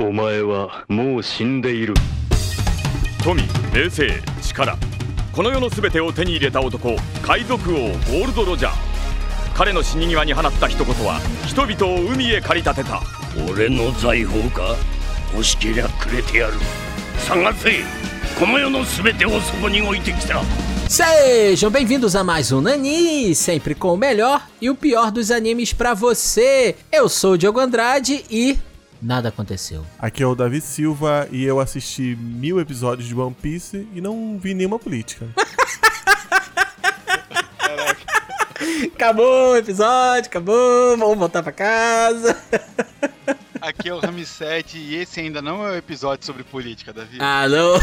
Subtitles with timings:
[0.00, 1.92] お前はもう死んでいる。
[3.24, 3.42] 富
[3.74, 4.78] 名声力。
[5.32, 8.72] この世の全てを手に入れた男海賊王ゴールド・ロジャー。
[9.56, 13.02] 彼の死に際に放った一言は人々を海へ駆り立てた。
[13.50, 14.76] 俺の財宝か？
[15.32, 16.52] 欲しけりゃくれてやる。
[17.26, 17.80] 探せ！
[18.38, 20.40] この世の全てをそこに置いてきた。
[20.88, 25.92] Sejam bem-vindos a mais um Nani, sempre com o melhor e o pior dos animes pra
[25.92, 26.76] você.
[26.92, 28.56] Eu sou o Diogo Andrade e
[29.00, 29.84] nada aconteceu.
[29.98, 34.38] Aqui é o Davi Silva e eu assisti mil episódios de One Piece e não
[34.38, 35.28] vi nenhuma política.
[38.94, 42.36] Acabou o episódio, acabou, vamos voltar pra casa.
[43.60, 47.18] Aqui é o Rami 7 e esse ainda não é o episódio sobre política, Davi.
[47.20, 47.74] Ah, não.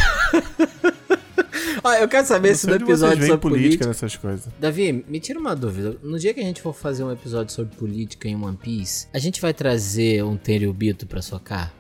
[1.85, 3.85] Olha, eu quero saber se no episódio sobre política política...
[3.85, 4.48] nessas coisas.
[4.59, 5.95] Davi, me tira uma dúvida.
[6.02, 9.20] No dia que a gente for fazer um episódio sobre política em One Piece, a
[9.20, 11.71] gente vai trazer um Tenryubito pra socar?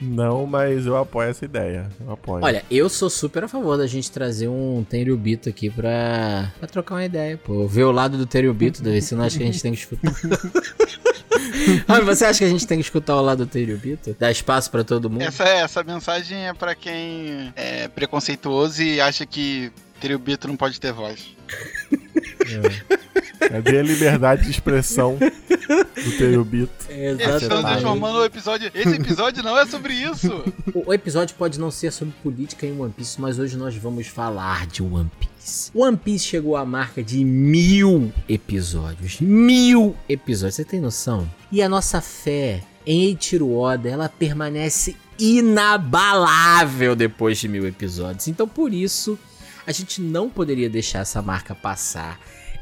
[0.00, 1.88] Não, mas eu apoio essa ideia.
[2.00, 2.44] Eu apoio.
[2.44, 6.96] Olha, eu sou super a favor da gente trazer um Tenryubito aqui pra, pra trocar
[6.96, 7.64] uma ideia, pô.
[7.68, 10.12] Ver o lado do Tenryubito, Davi, você não acha que a gente tem que escutar?
[11.88, 14.16] ah, você acha que a gente tem que escutar o lado do Tenryubito?
[14.18, 15.22] Dar espaço pra todo mundo?
[15.22, 20.92] Essa, essa mensagem é pra quem é preconceituoso e acha que Triubito não pode ter
[20.92, 21.28] voz.
[23.38, 26.72] Cadê a liberdade de expressão do Tenryubito?
[26.88, 27.66] Eles estão Exatamente.
[27.66, 28.70] transformando o episódio.
[28.74, 30.44] Esse episódio não é sobre isso.
[30.74, 34.06] O o episódio pode não ser sobre política em One Piece, mas hoje nós vamos
[34.06, 35.31] falar de One Piece.
[35.74, 39.20] One Piece chegou à marca de mil episódios.
[39.20, 41.28] Mil episódios, você tem noção?
[41.50, 48.28] E a nossa fé em Eiichiro Oda, ela permanece inabalável depois de mil episódios.
[48.28, 49.18] Então, por isso,
[49.66, 52.18] a gente não poderia deixar essa marca passar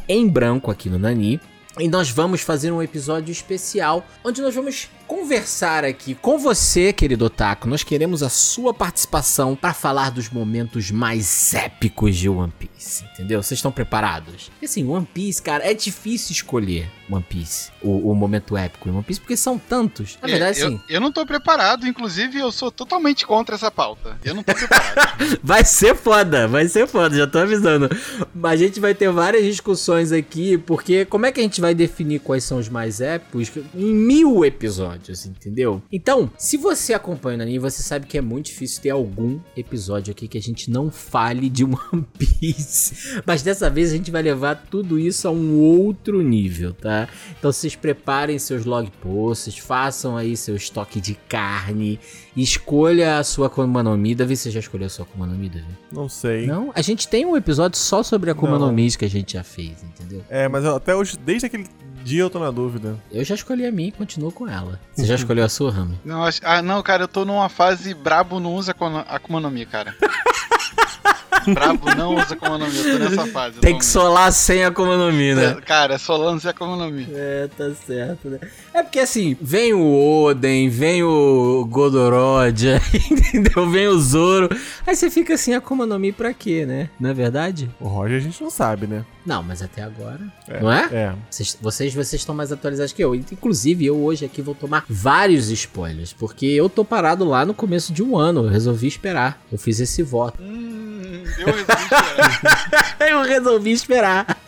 [0.08, 1.40] em branco aqui no Nani.
[1.78, 7.25] E nós vamos fazer um episódio especial onde nós vamos conversar aqui com você, querido
[7.25, 7.69] Otaku.
[7.69, 13.42] Nós queremos a sua participação para falar dos momentos mais épicos de One Piece, entendeu?
[13.42, 14.50] Vocês estão preparados?
[14.50, 18.93] Porque assim, One Piece, cara, é difícil escolher One Piece, o, o momento épico em
[18.93, 20.16] One Piece, porque são tantos.
[20.22, 24.16] Na verdade, eu, assim, eu não tô preparado, inclusive eu sou totalmente contra essa pauta.
[24.25, 25.41] Eu não tô preparado.
[25.43, 27.88] Vai ser foda, vai ser foda, já tô avisando.
[28.34, 31.75] Mas a gente vai ter várias discussões aqui, porque como é que a gente vai
[31.75, 35.83] definir quais são os mais épicos em mil episódios, entendeu?
[35.91, 40.12] Então, se você acompanha o Nani, você sabe que é muito difícil ter algum episódio
[40.12, 43.22] aqui que a gente não fale de One Piece.
[43.25, 47.09] Mas dessa vez a gente vai levar tudo isso a um outro nível, tá?
[47.38, 51.99] Então vocês preparem seus log posts, façam aí seu estoque de carne,
[52.37, 54.15] escolha a sua Akuma no Mi.
[54.15, 55.67] Davi, você já escolheu a sua Akuma no Mi, Davi?
[55.93, 56.47] Não sei.
[56.47, 56.72] Não?
[56.75, 59.44] A gente tem um episódio só sobre a Akuma no Mi que a gente já
[59.44, 60.25] fez, entendeu?
[60.28, 61.67] É, mas até hoje, desde aquele
[62.05, 62.97] dia eu tô na dúvida.
[63.12, 64.78] Eu já escolhi a minha e continuo com ela.
[64.94, 65.99] Você já escolheu a sua, Rami?
[66.05, 68.75] Não, acho- ah, não, cara, eu tô numa fase brabo não usa
[69.09, 69.94] Akuma no Mi, cara.
[71.55, 73.59] brabo não usa Akuma no Mi, eu tô nessa fase.
[73.61, 75.56] Tem que solar sem a Akuma no Mi, né?
[75.56, 77.06] É, Cara, Solano sem Akuma no Mi.
[77.12, 78.38] É, tá certo, né?
[78.75, 82.67] É porque assim, vem o Oden, vem o Godorod,
[83.11, 83.69] entendeu?
[83.71, 84.49] Vem o Zoro.
[84.87, 86.91] Aí você fica assim, Akuma no Mi pra quê, né?
[86.99, 87.71] Não é verdade?
[87.81, 89.05] O Roger a gente não sabe, né?
[89.30, 90.20] Não, mas até agora.
[90.60, 90.88] Não é?
[90.92, 91.14] É.
[91.30, 93.14] Vocês, vocês, vocês estão mais atualizados que eu.
[93.14, 97.92] Inclusive, eu hoje aqui vou tomar vários spoilers, porque eu tô parado lá no começo
[97.92, 98.46] de um ano.
[98.46, 99.40] Eu resolvi esperar.
[99.52, 100.42] Eu fiz esse voto.
[100.42, 102.96] Hum, eu resolvi esperar.
[103.08, 104.42] eu resolvi esperar.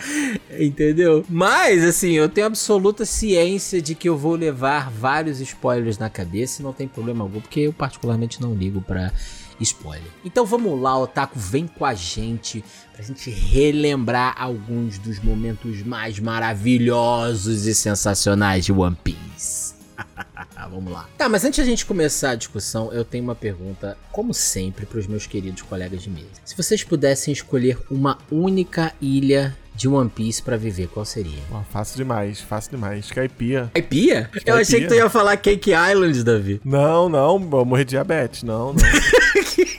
[0.59, 1.25] Entendeu?
[1.29, 6.61] Mas, assim, eu tenho absoluta ciência de que eu vou levar vários spoilers na cabeça
[6.61, 9.13] e não tem problema algum, porque eu particularmente não ligo pra
[9.61, 10.11] spoiler.
[10.25, 16.19] Então vamos lá, Otaku, vem com a gente pra gente relembrar alguns dos momentos mais
[16.19, 19.75] maravilhosos e sensacionais de One Piece.
[20.71, 21.07] Vamos lá.
[21.19, 25.07] Tá, mas antes a gente começar a discussão, eu tenho uma pergunta, como sempre, pros
[25.07, 26.29] meus queridos colegas de mesa.
[26.45, 31.39] Se vocês pudessem escolher uma única ilha de One Piece pra viver, qual seria?
[31.49, 33.11] Pô, fácil demais, fácil demais.
[33.11, 33.71] Caipia.
[33.75, 34.31] Caipia?
[34.47, 36.61] Eu achei que tu ia falar Cake Island, Davi.
[36.65, 38.43] Não, não, vou morrer de diabetes.
[38.43, 38.83] Não, não.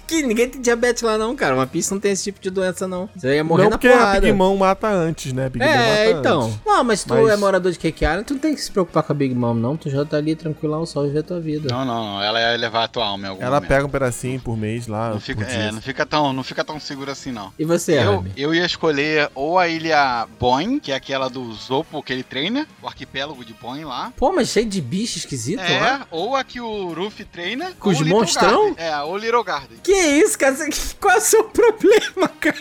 [0.07, 1.55] que ninguém tem diabetes lá não, cara.
[1.55, 3.09] One Piece não tem esse tipo de doença não.
[3.15, 4.21] Você ia morrer não, na porque a porrada.
[4.21, 5.49] Big Mom mata antes, né?
[5.49, 6.41] Big Mom É, mata então.
[6.43, 6.59] antes.
[6.65, 8.71] Não, mas se tu Mas- é morador de Cake Island, tu não tem que se
[8.71, 9.75] preocupar com a Big Mom, não.
[9.77, 11.67] Tu já tá ali tranquilão, só viver a tua vida.
[11.71, 12.21] Não, não, não.
[12.23, 13.69] Ela ia levar a tua alma em algum Ela momento.
[13.69, 15.09] pega um pedacinho por mês lá.
[15.09, 17.51] Não fica, é, não fica tão, não fica tão seguro assim não.
[17.57, 22.01] E você, Eu, eu ia escolher ou a ilha Boeing, que é aquela do Zopo
[22.03, 24.11] que ele treina, o arquipélago de Boeing lá.
[24.17, 26.07] Pô, mas cheio de bicho esquisito é, lá.
[26.11, 27.71] ou a que o Ruffy treina.
[27.79, 28.73] Com ou os monstrão?
[28.73, 28.85] Garden.
[28.85, 29.62] É, o Little Garden.
[29.83, 30.55] Que isso, cara?
[30.55, 30.69] Você-
[30.99, 32.55] Qual é o seu problema, cara?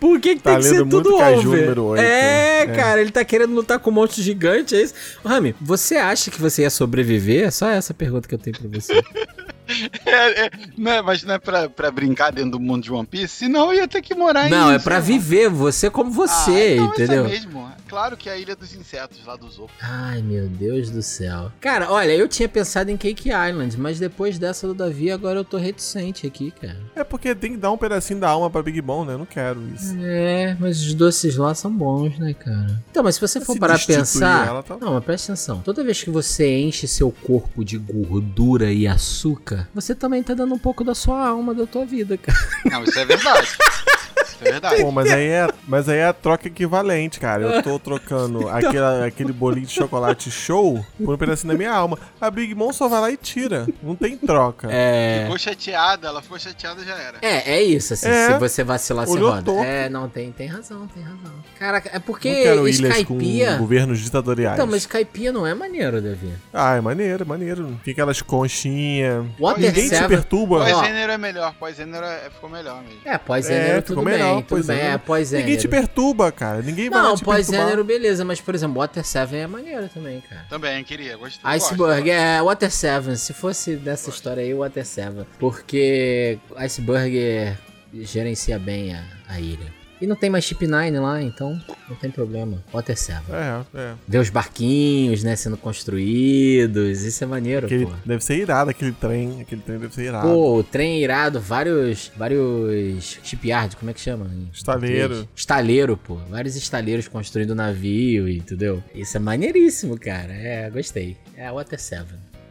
[0.00, 1.78] Por que, que Tá tem que ser tudo over?
[1.98, 2.66] É, É.
[2.66, 4.94] cara, ele tá querendo lutar com um monstro gigante, é isso?
[5.24, 7.44] Rami, você acha que você ia sobreviver?
[7.46, 8.92] É só essa pergunta que eu tenho pra você.
[10.04, 13.06] É, é, não é, mas não é pra, pra brincar dentro do mundo de One
[13.06, 14.50] Piece, senão eu ia ter que morar em.
[14.50, 17.26] Não, é pra viver você como Ah, você, então entendeu?
[17.26, 17.72] É isso mesmo.
[17.88, 19.70] Claro que é a Ilha dos Insetos, lá do Zop.
[19.80, 21.52] Ai, meu Deus do céu.
[21.60, 25.44] Cara, olha, eu tinha pensado em Cake Island, mas depois dessa do Davi, agora eu
[25.44, 26.78] tô reticente aqui, cara.
[26.96, 29.12] É porque tem que dar um pedacinho da alma pra Big Mom, né?
[29.14, 29.94] Eu não quero isso.
[30.00, 32.82] É, mas os doces lá são bons, né, cara?
[32.90, 34.46] Então, mas se você for Se parar a pensar.
[34.46, 35.60] ela, tá- Não, mas presta atenção.
[35.60, 40.54] Toda vez que você enche seu corpo de gordura e açúcar, você também tá dando
[40.54, 42.38] um pouco da sua alma, da tua vida, cara.
[42.64, 43.48] Não, isso é verdade.
[44.44, 44.82] é verdade.
[44.82, 47.42] Pô, mas aí é, mas aí é a troca equivalente, cara.
[47.42, 51.98] Eu tô trocando aquele, aquele bolinho de chocolate show por um pedacinho da minha alma.
[52.20, 53.66] A Big Mom só vai lá e tira.
[53.82, 54.68] Não tem troca.
[54.70, 55.22] É.
[55.24, 57.18] Ficou chateada, ela ficou chateada já era.
[57.22, 58.32] É, é isso, assim, É.
[58.32, 59.52] se você vacilar, você roda.
[59.64, 61.32] É, não, tem, tem razão, tem razão.
[61.58, 63.52] Cara, é porque não quero ilhas Skypiea...
[63.52, 64.54] com governos ditatoriais.
[64.54, 66.32] Então, mas Skypiea não é maneiro, Davi.
[66.52, 67.80] Ah, é maneiro, é maneiro.
[67.84, 69.24] Tem aquelas conchinhas.
[69.38, 70.08] Water Ninguém te Seven...
[70.08, 70.56] perturba.
[70.56, 70.58] Ó.
[70.64, 73.00] Pós-gênero é melhor, pós-gênero é, ficou melhor mesmo.
[73.04, 74.86] É, pós-gênero É, tudo ficou bem, melhor, tudo pois bem, é.
[74.92, 75.46] é, pós-gênero.
[75.46, 76.62] Ninguém te perturba, cara.
[76.62, 80.46] Ninguém vai Não, te pós-gênero, beleza, mas por exemplo, Water 7 é maneiro também, cara.
[80.48, 81.40] Também, queria, gostei.
[81.50, 83.16] Iceberg, é Water 7.
[83.16, 85.26] Se fosse dessa história aí, Water 7.
[85.38, 87.56] Porque Iceberg
[87.92, 89.81] gerencia bem a, a ilha.
[90.02, 91.56] E não tem mais Chip 9 lá, então
[91.88, 92.60] não tem problema.
[92.72, 93.22] Water 7.
[93.30, 93.94] É, é.
[94.08, 97.02] Ver os barquinhos, né, sendo construídos.
[97.02, 97.92] Isso é maneiro, Aquele, pô.
[98.04, 99.40] deve ser irado aquele trem.
[99.40, 100.26] Aquele trem deve ser irado.
[100.26, 104.28] Pô, o trem é irado, vários, vários shipyard, como é que chama?
[104.52, 105.28] Estaleiro.
[105.36, 106.16] Estaleiro, pô.
[106.28, 108.82] Vários estaleiros construindo navio, entendeu?
[108.92, 110.32] Isso é maneiríssimo, cara.
[110.32, 111.16] É, gostei.
[111.36, 112.06] É Water 7.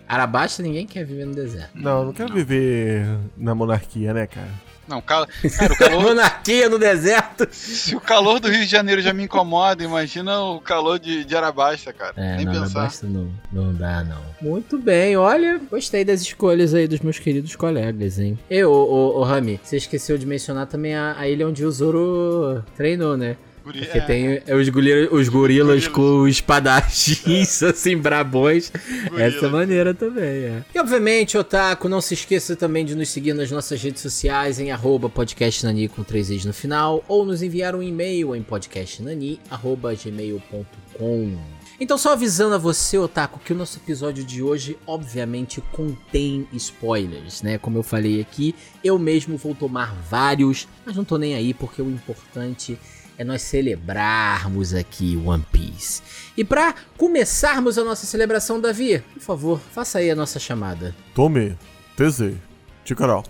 [0.07, 1.71] Arabasta ninguém quer viver no deserto.
[1.75, 3.05] Não, eu não quero viver
[3.37, 4.70] na monarquia, né, cara?
[4.91, 5.25] Não, cal...
[5.57, 7.47] cara, o calor, Monarquia no deserto.
[7.51, 11.35] se o calor do Rio de Janeiro já me incomoda, imagina o calor de, de
[11.35, 12.13] Arabasta, cara.
[12.17, 12.79] É, Nem não, pensar.
[12.79, 14.21] Arabasta não, não dá, não.
[14.41, 18.37] Muito bem, olha, gostei das escolhas aí dos meus queridos colegas, hein?
[18.49, 21.71] E, ô, ô, ô Rami, você esqueceu de mencionar também a, a ilha onde o
[21.71, 23.37] Zoro treinou, né?
[23.71, 28.71] Guri- Porque é, tem os, gorilas, os gorilas com espadachins, assim, brabões.
[29.09, 29.35] Gorilas.
[29.35, 30.63] Essa é maneira também, é.
[30.75, 34.71] E obviamente, Otaku, não se esqueça também de nos seguir nas nossas redes sociais em
[34.71, 41.37] arroba podcastnani com três e's no final, ou nos enviar um e-mail em podcastnani.gmail.com.
[41.79, 47.41] Então, só avisando a você, Otaku, que o nosso episódio de hoje, obviamente, contém spoilers,
[47.41, 47.57] né?
[47.57, 48.53] Como eu falei aqui,
[48.83, 52.77] eu mesmo vou tomar vários, mas não tô nem aí, porque o importante é
[53.23, 56.01] nós celebrarmos aqui One Piece.
[56.37, 60.95] E pra começarmos a nossa celebração, Davi, por favor, faça aí a nossa chamada.
[61.13, 61.57] Tome,
[61.95, 62.35] TZ,
[62.83, 63.23] Ticarol.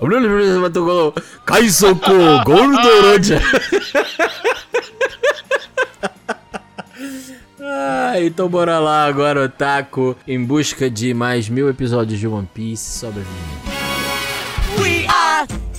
[1.46, 2.12] Kaisoko
[2.46, 3.42] Gordoroja.
[7.64, 13.00] Ah, então bora lá agora, Otaku, em busca de mais mil episódios de One Piece
[13.00, 13.71] sobrevivendo.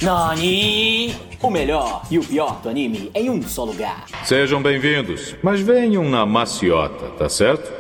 [0.02, 1.14] Nani!
[1.40, 4.06] O melhor e o pior do anime em um só lugar.
[4.24, 7.72] Sejam bem-vindos, mas venham na maciota, tá certo?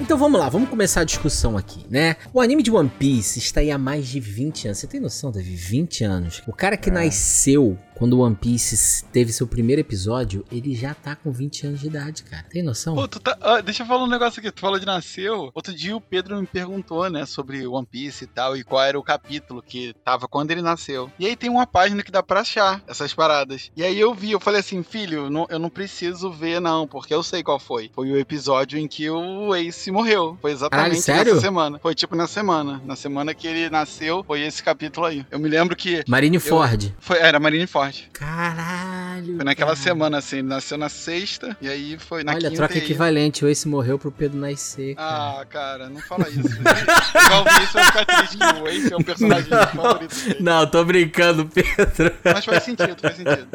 [0.00, 2.16] Então vamos lá, vamos começar a discussão aqui, né?
[2.34, 4.78] O anime de One Piece está aí há mais de 20 anos.
[4.78, 5.54] Você tem noção, Davi?
[5.54, 6.42] 20 anos.
[6.46, 11.14] O cara que nasceu quando o One Piece teve seu primeiro episódio, ele já tá
[11.14, 12.44] com 20 anos de idade, cara.
[12.50, 12.94] Tem noção?
[12.94, 13.36] Pô, tá.
[13.40, 14.50] ah, deixa eu falar um negócio aqui.
[14.50, 15.50] Tu falou de nasceu.
[15.54, 18.98] Outro dia o Pedro me perguntou, né, sobre One Piece e tal, e qual era
[18.98, 21.10] o capítulo que tava quando ele nasceu.
[21.18, 23.70] E aí tem uma página que dá pra achar essas paradas.
[23.76, 27.12] E aí eu vi, eu falei assim, filho, não- eu não preciso ver, não, porque
[27.14, 27.90] eu sei qual foi.
[27.94, 30.36] Foi o episódio em que o Ace morreu.
[30.40, 31.78] Foi exatamente Caralho, nessa semana.
[31.78, 32.80] Foi tipo na semana.
[32.84, 35.24] Na semana que ele nasceu, foi esse capítulo aí.
[35.30, 36.02] Eu me lembro que.
[36.08, 36.94] Marineford.
[36.98, 37.81] Foi, era Marineford.
[38.12, 39.36] Caralho.
[39.36, 39.82] Foi naquela cara.
[39.82, 42.56] semana, assim, ele nasceu na sexta, e aí foi na Olha, quinta.
[42.56, 43.44] troca e aí- equivalente.
[43.44, 44.94] O Ace morreu pro Pedro nascer.
[44.94, 45.40] cara.
[45.40, 46.38] Ah, cara, não fala isso.
[46.40, 50.36] Eu ouvi isso, vou ficar triste que o Ace é o personagem favorito dele.
[50.40, 52.14] Não, tô brincando, Pedro.
[52.24, 53.48] Mas faz sentido, faz sentido.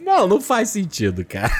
[0.00, 1.50] Não, não faz sentido, cara.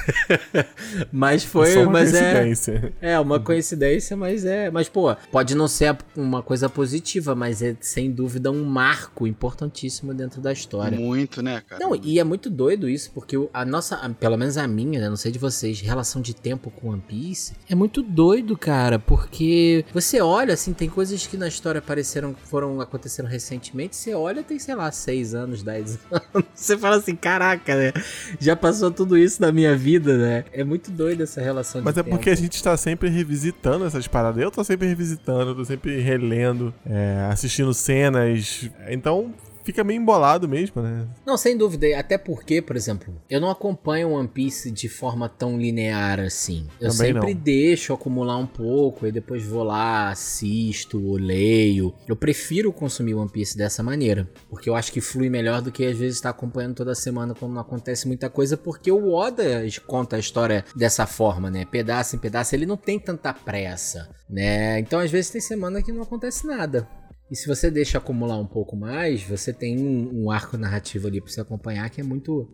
[1.13, 2.21] Mas Só foi, uma mas é.
[2.43, 2.95] coincidência.
[3.01, 4.71] É, uma coincidência, mas é.
[4.71, 10.13] Mas, pô, pode não ser uma coisa positiva, mas é sem dúvida um marco importantíssimo
[10.15, 10.99] dentro da história.
[10.99, 11.83] Muito, né, cara?
[11.85, 15.09] Não, e é muito doido isso, porque a nossa, pelo menos a minha, né?
[15.09, 19.85] Não sei de vocês, relação de tempo com One Piece é muito doido, cara, porque
[19.93, 24.59] você olha, assim, tem coisas que na história apareceram, foram aconteceram recentemente, você olha, tem,
[24.59, 26.47] sei lá, 6 anos, 10 anos.
[26.55, 27.93] Você fala assim, caraca, né?
[28.39, 30.45] Já passou tudo isso na minha vida, né?
[30.53, 32.17] É muito doido essa relação Mas de é tempo.
[32.17, 34.43] porque a gente tá sempre revisitando essas paradas.
[34.43, 38.69] Eu tô sempre revisitando, eu tô sempre relendo, é, assistindo cenas.
[38.89, 39.33] Então
[39.67, 41.07] fica meio embolado mesmo, né?
[41.27, 41.87] Não, sem dúvida.
[41.99, 46.69] Até porque, por exemplo, eu não acompanho One Piece de forma tão linear assim.
[46.81, 47.41] Eu Também sempre não.
[47.41, 51.93] deixo acumular um pouco e depois vou lá, assisto, leio.
[52.07, 54.29] Eu prefiro consumir One Piece dessa maneira.
[54.49, 57.53] Porque eu acho que flui melhor do que às vezes estar acompanhando toda semana quando
[57.53, 58.57] não acontece muita coisa.
[58.57, 61.65] Porque o Oda conta a história dessa forma, né?
[61.65, 62.55] Pedaço em pedaço.
[62.55, 64.79] Ele não tem tanta pressa, né?
[64.79, 66.89] Então às vezes tem semana que não acontece nada.
[67.31, 71.21] E se você deixa acumular um pouco mais, você tem um, um arco narrativo ali
[71.21, 72.49] pra você acompanhar que é muito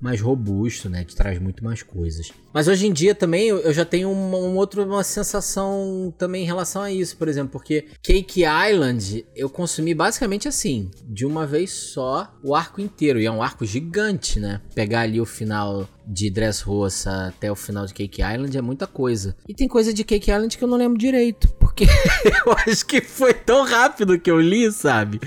[0.00, 1.04] mais robusto, né?
[1.04, 2.32] Que traz muito mais coisas.
[2.52, 6.42] Mas hoje em dia também eu, eu já tenho uma, um outro, uma sensação também
[6.42, 11.46] em relação a isso, por exemplo, porque Cake Island eu consumi basicamente assim, de uma
[11.46, 13.20] vez só o arco inteiro.
[13.20, 14.60] E é um arco gigante, né?
[14.74, 19.36] Pegar ali o final de Dressrosa até o final de Cake Island é muita coisa.
[19.48, 21.84] E tem coisa de Cake Island que eu não lembro direito, porque
[22.46, 25.20] eu acho que foi tão rápido que eu li, sabe?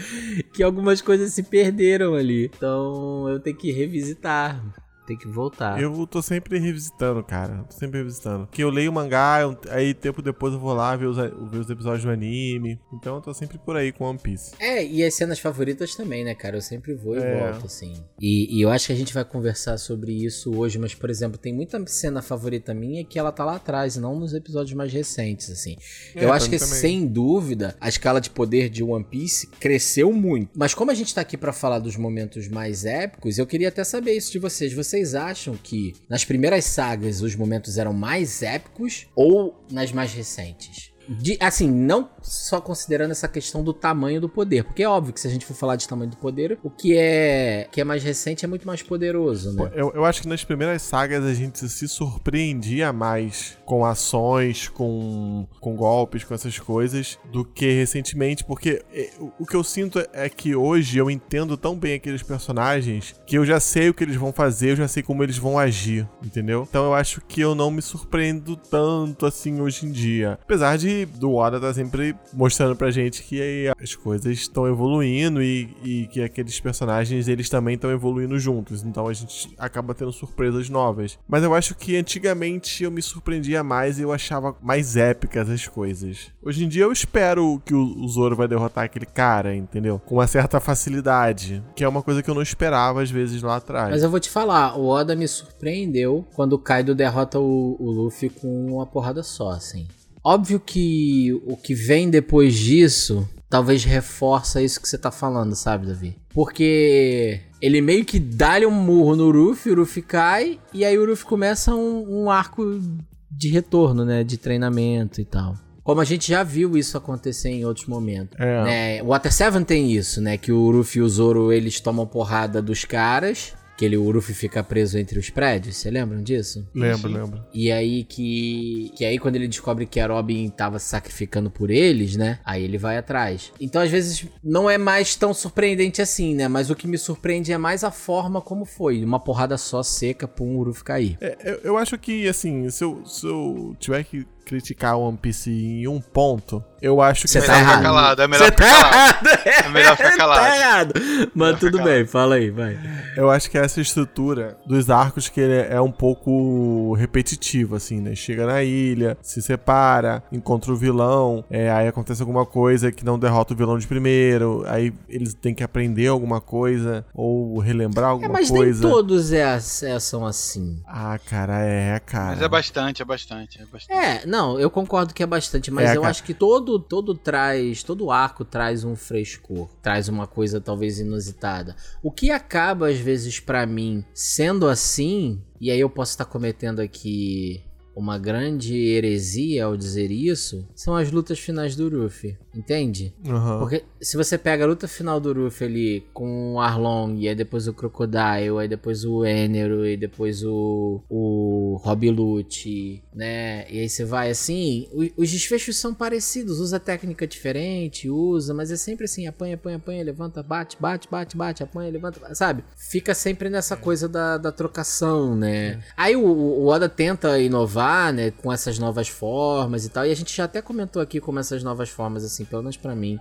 [0.53, 2.51] Que algumas coisas se perderam ali.
[2.55, 4.62] Então eu tenho que revisitar.
[5.05, 5.81] Tem que voltar.
[5.81, 7.63] Eu tô sempre revisitando, cara.
[7.69, 8.47] Tô sempre revisitando.
[8.51, 11.59] Que eu leio o mangá, eu- aí tempo depois eu vou lá ver os, ver
[11.59, 12.79] os episódios do anime.
[12.93, 14.53] Então eu tô sempre por aí com One Piece.
[14.59, 16.55] É, e as cenas favoritas também, né, cara?
[16.57, 17.51] Eu sempre vou e É.
[17.51, 17.93] volto, assim.
[18.19, 21.37] E, e eu acho que a gente vai conversar sobre isso hoje, mas, por exemplo,
[21.37, 25.49] tem muita cena favorita minha que ela tá lá atrás, não nos episódios mais recentes,
[25.49, 25.75] assim.
[26.15, 26.73] É, eu acho que, também.
[26.75, 30.51] sem dúvida, a escala de poder de One Piece cresceu muito.
[30.55, 33.83] Mas como a gente tá aqui pra falar dos momentos mais épicos, eu queria até
[33.83, 34.71] saber isso de vocês.
[34.73, 40.92] Vocês acham que nas primeiras sagas os momentos eram mais épicos ou nas mais recentes?
[41.07, 45.19] De- assim, não só considerando essa questão do tamanho do poder, porque é óbvio que
[45.19, 48.03] se a gente for falar de tamanho do poder, o que é que é mais
[48.03, 49.71] recente é muito mais poderoso, né?
[49.75, 55.45] Eu, eu acho que nas primeiras sagas a gente se surpreendia mais com ações, com,
[55.59, 59.99] com golpes, com essas coisas, do que recentemente, porque é, o- o que eu sinto
[60.13, 64.03] é que hoje eu entendo tão bem aqueles personagens que eu já sei o que
[64.03, 66.65] eles vão fazer, eu já sei como eles vão agir, entendeu?
[66.69, 70.39] Então eu acho que eu não me surpreendo tanto assim hoje em dia.
[70.43, 75.69] Apesar de do Oda tá sempre mostrando pra gente que as coisas estão evoluindo e,
[75.83, 78.83] e que aqueles personagens eles também estão evoluindo juntos.
[78.83, 81.17] Então a gente acaba tendo surpresas novas.
[81.27, 85.67] Mas eu acho que antigamente eu me surpreendia mais e eu achava mais épicas as
[85.67, 86.31] coisas.
[86.41, 89.99] Hoje em dia eu espero que o, o Zoro vai derrotar aquele cara, entendeu?
[90.05, 93.57] Com uma certa facilidade, que é uma coisa que eu não esperava às vezes lá
[93.57, 93.91] atrás.
[93.91, 97.91] Mas eu vou te falar, o Oda me surpreendeu quando o Kaido derrota o, o
[97.91, 99.87] Luffy com uma porrada só, assim.
[100.23, 105.85] Óbvio que o que vem depois disso talvez reforça isso que você tá falando, sabe,
[105.85, 106.17] Davi?
[106.29, 111.05] Porque ele meio que dá-lhe um murro no Luffy, o Luffy cai, e aí o
[111.05, 112.81] Luffy começa um, um arco
[113.29, 114.23] de retorno, né?
[114.23, 115.55] De treinamento e tal.
[115.83, 118.39] Como a gente já viu isso acontecer em outros momentos.
[118.39, 118.63] É.
[118.63, 119.03] Né?
[119.03, 120.35] O Water 7 tem isso, né?
[120.35, 123.53] Que o Luffy e o Zoro, eles tomam porrada dos caras.
[123.77, 125.77] Que ele, o Luffy fica preso entre os prédios.
[125.77, 126.67] Você lembram disso?
[126.73, 127.43] Lembro, lembro.
[127.53, 128.91] E aí que.
[128.95, 132.39] Que aí quando ele descobre que a Robin tava se sacrificando por eles, né?
[132.45, 133.51] Aí ele vai atrás.
[133.59, 136.47] Então, às vezes, não é mais tão surpreendente assim, né?
[136.47, 139.03] Mas o que me surpreende é mais a forma como foi.
[139.03, 141.17] Uma porrada só seca pra um Luffy cair.
[141.19, 145.49] É, eu, eu acho que, assim, se eu, se eu tiver que criticar One Piece
[145.51, 147.27] em um ponto, eu acho que.
[147.29, 147.83] Você É tá melhor ficar errado.
[147.83, 149.27] calado, é melhor Você ficar tá calado.
[149.27, 149.63] errado.
[149.65, 150.39] É melhor ficar calado.
[150.41, 150.93] tá errado.
[151.33, 152.77] Mas tudo ficar bem, fala aí, vai.
[153.15, 158.15] Eu acho que essa estrutura dos arcos que ele é um pouco repetitivo, assim, né?
[158.15, 163.17] Chega na ilha, se separa, encontra o vilão, é, aí acontece alguma coisa que não
[163.17, 168.11] derrota o vilão de primeiro, aí eles têm que aprender alguma coisa ou relembrar É,
[168.11, 168.83] alguma mas coisa.
[168.83, 169.41] nem todos é,
[169.83, 170.81] é- são assim.
[170.87, 172.31] Ah, cara, é, cara.
[172.31, 173.97] Mas é bastante, é bastante, é bastante.
[173.99, 176.09] É, não, eu concordo que é bastante, mas É, eu cara.
[176.09, 181.75] acho que todo todo traz, todo arco traz um frescor, traz uma coisa talvez inusitada.
[182.01, 186.79] O que acaba às vezes pra mim sendo assim, e aí eu posso estar cometendo
[186.79, 187.63] aqui
[187.95, 193.13] uma grande heresia ao dizer isso, são as lutas finais do Luffy, entende?
[193.25, 193.59] Aham.
[193.59, 197.35] Porque se você pega a luta final do Luffy ali com o Arlong, e aí
[197.35, 203.65] depois o Crocodile, aí depois o Enero, e depois o, o Rob Lute, né?
[203.69, 208.75] E aí você vai assim, os desfechos são parecidos, usa técnica diferente, usa, mas é
[208.75, 212.63] sempre assim, apanha, apanha, apanha, levanta, bate, bate, bate, bate, apanha, levanta, sabe?
[212.75, 215.81] Fica sempre nessa coisa da, da trocação, né?
[215.95, 217.82] Aí o, o Oda tenta inovar,
[218.13, 221.39] né, com essas novas formas e tal, e a gente já até comentou aqui como
[221.39, 223.19] essas novas formas, assim, pelo menos pra mim,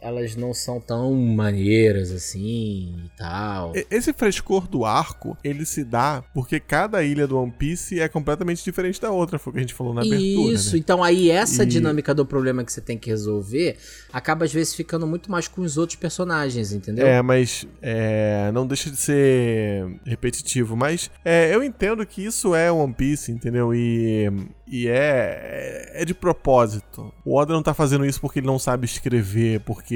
[0.00, 3.72] elas não são tão maneiras assim e tal.
[3.90, 8.62] Esse frescor do arco, ele se dá porque cada ilha do One Piece é completamente
[8.64, 10.54] diferente da outra, foi o que a gente falou na abertura.
[10.54, 10.78] Isso, né?
[10.78, 13.76] então aí essa E- dinâmica do problema que você tem que resolver
[14.12, 17.06] acaba às vezes ficando muito mais com os outros personagens, entendeu?
[17.06, 20.76] É, mas é, não deixa de ser repetitivo.
[20.76, 23.74] Mas é, eu entendo que isso é One Piece, entendeu?
[23.74, 24.30] E,
[24.66, 27.12] e é, é de propósito.
[27.24, 29.87] O Oda não tá fazendo isso porque ele não sabe escrever, porque,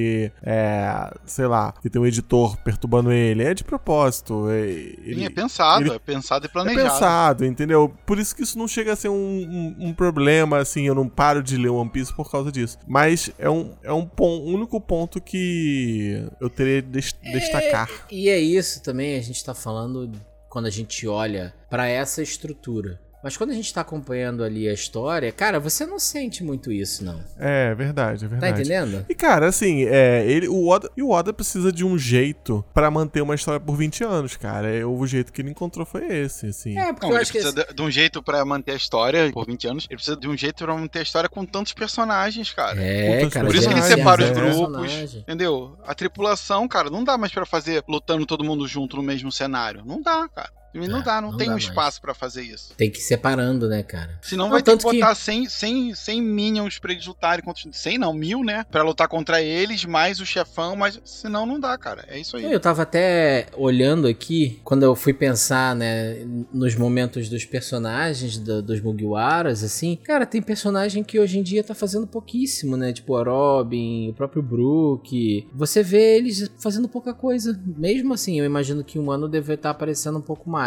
[0.42, 3.42] é, sei lá, que tem um editor perturbando ele.
[3.42, 4.48] É de propósito.
[4.50, 6.88] É, ele, Sim, é pensado, ele- é pensado e é planejado.
[6.88, 7.92] pensado, entendeu?
[8.06, 11.08] Por isso que isso não chega a ser um, um- um problema, assim, eu não
[11.08, 12.78] paro de ler One Piece por causa disso.
[12.86, 17.88] Mas é um, é um pon- único ponto que eu teria de des- destacar.
[18.10, 20.10] E é isso também, a gente tá falando
[20.48, 23.00] quando a gente olha pra essa estrutura.
[23.22, 27.04] Mas quando a gente tá acompanhando ali a história, cara, você não sente muito isso,
[27.04, 27.22] não.
[27.38, 28.60] É, verdade, é Tá verdade.
[28.62, 29.06] entendendo?
[29.08, 32.90] E cara, assim, é, ele, o Oda, e o Oda precisa de um jeito pra
[32.90, 34.68] manter uma história por 20 anos, cara.
[34.74, 36.76] É, o jeito que ele encontrou foi esse, assim.
[36.76, 37.38] É, porque Não, eu ele acho que.
[37.38, 39.86] precisa de, de um jeito pra manter a história por 20 anos.
[39.88, 42.82] Ele precisa de um jeito pra manter a história com tantos personagens, cara.
[42.82, 43.46] É, cara.
[43.46, 44.56] por isso que ele separa os de grupos.
[44.56, 45.20] personagem.
[45.20, 45.78] Entendeu?
[45.86, 49.82] A tripulação, cara, não dá mais pra fazer lutando todo mundo junto no mesmo cenário.
[49.84, 50.50] Não dá, cara.
[50.74, 51.64] Não É, dá, não, não tem dá um mais.
[51.64, 52.74] espaço pra fazer isso.
[52.76, 54.18] Tem que ir separando, né, cara?
[54.22, 57.44] Senão Não, vai ter que tanto que- botar 100, 100, 100 minions pra eles lutarem
[57.44, 57.62] contra.
[57.72, 58.64] 100 não, mil, né?
[58.70, 62.04] Pra lutar contra eles, mais o chefão, mas senão não dá, cara.
[62.08, 62.50] É isso aí.
[62.50, 68.62] Eu tava até olhando aqui, quando eu fui pensar, né, nos momentos dos personagens do-
[68.62, 72.92] dos Mugiwaras, assim, cara, tem personagem que hoje em dia tá fazendo pouquíssimo, né?
[72.92, 75.48] Tipo a Robin, o próprio Brook.
[75.54, 77.58] Você vê eles fazendo pouca coisa.
[77.76, 80.61] Mesmo assim, eu imagino que um ano deve estar aparecendo um pouco mais.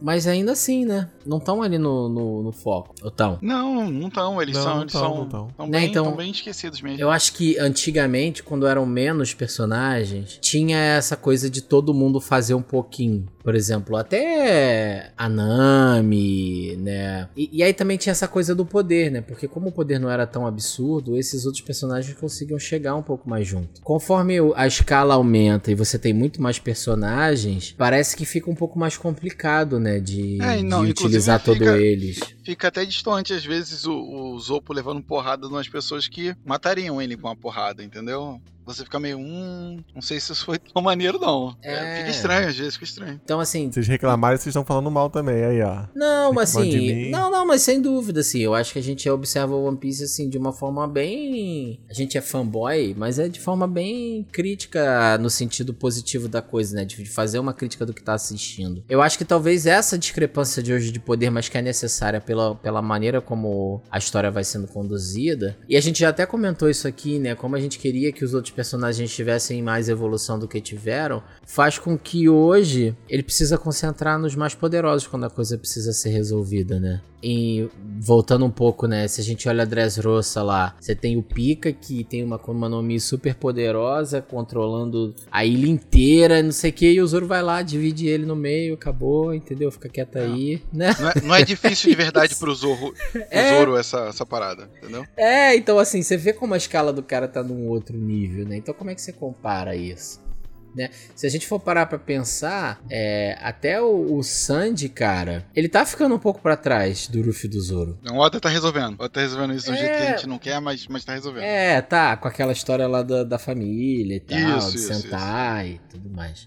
[0.00, 1.08] Mas ainda assim, né?
[1.26, 2.94] Não estão ali no, no, no foco.
[3.02, 3.36] Ou tão?
[3.42, 4.40] Não, não estão.
[4.40, 5.48] Eles Não, são, não eles tão, são, não tão.
[5.56, 7.00] tão Né, bem, então- tão bem esquecidos mesmo.
[7.00, 12.54] Eu acho que antigamente, quando eram menos personagens, tinha essa coisa de todo mundo fazer
[12.54, 13.26] um pouquinho.
[13.42, 17.28] Por exemplo, até a Nami, né?
[17.36, 19.20] E, e aí também tinha essa coisa do poder, né?
[19.20, 23.28] Porque como o poder não era tão absurdo, esses outros personagens conseguiam chegar um pouco
[23.28, 23.80] mais junto.
[23.82, 28.78] Conforme a escala aumenta e você tem muito mais personagens, parece que fica um pouco
[28.78, 29.37] mais complicado,
[29.80, 30.00] né?
[30.00, 32.20] De, É, não, de utilizar todos fica- eles.
[32.44, 37.16] Fica até distante, às vezes, o, o Zopo levando porrada nas pessoas que matariam ele
[37.16, 38.40] com a porrada, entendeu?
[38.68, 41.56] Você fica meio, hum, não sei se isso foi tão maneiro, não.
[41.62, 41.96] É, É.
[42.00, 43.18] fica estranho, às vezes fica estranho.
[43.24, 45.84] Então, assim, Vocês reclamarem, vocês estão falando mal também, aí, ó.
[45.94, 49.54] Não, mas assim, não, não, mas sem dúvida, assim, eu acho que a gente observa
[49.54, 53.40] o One Piece, assim, de uma forma bem, a gente é fanboy, mas é de
[53.40, 57.94] forma bem crítica no sentido positivo da coisa, né, de de fazer uma crítica do
[57.94, 58.82] que tá assistindo.
[58.88, 62.56] Eu acho que talvez essa discrepância de hoje de poder, mas que é necessária pela,
[62.56, 66.88] pela maneira como a história vai sendo conduzida, e a gente já até comentou isso
[66.88, 70.60] aqui, né, como a gente queria que os outros personagens tivessem mais evolução do que
[70.60, 75.92] tiveram, faz com que hoje ele precisa concentrar nos mais poderosos quando a coisa precisa
[75.92, 77.00] ser resolvida, né?
[77.22, 77.68] E
[78.00, 79.06] voltando um pouco, né?
[79.08, 82.68] Se a gente olha a Dressrosa lá, você tem o Pika que tem uma Akuma
[82.68, 87.26] no Mi super poderosa, controlando a ilha inteira, não sei o que, e o Zoro
[87.26, 89.70] vai lá, divide ele no meio, acabou, entendeu?
[89.70, 90.94] Fica quieto aí, né?
[90.98, 93.58] Não é, não é difícil de verdade pro Zorro, pro É.
[93.58, 95.04] Zoro essa, essa parada, entendeu?
[95.16, 98.56] É, então assim, você vê como a escala do cara tá num outro nível, né?
[98.56, 100.26] Então como é que você compara isso?
[100.74, 100.90] Né?
[101.16, 105.84] Se a gente for parar pra pensar, é, até o, o Sandy, cara, ele tá
[105.84, 107.98] ficando um pouco pra trás do Ruffy e do Zoro.
[108.08, 108.92] O Oda tá resolvendo.
[108.92, 109.76] O Oda tá resolvendo isso do É.
[109.78, 111.42] jeito que a gente não quer, mas, mas tá resolvendo.
[111.42, 115.68] É, tá, com aquela história lá da, da família e tal, Isso, de isso, Sentai
[115.70, 116.46] e tudo mais.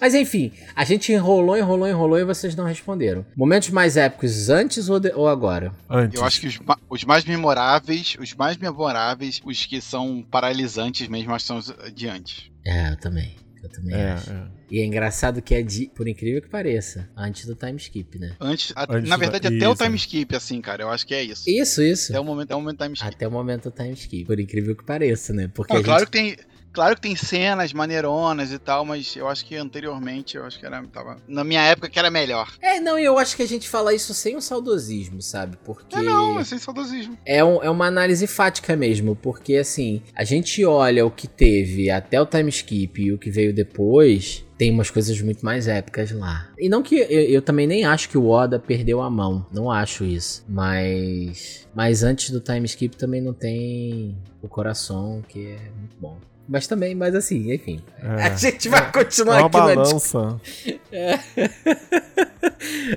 [0.00, 3.24] Mas enfim, a gente enrolou, enrolou, enrolou e vocês não responderam.
[3.36, 5.72] Momentos mais épicos antes ou, de- ou agora?
[5.88, 6.18] Antes.
[6.18, 11.06] Eu acho que os, ma- os mais memoráveis, os mais memoráveis, os que são paralisantes
[11.08, 12.50] mesmo, acho que são os de antes.
[12.64, 13.36] É, eu também.
[13.62, 14.30] Eu também É, acho.
[14.30, 14.42] é.
[14.70, 18.34] E é engraçado que é de, por incrível que pareça, antes do time skip, né?
[18.40, 19.82] Antes, a- Antes na da- verdade, até o isso.
[19.84, 21.42] time skip, assim, cara, eu acho que é isso.
[21.46, 22.12] Isso, isso.
[22.12, 23.14] Até o momento, até o momento do time skip.
[23.14, 24.24] Até o momento do time skip.
[24.24, 25.50] Por incrível que pareça, né?
[25.52, 26.10] Porque a claro gente...
[26.10, 26.36] que tem.
[26.72, 30.64] Claro que tem cenas maneironas e tal, mas eu acho que anteriormente, eu acho que
[30.66, 30.80] era.
[30.92, 32.52] Tava, na minha época que era melhor.
[32.62, 35.56] É, não, e eu acho que a gente fala isso sem o saudosismo, sabe?
[35.64, 37.18] Porque É, não, é sem saudosismo.
[37.26, 39.16] é, um- é uma análise fática mesmo.
[39.16, 43.30] Porque, assim, a gente olha o que teve até o time skip e o que
[43.30, 44.44] veio depois...
[44.60, 46.50] Tem umas coisas muito mais épicas lá.
[46.58, 49.46] E não que eu, eu também nem acho que o Oda perdeu a mão.
[49.50, 50.44] Não acho isso.
[50.46, 51.66] Mas.
[51.74, 56.18] Mas antes do time skip também não tem o coração, que é muito bom.
[56.52, 57.80] Mas também, mas assim, enfim.
[58.02, 58.24] É.
[58.24, 60.40] A gente vai É continuar uma aqui na discussão.
[60.90, 61.20] balança.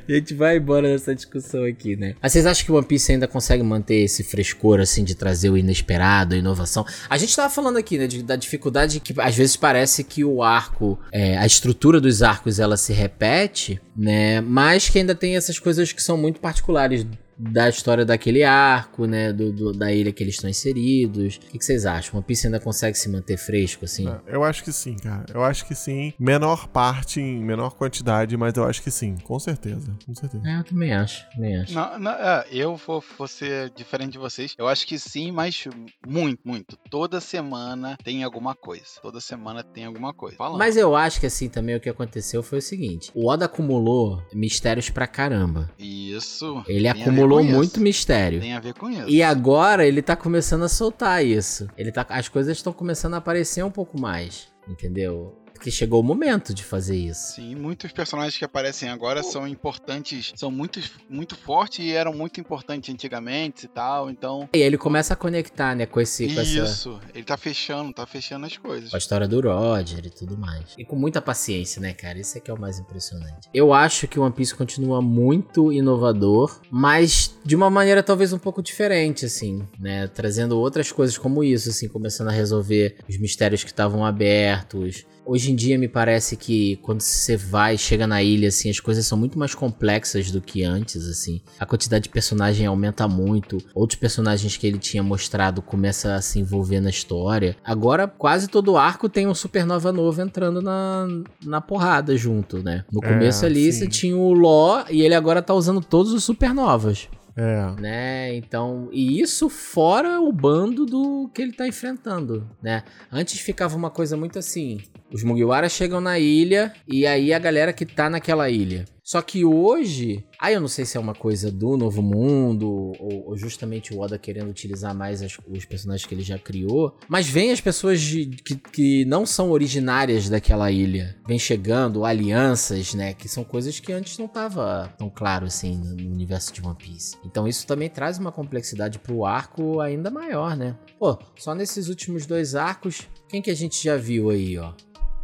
[0.07, 2.15] A gente vai embora nessa discussão aqui, né?
[2.21, 5.49] Mas vocês acham que o One Piece ainda consegue manter esse frescor, assim, de trazer
[5.49, 6.85] o inesperado, a inovação?
[7.09, 10.41] A gente tava falando aqui, né, de- da dificuldade que às vezes parece que o
[10.43, 14.41] arco, é, a estrutura dos arcos, ela se repete, né?
[14.41, 17.05] Mas que ainda tem essas coisas que são muito particulares
[17.37, 19.31] da história daquele arco, né?
[19.33, 21.35] Do, do- da ilha que eles estão inseridos.
[21.37, 22.15] O que, que vocês acham?
[22.17, 24.07] One Piece ainda consegue se manter fresco, assim?
[24.27, 25.25] Eu acho que sim, cara.
[25.33, 26.13] Eu acho que sim.
[26.19, 29.15] Menor parte, em menor quantidade, mas eu acho que sim.
[29.23, 29.95] Com certeza.
[30.05, 30.43] Com certeza.
[30.47, 31.73] É, eu também acho, também acho.
[31.73, 34.53] Não, não, é, eu vou, vou ser diferente de vocês.
[34.57, 35.67] Eu acho que sim, mas
[36.07, 36.77] muito, muito.
[36.89, 38.83] Toda semana tem alguma coisa.
[39.01, 40.37] Toda semana tem alguma coisa.
[40.37, 40.59] Falando.
[40.59, 44.21] Mas eu acho que assim também o que aconteceu foi o seguinte: o Oda acumulou
[44.33, 45.69] mistérios pra caramba.
[45.79, 46.63] Isso.
[46.67, 47.55] Ele acumulou isso.
[47.55, 48.39] muito mistério.
[48.39, 49.09] Tem a ver com isso.
[49.09, 51.67] E agora ele tá começando a soltar isso.
[51.77, 55.42] Ele tá, as coisas estão começando a aparecer um pouco mais, entendeu?
[55.63, 57.35] Porque chegou o momento de fazer isso.
[57.35, 62.37] Sim, muitos personagens que aparecem agora são importantes, são muito, muito fortes e eram muito
[62.41, 64.49] importantes antigamente e tal, então.
[64.53, 68.05] E ele começa a conectar, né, com esse com essa Isso, ele tá fechando, tá
[68.05, 68.89] fechando as coisas.
[68.89, 70.73] com a história do Roger e tudo mais.
[70.77, 72.19] E com muita paciência, né, cara?
[72.19, 73.47] Isso é que é o mais impressionante.
[73.53, 78.37] Eu acho que o One Piece continua muito inovador, mas de uma maneira talvez um
[78.37, 80.09] pouco diferente, assim, né?
[80.09, 85.05] Trazendo outras coisas como isso, assim, começando a resolver os mistérios que estavam abertos.
[85.25, 89.07] Hoje em dia me parece que quando você vai, chega na ilha, assim, as coisas
[89.07, 91.41] são muito mais complexas do que antes, assim.
[91.57, 93.57] A quantidade de personagem aumenta muito.
[93.73, 97.55] Outros personagens que ele tinha mostrado começa a se envolver na história.
[97.63, 101.07] Agora, quase todo arco tem um supernova novo entrando na,
[101.43, 102.83] na porrada junto, né?
[102.91, 103.79] No É, começo ali sim.
[103.79, 107.81] você tinha o Ló e ele agora tá usando todos os supernovas É.
[107.81, 108.35] né?
[108.35, 112.83] Então, e isso fora o bando do que ele tá enfrentando, né?
[113.11, 114.79] Antes ficava uma coisa muito assim,
[115.11, 118.85] os Mugiwara chegam na ilha e aí a galera que tá naquela ilha.
[119.03, 123.27] Só que hoje, aí eu não sei se é uma coisa do Novo Mundo ou,
[123.27, 127.27] ou justamente o Oda querendo utilizar mais as- os personagens que ele já criou, mas
[127.27, 133.13] vem as pessoas de- que, que não são originárias daquela ilha, vem chegando alianças, né,
[133.13, 137.17] que são coisas que antes não tava tão claro assim no, universo de One Piece.
[137.25, 140.77] Então isso também traz uma complexidade pro arco ainda maior, né?
[140.97, 144.71] Pô, só nesses últimos dois arcos, quem que a gente já viu aí, ó?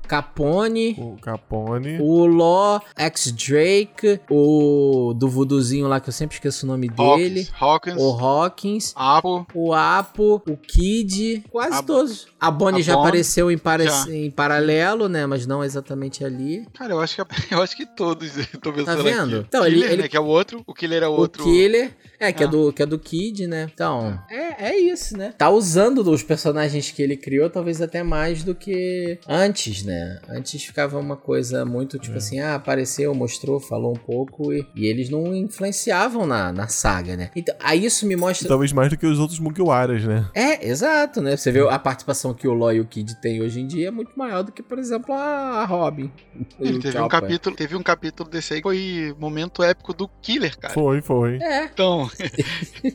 [0.10, 2.00] Capone, O Capone.
[2.02, 7.96] o Law, X-Drake, o do voodoozinho lá que eu sempre esqueço o nome dele, Hawkins,
[7.96, 12.28] Hawkins o Hawkins, Apo, o Apo, o Kid, quase A- todos.
[12.40, 14.06] A Bonnie a já Bonnie, apareceu em, para- já.
[14.12, 15.26] em paralelo, né?
[15.26, 16.66] Mas não exatamente ali.
[16.74, 17.22] Cara, eu acho que
[17.54, 18.32] eu acho que todos.
[18.62, 19.36] Tô pensando vendo?
[19.38, 19.46] Aqui.
[19.48, 20.64] Então, ele- Killer, ele- né, que é o outro.
[20.66, 21.44] O Killer é o outro.
[21.44, 22.50] O Killer, é, que é, Ah.
[22.50, 23.70] do, que é do Kid, né?
[23.74, 25.34] Então, é, é isso, né?
[25.38, 29.99] Tá usando os personagens que ele criou, talvez até mais do que antes, né?
[30.30, 34.88] Antes ficava uma coisa muito tipo assim, ah, apareceu, mostrou, falou um pouco e, e
[34.88, 37.32] eles não influenciavam na, na saga, né?
[37.36, 38.48] Então, aí isso me mostra.
[38.48, 40.30] Talvez mais do que os outros Mugiwaras, né?
[40.34, 41.36] É, exato, né?
[41.36, 43.92] Você vê a participação que o Law e o Kid têm hoje em dia é
[43.92, 46.12] muito maior do que, por exemplo, a, a Robin.
[46.60, 47.22] E Ele teve um, Chopper.
[47.22, 50.74] capítulo, teve um capítulo desse aí que foi momento épico do Killer, cara.
[50.74, 51.38] Foi, foi.
[51.42, 52.10] É, Então.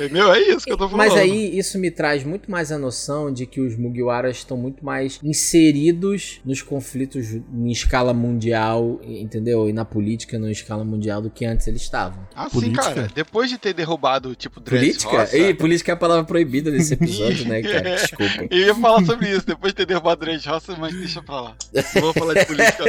[0.10, 1.08] meu, é isso que eu tô falando.
[1.08, 4.84] Mas aí isso me traz muito mais a noção de que os Mugiwaras estão muito
[4.84, 9.68] mais inseridos nos conflitos em escala mundial, entendeu?
[9.68, 12.26] E na política em escala mundial do que antes eles estavam.
[12.34, 12.82] Ah, sim, Política?
[12.82, 13.10] cara.
[13.14, 15.20] Depois de ter derrubado, tipo, Dress Política?
[15.20, 17.94] Roça, política é a palavra proibida nesse episódio, né, cara?
[17.96, 18.46] Desculpa.
[18.50, 21.56] Eu ia falar sobre isso, depois de ter derrubado Dress Roça, mas deixa pra lá.
[21.94, 22.84] Não vou falar de política,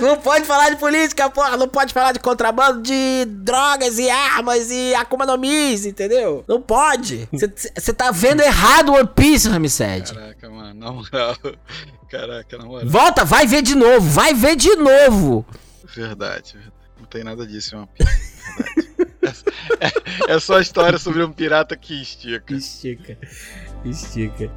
[0.00, 0.08] não.
[0.08, 1.56] não pode falar de política, porra!
[1.56, 6.44] Não pode falar de contrabando de drogas e armas e Akuma no Mis, entendeu?
[6.46, 7.26] Não pode!
[7.32, 10.12] Você tá vendo errado One Piece, Ramsed.
[10.12, 11.36] Caraca, mano, na moral.
[12.08, 12.88] Caraca, na moral.
[12.88, 15.44] Volta, vai ver de novo, vai ver de novo!
[15.84, 16.72] Verdade, verdade.
[16.98, 17.88] Não tem nada disso, mano.
[17.98, 19.44] Verdade.
[20.28, 22.54] É, é só a história sobre um pirata que estica.
[22.54, 23.18] Estica,
[23.84, 24.50] estica.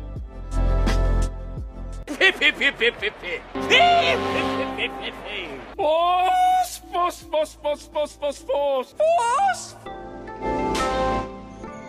[5.75, 10.08] Pos, pos, pos, pos, pos, pos, pos.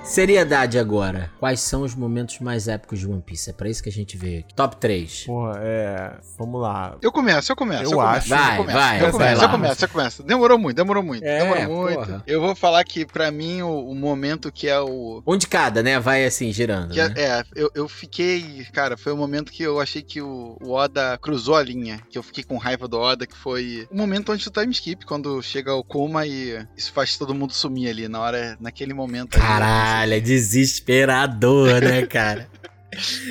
[0.03, 1.31] Seriedade agora.
[1.39, 3.51] Quais são os momentos mais épicos de One Piece?
[3.51, 4.55] É pra isso que a gente veio aqui.
[4.55, 5.25] Top 3.
[5.25, 6.13] Porra, é.
[6.39, 6.97] Vamos lá.
[7.01, 7.85] Eu começo, eu começo.
[7.85, 8.29] Eu eu começo, acho.
[8.29, 9.45] Vai, eu começo, vai, eu vai começo, lá.
[9.45, 10.23] eu começo, eu começo.
[10.23, 11.25] Demorou muito, demorou muito.
[11.25, 11.95] É, demorou muito.
[11.99, 12.25] porra.
[12.27, 15.23] Eu vou falar que pra mim o, o momento que é o.
[15.27, 16.01] Um de cada, né?
[16.01, 16.93] Vai assim, girando.
[16.93, 17.15] Que é, né?
[17.17, 21.19] é, eu, eu fiquei, cara, foi o momento que eu achei que o, o Oda
[21.19, 24.49] cruzou a linha, que eu fiquei com raiva do Oda, que foi o momento antes
[24.49, 28.21] do time skip, quando chega o Kuma e isso faz todo mundo sumir ali, na
[28.21, 29.37] hora, naquele momento.
[29.37, 29.90] ali.
[29.91, 32.49] Caralho, é desesperador, né, cara?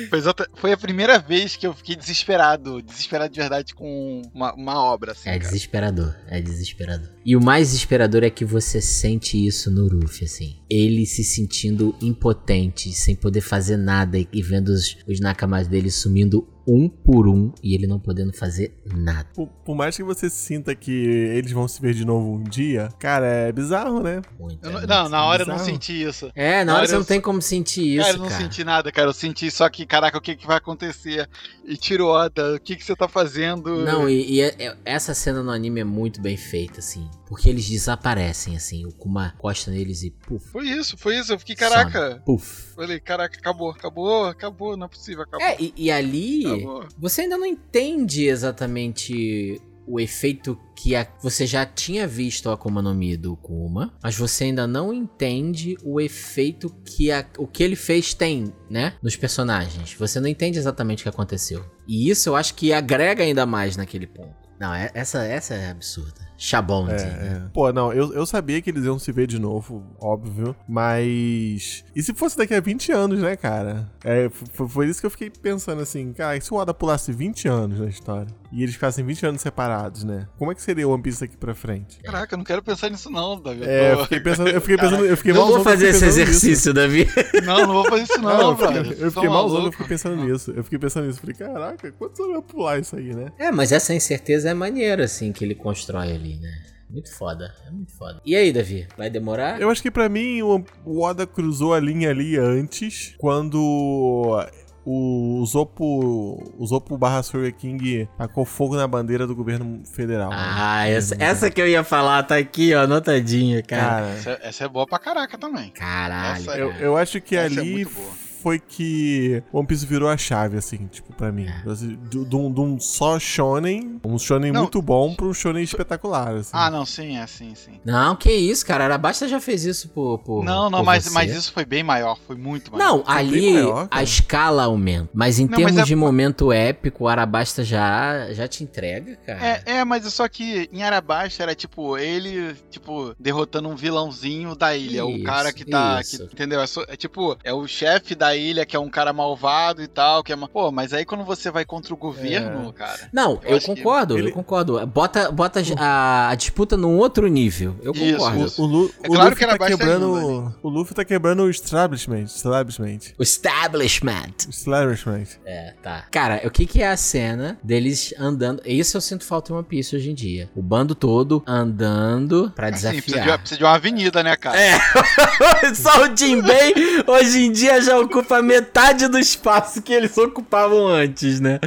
[0.08, 4.54] Foi, exata- foi a primeira vez que eu fiquei desesperado, desesperado de verdade com uma,
[4.54, 5.28] uma obra, assim.
[5.28, 5.44] É cara.
[5.50, 7.10] desesperador, é desesperador.
[7.26, 10.56] E o mais desesperador é que você sente isso no Ruffy, assim.
[10.68, 15.90] Ele se sentindo impotente, sem poder fazer nada e e vendo os, os nakamas dele
[15.90, 19.28] sumindo um por um e ele não podendo fazer nada.
[19.34, 22.88] Por, por mais que você sinta que eles vão se ver de novo um dia,
[22.98, 24.22] cara, é bizarro, né?
[24.38, 24.64] Muito.
[24.64, 25.70] Eu é não, na hora eu não bizarro.
[25.72, 26.30] senti isso.
[26.34, 28.26] É, na hora você eu não tem como sentir isso, cara, cara.
[28.26, 29.08] eu não senti nada, cara.
[29.08, 31.28] Eu senti só que, caraca, o que, que vai acontecer?
[31.66, 33.84] E Tiroda, o que, que você tá fazendo?
[33.84, 37.08] Não, e, e é- é- essa cena no anime é muito bem feita, assim.
[37.30, 38.84] Porque eles desaparecem, assim.
[38.84, 40.48] O Kuma costa neles e puf.
[40.50, 41.32] Foi isso, foi isso.
[41.32, 42.10] Eu fiquei, caraca.
[42.10, 42.74] some, Puf.
[42.74, 45.46] Falei, caraca, acabou, acabou, acabou, não é possível, acabou.
[45.46, 46.44] É, e, e ali.
[46.44, 46.88] acabou.
[46.98, 52.82] Você ainda não entende exatamente o efeito que a- você já tinha visto a Akuma
[52.82, 57.62] no Mi do Kuma, mas você ainda não entende o efeito que a- o que
[57.62, 59.94] ele fez tem, né, nos personagens.
[59.94, 61.64] Você não entende exatamente o que aconteceu.
[61.88, 64.34] E isso eu acho que agrega ainda mais naquele ponto.
[64.60, 66.28] Não, é- essa, essa é absurda.
[66.42, 67.42] Chabond, É, né?
[67.46, 67.48] é.
[67.52, 71.84] Pô, não, eu, eu sabia que eles iam se ver de novo, óbvio, mas.
[71.94, 73.90] E se fosse daqui a 20 anos, né, cara?
[74.02, 76.72] É, f- f- foi isso que eu fiquei pensando assim, cara, e se o Oda
[76.72, 80.26] pulasse 20 anos na história e eles ficassem 20 anos separados, né?
[80.38, 81.98] Como é que seria o One Piece daqui pra frente?
[82.02, 83.62] Caraca, eu não quero pensar nisso não, Davi.
[83.64, 86.18] É, eu fiquei pensando, eu fiquei pensando, eu fiquei Não vou eu fazer esse pensando
[86.18, 86.30] nisso.
[86.30, 87.08] exercício, Davi.
[87.44, 90.16] Não, não vou fazer isso não, Não, eu fiquei, eu fiquei malzão, eu fiquei pensando
[90.24, 90.50] nisso.
[90.50, 91.20] Eu fiquei pensando nisso.
[91.20, 93.32] Falei, caraca, quantos anos vai pular isso aí, né?
[93.38, 96.50] É, mas essa incerteza é maneira, assim, que ele constrói ali, né?
[96.90, 98.20] Muito foda, é muito foda.
[98.26, 99.60] E aí, Davi, vai demorar?
[99.60, 104.44] Eu acho que pra mim o, o Oda cruzou a linha ali antes, quando
[104.84, 110.30] o Zopo, o Zopo barra Soul King tacou fogo na bandeira do governo federal.
[110.32, 113.82] Ah, essa, essa que eu ia falar tá aqui, ó, anotadinha, cara.
[113.82, 115.70] Cara, Essa, essa é boa pra caraca também.
[115.70, 116.40] Caralho.
[116.40, 116.82] Essa é- eu, cara.
[116.82, 118.29] eu acho que Essa é ali muito boa.
[118.42, 121.46] Foi que One Piece virou a chave, assim, tipo, pra mim.
[121.46, 121.70] É.
[121.70, 124.62] Assim, De de um de um só shonen, um shonen Não.
[124.62, 126.50] muito bom pra um shonen espetacular, assim.
[126.52, 127.80] Ah, não, sim, é, sim, sim.
[127.84, 128.84] Não, que isso, cara.
[128.84, 130.18] Arabasta já fez isso por.
[130.20, 131.10] por Não, não, por mas, você.
[131.10, 132.84] mas isso foi bem maior, foi muito maior.
[132.84, 135.08] Não, Foi ali maior, a escala aumenta.
[135.12, 139.16] Mas em Não, termos mas é- de momento épico, o Arabasta já, já te entrega,
[139.26, 139.44] cara.
[139.46, 144.76] É, é, mas só que em Arabasta era tipo ele, tipo, derrotando um vilãozinho da
[144.76, 145.04] ilha.
[145.04, 146.00] o Isso, cara que tá.
[146.02, 146.60] que- entendeu?
[146.60, 149.86] É, só- é tipo, é o chefe da ilha que é um cara malvado e
[149.88, 150.22] tal.
[150.22, 150.48] Que é uma...
[150.48, 153.08] Pô, mas aí quando você vai contra o governo, cara.
[153.12, 154.86] Não, Eu eu, que concordo, ele- eu concordo.
[154.86, 157.76] Bota, bota a, a disputa num outro nível.
[157.82, 158.46] Eu Isso, concordo.
[158.46, 158.62] isso.
[158.62, 160.14] O, Lu, É o claro Luffy que era tá quebrando.
[160.16, 162.24] ainda, O Luffy tá quebrando o establishment.
[162.24, 162.98] Establishment.
[163.18, 164.32] O establishment.
[164.48, 165.26] Establishment.
[165.44, 166.04] É, tá.
[166.10, 168.62] Cara, o que que é a cena deles andando?
[168.64, 170.50] Isso eu sinto falta em One Piece hoje em dia.
[170.54, 173.38] O bando todo andando pra Assim, precisa, de, uma- desafiar.
[173.38, 174.60] precisa de uma avenida, né, cara?
[174.60, 174.78] É,
[175.74, 176.74] só o Jinbei
[177.06, 181.58] hoje em dia já ocupa metade do espaço que eles ocupavam antes, né?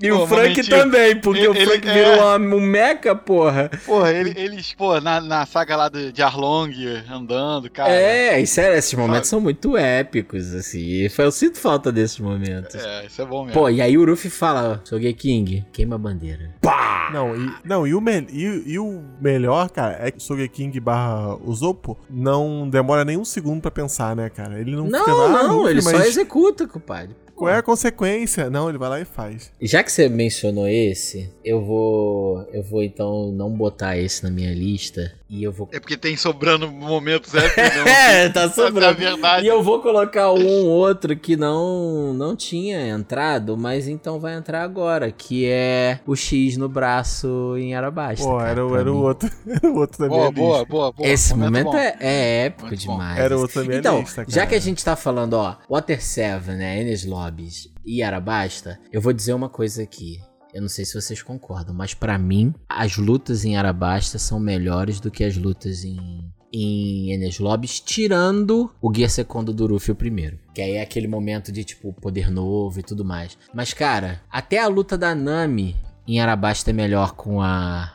[0.00, 0.66] E Pô, o Frank momentinho.
[0.78, 2.36] também, porque Ele- o Frank ele- virou é.
[2.36, 3.68] uma- um meca, porra.
[3.84, 6.70] Porra, ele- eles, pô, na, na saga lá do, de Arlong
[7.10, 7.90] andando, cara.
[7.90, 9.28] é, e sério, esses momentos Sabe?
[9.28, 11.08] são muito épicos, assim.
[11.18, 12.76] Eu sinto falta desses momentos.
[12.76, 13.58] É, isso é bom mesmo.
[13.60, 14.82] Pô, e aí o Ruffy fala,
[15.16, 16.54] King, queima a bandeira.
[16.60, 17.10] Pá!
[17.12, 20.70] Não, e, não, e, o me, e, e o melhor, cara, é que o Sogeking
[20.78, 24.60] barra Usopp não demora nem um segundo pra pensar, né, cara?
[24.60, 27.16] Ele não, Não, fica lá, não, Luffy, ele só mas executa, compadre.
[27.38, 28.50] Qual é a consequência?
[28.50, 29.52] Não, ele vai lá e faz.
[29.62, 32.42] Já que você mencionou esse, eu vou.
[32.52, 35.12] Eu vou então não botar esse na minha lista.
[35.30, 35.68] E eu vou.
[35.72, 37.86] É porque tem sobrando momentos épicos, não.
[37.86, 38.98] É, tá É sobrando.
[38.98, 39.44] verdade.
[39.44, 44.62] E eu vou colocar um outro que não não tinha entrado, mas então vai entrar
[44.62, 48.24] agora, que é o X no braço em Arabasta.
[48.24, 49.28] Pô, cara, era, era o outro.
[49.46, 50.70] Era o outro da minha Boa, boa, lista.
[50.72, 51.08] boa, boa.
[51.08, 51.76] Esse momento bom.
[51.76, 52.92] é, é épico Muito bom.
[52.92, 53.18] demais.
[53.18, 56.02] Era o outro da minha então, lista, já que a gente tá falando, ó, Water
[56.02, 60.20] 7, né, Enes Lobbies e Arabasta, eu vou dizer uma coisa aqui.
[60.52, 64.98] Eu não sei se vocês concordam, mas pra mim, as lutas em Arabasta são melhores
[64.98, 67.38] do que as lutas em, em Enes
[67.80, 70.38] tirando o Gear Secondo do Ruffy primeiro.
[70.54, 73.36] Que aí é aquele momento de, tipo, poder novo e tudo mais.
[73.52, 77.92] Mas, cara, até a luta da Nami em Arabasta é melhor com a...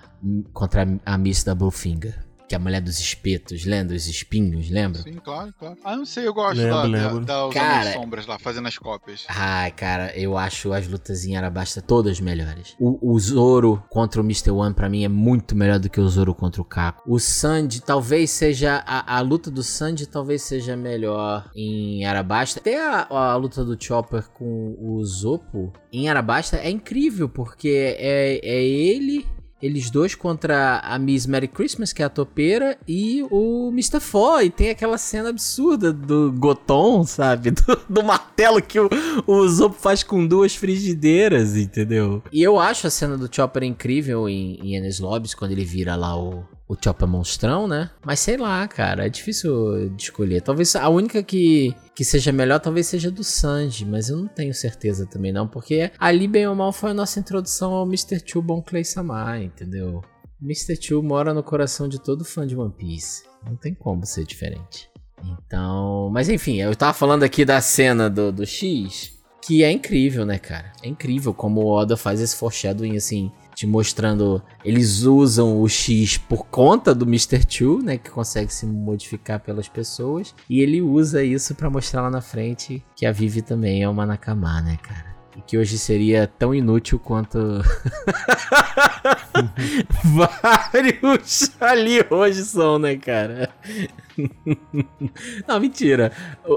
[0.53, 2.22] contra a Miss da Bowfinger.
[2.47, 3.95] Que é a mulher dos espetos, lembra?
[3.95, 5.01] Os espinhos, lembra?
[5.01, 5.77] Sim, claro, claro.
[5.83, 7.19] Ah, não sei, eu gosto Lembro, da, lembro.
[7.25, 9.25] da, da Cara- as sombras lá, fazendo as cópias.
[9.29, 12.75] Ai, cara, eu acho as lutas em Arabasta todas melhores.
[12.79, 14.51] O, o Zoro contra o Mr.
[14.51, 17.01] One, pra mim, é muito melhor do que o Zoro contra o Caco.
[17.07, 18.83] O Sandy talvez seja.
[18.85, 22.59] A, a luta do Sandy talvez seja melhor em Arabasta.
[22.59, 28.39] Até a, a luta do Chopper com o Zopo em Arabasta é incrível, porque é,
[28.43, 29.25] é ele.
[29.63, 34.01] Eles dois contra a Miss Merry Christmas, que é a topeira, e o Mr.
[34.01, 34.47] Foy.
[34.47, 37.51] E tem aquela cena absurda do Goton, sabe?
[37.63, 38.89] Do, do martelo que o,
[39.25, 42.21] o Zop faz com duas frigideiras, entendeu?
[42.31, 45.95] E eu acho a cena do Chopper incrível em, em Ennis Lobbies, quando ele vira
[45.95, 47.89] lá o, o Chopper monstrão, né?
[48.05, 50.41] Mas sei lá, cara, é difícil de escolher.
[50.41, 54.53] Talvez a única que, que seja melhor, talvez seja do Sanji, mas eu não tenho
[54.53, 58.19] certeza também não, porque ali bem ou mal foi a nossa introdução ao Mr.
[58.21, 60.01] Two Bon Clay Samar, entendeu?
[60.41, 60.77] Mr.
[60.77, 63.23] Two mora no coração de todo fã de One Piece.
[63.45, 64.89] Não tem como ser diferente.
[65.23, 70.25] Então, mas enfim, eu tava falando aqui da cena do, do X, que é incrível,
[70.25, 70.71] né, cara?
[70.81, 74.41] É incrível como o Oda faz esse foreshadowing assim te mostrando.
[74.63, 77.45] Eles usam o X por conta do Mr.
[77.45, 77.97] Two, né?
[77.97, 80.33] Que consegue se modificar pelas pessoas.
[80.49, 84.05] E ele usa isso para mostrar lá na frente que a Vivi também é uma
[84.05, 85.13] Nakama, né, cara?
[85.35, 87.39] E que hoje seria tão inútil quanto.
[90.03, 93.49] Vários ali hoje são, né, cara?
[95.47, 96.11] não, mentira.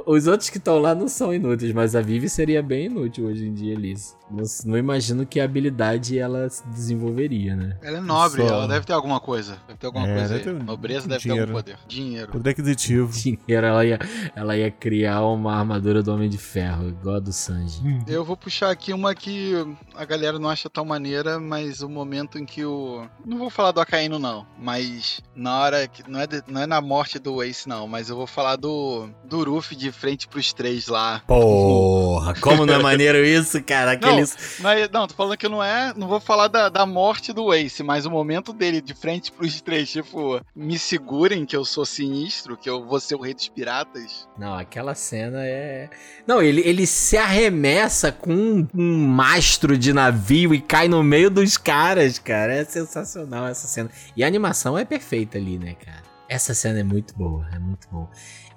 [0.06, 3.46] Os outros que estão lá não são inúteis, mas a Vivi seria bem inútil hoje
[3.46, 4.16] em dia, Liz.
[4.30, 7.78] Não, não imagino que habilidade ela desenvolveria, né?
[7.82, 9.56] Ela é nobre, Só- ela deve ter alguma coisa.
[9.68, 11.46] Deve ter alguma É, coisa deve ter Nobreza deve dinheiro.
[11.46, 11.78] ter algum poder.
[11.86, 12.32] Dinheiro.
[12.32, 13.12] Poder aquisitivo.
[13.12, 13.98] Dinheiro, ela ia,
[14.34, 17.80] ela ia criar uma armadura do Homem de Ferro, igual a do Sanji.
[18.06, 19.52] Eu vou puxar aqui uma que
[19.94, 23.06] a galera não acha tão maneira, mas o momento em que o.
[23.24, 24.44] Não vou falar do Acaíno, não.
[24.58, 25.86] Mas na hora.
[25.86, 27.86] que Não é, de- não é na morte do Ace, não.
[27.88, 29.08] Mas eu vou falar do.
[29.24, 31.22] Do de frente pros três lá.
[31.26, 33.92] Porra, como não é maneiro isso, cara?
[33.92, 34.58] Aqueles.
[34.60, 35.92] Não, é- não, tô falando que não é.
[35.96, 39.60] Não vou falar da, da morte do Ace, mas o momento dele de frente pros
[39.60, 43.48] três, tipo, me segurem que eu sou sinistro, que eu vou ser o rei dos
[43.48, 44.28] piratas.
[44.38, 45.88] Não, aquela cena é.
[46.26, 51.30] Não, ele, ele se arremessa com um, um mastro de navio e cai no meio
[51.30, 52.54] dos caras, cara.
[52.54, 53.90] É sensacional essa cena.
[54.16, 56.05] E a animação é perfeita ali, né, cara?
[56.28, 58.08] Essa cena é muito boa, é muito boa.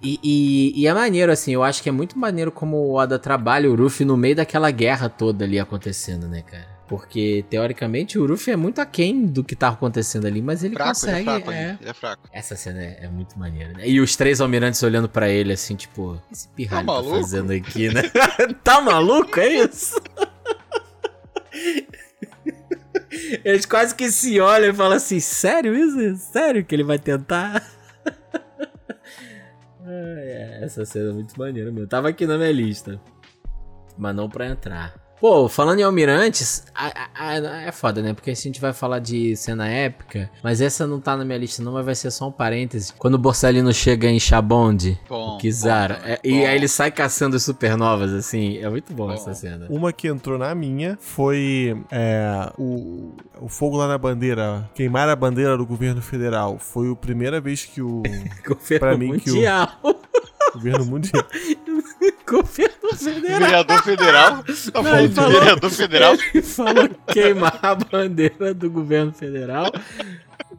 [0.01, 3.19] E, e, e é maneiro, assim, eu acho que é muito maneiro como o Oda
[3.19, 6.79] trabalha o Ruffy no meio daquela guerra toda ali acontecendo, né, cara?
[6.87, 10.89] Porque, teoricamente, o Ruffy é muito aquém do que tá acontecendo ali, mas ele fraco,
[10.89, 11.19] consegue.
[11.19, 11.77] ele é fraco, é.
[11.79, 12.29] ele é fraco.
[12.33, 13.87] Essa cena é, é muito maneira, né?
[13.87, 17.15] E os três almirantes olhando pra ele assim, tipo, esse pirralho tá, maluco?
[17.17, 18.01] fazendo aqui, né?
[18.63, 20.01] tá maluco, é isso?
[23.43, 26.15] Eles quase que se olham e falam assim, sério isso?
[26.31, 27.65] Sério que ele vai tentar?
[29.91, 31.87] É, essa cena é muito maneira, meu.
[31.87, 33.01] Tava aqui na minha lista.
[33.97, 34.93] Mas não pra entrar.
[35.19, 38.13] Pô, falando em almirantes, a- a- a- é foda, né?
[38.13, 41.61] Porque a gente vai falar de cena épica, mas essa não tá na minha lista
[41.61, 42.93] não, mas vai ser só um parêntese.
[42.97, 45.37] Quando o Borsalino chega em Chabonde, Bom.
[45.37, 46.21] Kizara, bom, é- bom.
[46.23, 49.13] e aí ele sai caçando as supernovas, assim, é muito bom, Bom.
[49.13, 49.67] essa cena.
[49.69, 55.15] Uma que entrou na minha foi é, o, o fogo lá na bandeira, queimar a
[55.17, 56.57] bandeira do governo federal.
[56.59, 58.01] Foi a primeira vez que o
[58.47, 59.67] Governo pra mim que o- mundial.
[60.53, 61.23] governo mundial.
[62.29, 63.39] Governo federal.
[63.39, 64.43] Vereador federal?
[64.71, 66.13] Tá Não, falando ele falou- vereador federal?
[66.33, 69.71] Ele falou queimar a bandeira do governo federal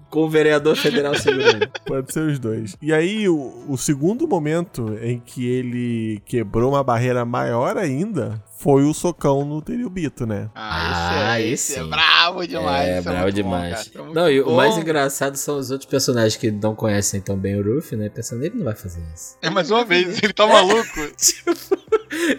[0.08, 1.68] com o vereador federal segurando.
[1.86, 2.76] Pode ser os dois.
[2.82, 8.84] E aí, o, o segundo momento em que ele quebrou uma barreira maior ainda foi
[8.84, 10.50] o socão no Teriobito, né?
[10.54, 11.88] Ah, Ah, esse, é, esse esse é sim.
[11.90, 12.88] bravo demais.
[12.88, 13.70] É, bravo bom, demais.
[13.70, 14.56] cara, esse é não, e o bom.
[14.56, 18.10] mais engraçado são os outros personagens que não conhecem tão bem o Ruffy, né?
[18.10, 19.38] Pensando, ele não vai fazer isso.
[19.40, 20.84] É mais uma vez, ele tá maluco.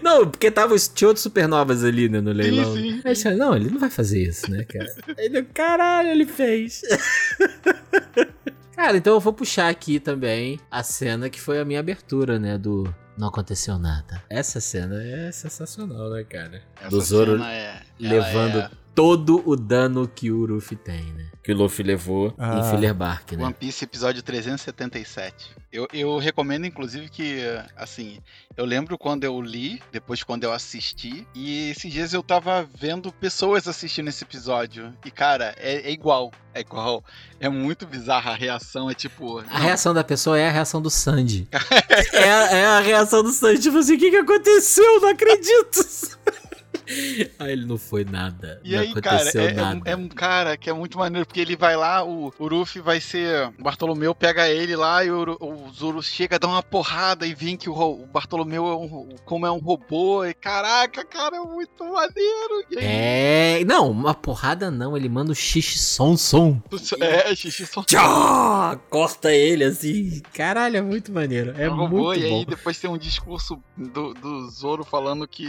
[0.03, 2.75] Não, porque tava, tinha outros supernovas ali, né, no leilão.
[2.75, 4.93] sim, Aí eles falaram, não, ele não vai fazer isso, né, cara?
[5.17, 6.81] ele, caralho, ele fez.
[8.75, 12.57] cara, então eu vou puxar aqui também a cena que foi a minha abertura, né,
[12.57, 14.19] do Não Aconteceu Nada.
[14.27, 16.63] Essa cena é sensacional, né, cara?
[16.75, 21.27] Essa do Zoro é- levando é- todo o dano que o Ruffy tem, né?
[21.43, 22.59] Que o Luffy levou Ah.
[22.59, 23.43] em Filler Bark, né?
[23.45, 25.49] One Piece episódio 377.
[25.71, 27.39] Eu, eu recomendo, inclusive, que,
[27.75, 28.19] assim,
[28.55, 33.11] eu lembro quando eu li, depois quando eu assisti, e esses dias eu tava vendo
[33.13, 34.93] pessoas assistindo esse episódio.
[35.03, 36.31] E, cara, é, é igual.
[36.53, 37.03] É igual.
[37.39, 38.89] É muito bizarra a reação.
[38.89, 39.39] É tipo.
[39.39, 41.47] A reação da pessoa é a reação do Sandy.
[42.13, 45.01] é, a, é a reação do Sandy, tipo assim, o que, que aconteceu?
[45.01, 45.79] Não acredito.
[47.39, 48.59] Aí ele não foi nada.
[48.63, 49.77] E aí, cara, aconteceu é, é nada.
[49.77, 52.81] um, é um cara que é muito maneiro, porque ele vai lá, o, o Ruffy
[52.81, 53.47] vai ser.
[53.59, 57.55] O Bartolomeu pega ele lá e o, o Zoro chega, dá uma porrada e vem
[57.57, 60.25] que o, o Bartolomeu é um, como é um robô.
[60.25, 62.65] E caraca, cara, é muito maneiro.
[62.71, 63.65] E aí, É.
[63.65, 64.95] Não, uma porrada não.
[64.97, 66.61] Ele manda o xixi som som.
[66.99, 68.79] é, xixi só Tchá!
[68.89, 70.21] Corta ele assim.
[70.33, 71.53] Caralho, é muito maneiro.
[71.57, 72.39] É um robô, muito e bom.
[72.39, 75.45] aí depois tem um discurso do, do Zoro falando que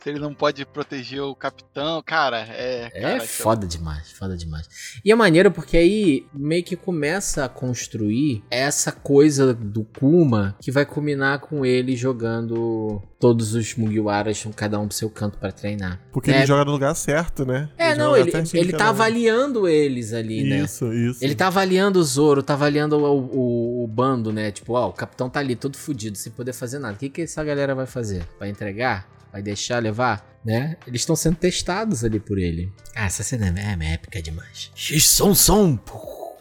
[0.00, 2.02] se ele não pode proteger proteger o capitão.
[2.04, 2.90] Cara, é.
[2.94, 4.68] É cara, foda demais, foda demais.
[5.04, 10.70] E é maneiro porque aí meio que começa a construir essa coisa do Kuma que
[10.70, 16.00] vai culminar com ele jogando todos os Mugiwaras, cada um pro seu canto pra treinar.
[16.12, 16.38] Porque É.
[16.38, 17.68] ele joga no lugar certo, né?
[17.76, 20.58] É, joga não, ele, ele tá avaliando eles ali, né?
[20.60, 21.24] Isso, isso.
[21.24, 24.50] Ele tá avaliando o Zoro, tá avaliando o, o- o bando, né?
[24.50, 26.94] Tipo, ó, o capitão tá ali todo fudido, sem poder fazer nada.
[26.94, 28.22] O que, que essa galera vai fazer?
[28.38, 29.08] Vai entregar?
[29.32, 30.40] Vai deixar levar?
[30.44, 30.76] Né?
[30.86, 32.72] Eles estão sendo testados ali por ele.
[32.94, 34.70] Ah, essa cena é, é épica demais.
[34.74, 35.78] X-som, som!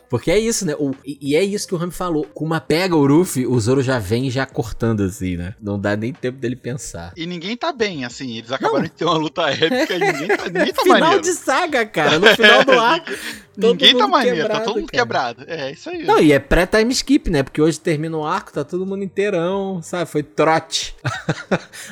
[0.10, 0.74] Porque é isso, né?
[0.78, 2.26] O- e, é isso que o Rami falou.
[2.34, 5.56] Kuma pega o Ruffy, o Zoro já vem já cortando assim, né?
[5.62, 7.14] Não dá nem tempo dele pensar.
[7.18, 8.38] E ninguém tá bem, assim.
[8.38, 11.22] Eles acabaram de ter uma luta épica e ninguém tá, ninguém tá final maneiro.
[11.22, 12.20] de saga, cara.
[12.20, 13.12] No final do arco.
[13.58, 15.04] ninguém tá maneiro, tá quebrado, todo mundo cara.
[15.04, 15.44] quebrado.
[15.48, 16.04] É, isso aí.
[16.04, 17.44] Não, e é pré-time skip, né?
[17.44, 20.10] Porque hoje termina o arco, tá todo mundo inteirão, sabe?
[20.10, 20.96] Foi trote.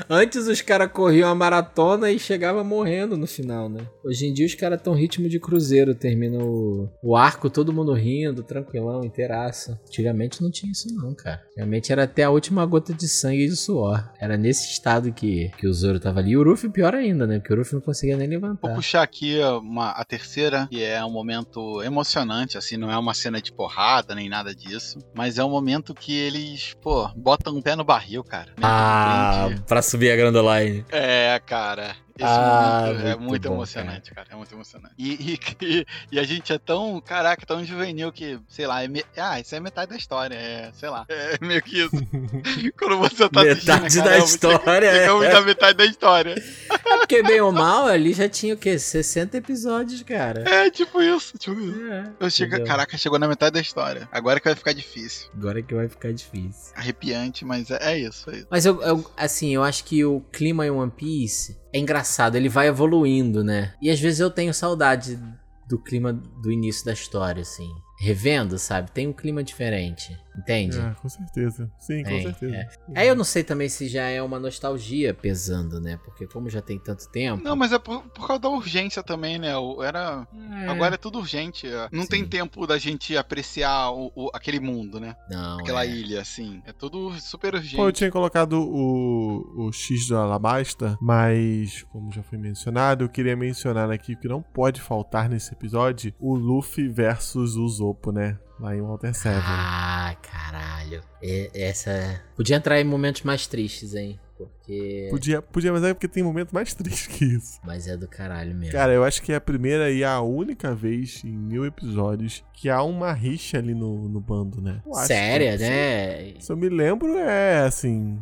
[0.09, 3.81] Antes os caras corriam a maratona e chegava morrendo no final, né?
[4.03, 7.93] Hoje em dia os caras tão ritmo de cruzeiro, termina o, o arco, todo mundo
[7.93, 8.03] rindo,
[8.43, 9.77] tranquilão, inteiraço.
[9.87, 11.41] Antigamente não tinha isso não, cara.
[11.51, 14.03] Antigamente era até a última gota de sangue e de suor.
[14.19, 16.31] Era nesse estado que, que o Zoro tava ali.
[16.31, 17.39] E o Ruffy pior ainda, né?
[17.39, 18.73] Porque o Ruffy não conseguia nem Vou levantar.
[18.75, 23.41] puxar aqui uma, a terceira, que é um momento emocionante, assim, não é uma cena
[23.41, 27.75] de porrada nem nada disso, mas é um momento que eles, pô, botam um pé
[27.75, 28.47] no barril, cara.
[28.51, 28.63] né?
[28.63, 30.85] Ah, pra subir a Grandoline.
[30.91, 31.95] É, cara.
[32.15, 34.27] Esse Ah, momento é muito muito bom, emocionante, cara.
[34.31, 34.93] É muito emocionante.
[34.99, 39.03] E, e, e a gente é tão, caraca, tão juvenil que, sei lá, é me-
[39.17, 40.35] ah, isso é metade da história.
[40.35, 41.05] É, sei lá.
[41.09, 41.89] É meio que isso.
[42.77, 45.11] Quando você tá Metade assistindo, da caramba, história, é.
[45.11, 46.35] ouve da metade da história.
[46.69, 48.77] É porque bem ou mal, ali já tinha o quê?
[48.77, 50.43] 60 episódios, cara.
[50.47, 51.35] É, tipo isso.
[51.39, 51.83] Tipo isso.
[51.91, 54.07] É, Eu chego, caraca, chegou na metade da história.
[54.11, 55.29] Agora que vai ficar difícil.
[55.35, 56.73] Agora que vai ficar difícil.
[56.75, 58.47] Arrepiante, mas é, é isso, é isso.
[58.51, 62.47] Mas eu, eu- assim, eu acho que o clima em One Piece é engraçado, ele
[62.47, 63.73] vai evoluindo, né?
[63.81, 65.19] E às vezes eu tenho saudade
[65.67, 67.69] do clima do início da história, assim.
[67.99, 68.91] Revendo, sabe?
[68.91, 70.79] Tem um clima diferente, entende?
[70.79, 71.69] É, com certeza.
[71.79, 72.55] Sim, com Tem, certeza.
[72.55, 72.67] é.
[72.95, 75.99] Aí eu não sei também se já é uma nostalgia pesando, né?
[76.03, 77.43] Porque como já tem tanto tempo.
[77.43, 79.49] Não, mas é por, por causa da urgência também, né?
[79.85, 80.27] Era.
[80.63, 80.67] É.
[80.67, 81.67] Agora é tudo urgente.
[81.67, 81.87] é.
[81.91, 82.09] Não Sim.
[82.09, 85.15] tem tempo da gente apreciar o, o- aquele mundo, né?
[85.29, 85.89] Não, Aquela é.
[85.89, 86.61] ilha, assim.
[86.65, 87.75] É tudo super urgente.
[87.75, 93.09] Pô, eu tinha colocado o, o X do Alabasta, mas, como já foi mencionado, eu
[93.09, 98.37] queria mencionar aqui que não pode faltar nesse episódio o Luffy versus o Zopo, né?
[98.59, 99.39] Lá em Walter Seven.
[99.43, 101.01] Ah, caralho.
[101.21, 102.21] E- essa.
[102.35, 104.19] Podia entrar em momentos mais tristes, hein?
[104.37, 105.07] Porque.
[105.09, 107.59] Podia, podia, mas é porque tem momento mais triste que isso.
[107.63, 108.71] Mas é do caralho mesmo.
[108.71, 112.69] Cara, eu acho que é a primeira e a única vez em mil episódios que
[112.69, 114.81] há uma rixa ali no, no bando, né?
[115.05, 116.33] Séria, que- né?
[116.39, 118.19] Se eu me lembro, é assim.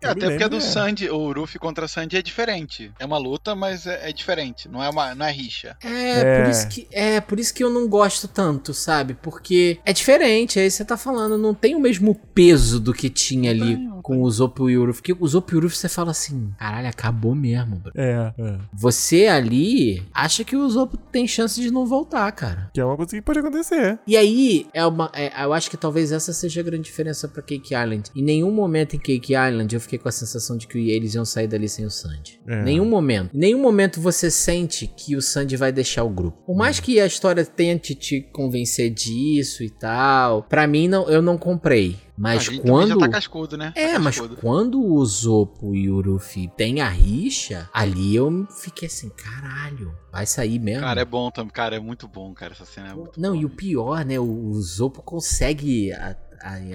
[0.00, 0.60] É, até porque a do é.
[0.60, 2.92] Sandy, o Ruffy contra a Sandy é diferente.
[2.98, 4.68] É uma luta, mas é, é diferente.
[4.68, 5.76] Não é, uma, não é rixa.
[5.82, 6.42] É, É.
[6.42, 9.14] Por isso que, é, por isso que eu não gosto tanto, sabe?
[9.14, 13.50] Porque é diferente, aí você tá falando, não tem o mesmo peso do que tinha
[13.50, 15.00] ali não com o Zopo e o Uruf.
[15.00, 17.92] Porque o Zopo e o Uruf você fala assim, caralho, acabou mesmo, bro.
[17.94, 18.58] É, é.
[18.72, 22.70] Você ali acha que o Zopo tem chance de não voltar, cara.
[22.72, 23.98] Que é uma coisa que pode acontecer.
[24.06, 27.42] E aí, é uma, é, eu acho que talvez essa seja a grande diferença pra
[27.42, 28.10] Cake Island.
[28.16, 31.24] Em nenhum momento em Cake Island eu fiquei com a sensação de que eles iam
[31.24, 32.38] sair dali sem o Sandy.
[32.46, 32.62] É.
[32.62, 33.34] Nenhum momento.
[33.34, 36.42] Em nenhum momento você sente que o Sandy vai deixar o grupo.
[36.44, 41.22] Por mais que a história tente te convencer disso e tal, pra mim não, eu
[41.22, 41.96] não comprei.
[42.20, 42.88] Mas a gente também quando.
[42.88, 43.72] já tá cascudo, né?
[43.76, 48.88] É, tá mas quando o Zopo e o Ruffy tem a rixa, ali eu fiquei
[48.88, 50.80] assim, caralho, vai sair mesmo.
[50.82, 51.52] Cara, é bom também.
[51.52, 52.52] Cara, é muito bom, cara.
[52.52, 53.40] Essa cena é muito Não, boa.
[53.42, 54.18] e o pior, né?
[54.18, 56.16] O, o Zopo consegue a-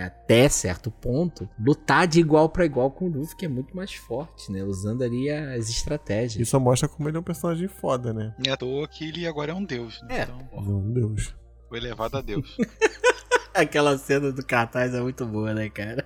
[0.03, 3.93] até certo ponto lutar de igual pra igual com o Luffy, que é muito mais
[3.93, 4.63] forte, né?
[4.63, 6.41] Usando ali as estratégias.
[6.41, 8.33] Isso só mostra como ele é um personagem foda, né?
[8.45, 10.01] E à toa que ele agora é um deus.
[10.03, 10.19] Né?
[10.19, 10.23] É.
[10.23, 11.35] Então, ó, Meu Deus.
[11.69, 12.57] foi elevado a Deus.
[13.53, 16.03] Aquela cena do cartaz é muito boa, né, cara?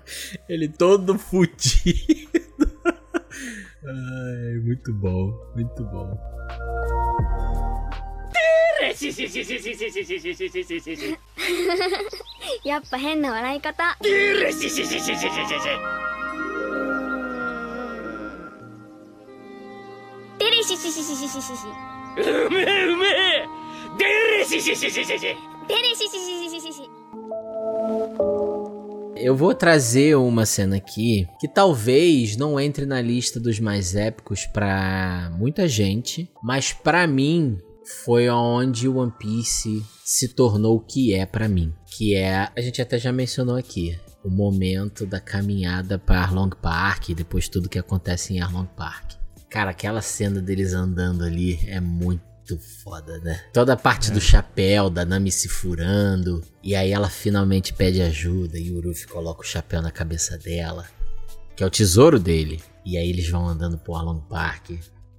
[0.50, 1.88] Ele todo fudido.
[3.88, 6.18] Ai, muito bom, muito bom.
[12.65, 14.09] やっぱ変な笑い方テ
[14.41, 15.17] レシシシシ
[21.17, 21.67] シシシシ
[22.17, 23.47] うめえうめえ
[23.99, 24.05] デ
[24.39, 26.83] レシシシシシシテレシシシシシシ
[29.25, 34.47] Eu vou trazer uma cena aqui que talvez não entre na lista dos mais épicos
[34.47, 41.14] pra muita gente, mas pra mim foi onde o One Piece se tornou o que
[41.14, 45.98] é pra mim, que é, a gente até já mencionou aqui, o momento da caminhada
[45.98, 49.14] para Arlong Park e depois tudo que acontece em Arlong Park.
[49.50, 53.42] Cara, aquela cena deles andando ali é muito foda, né?
[53.54, 56.44] Toda a parte do chapéu, da Nami se furando.
[56.62, 60.86] E aí ela finalmente pede ajuda e o Ruffy coloca o chapéu na cabeça dela.
[61.56, 62.62] Que é o tesouro dele.
[62.86, 64.72] E aí eles vão andando pro Arlong Park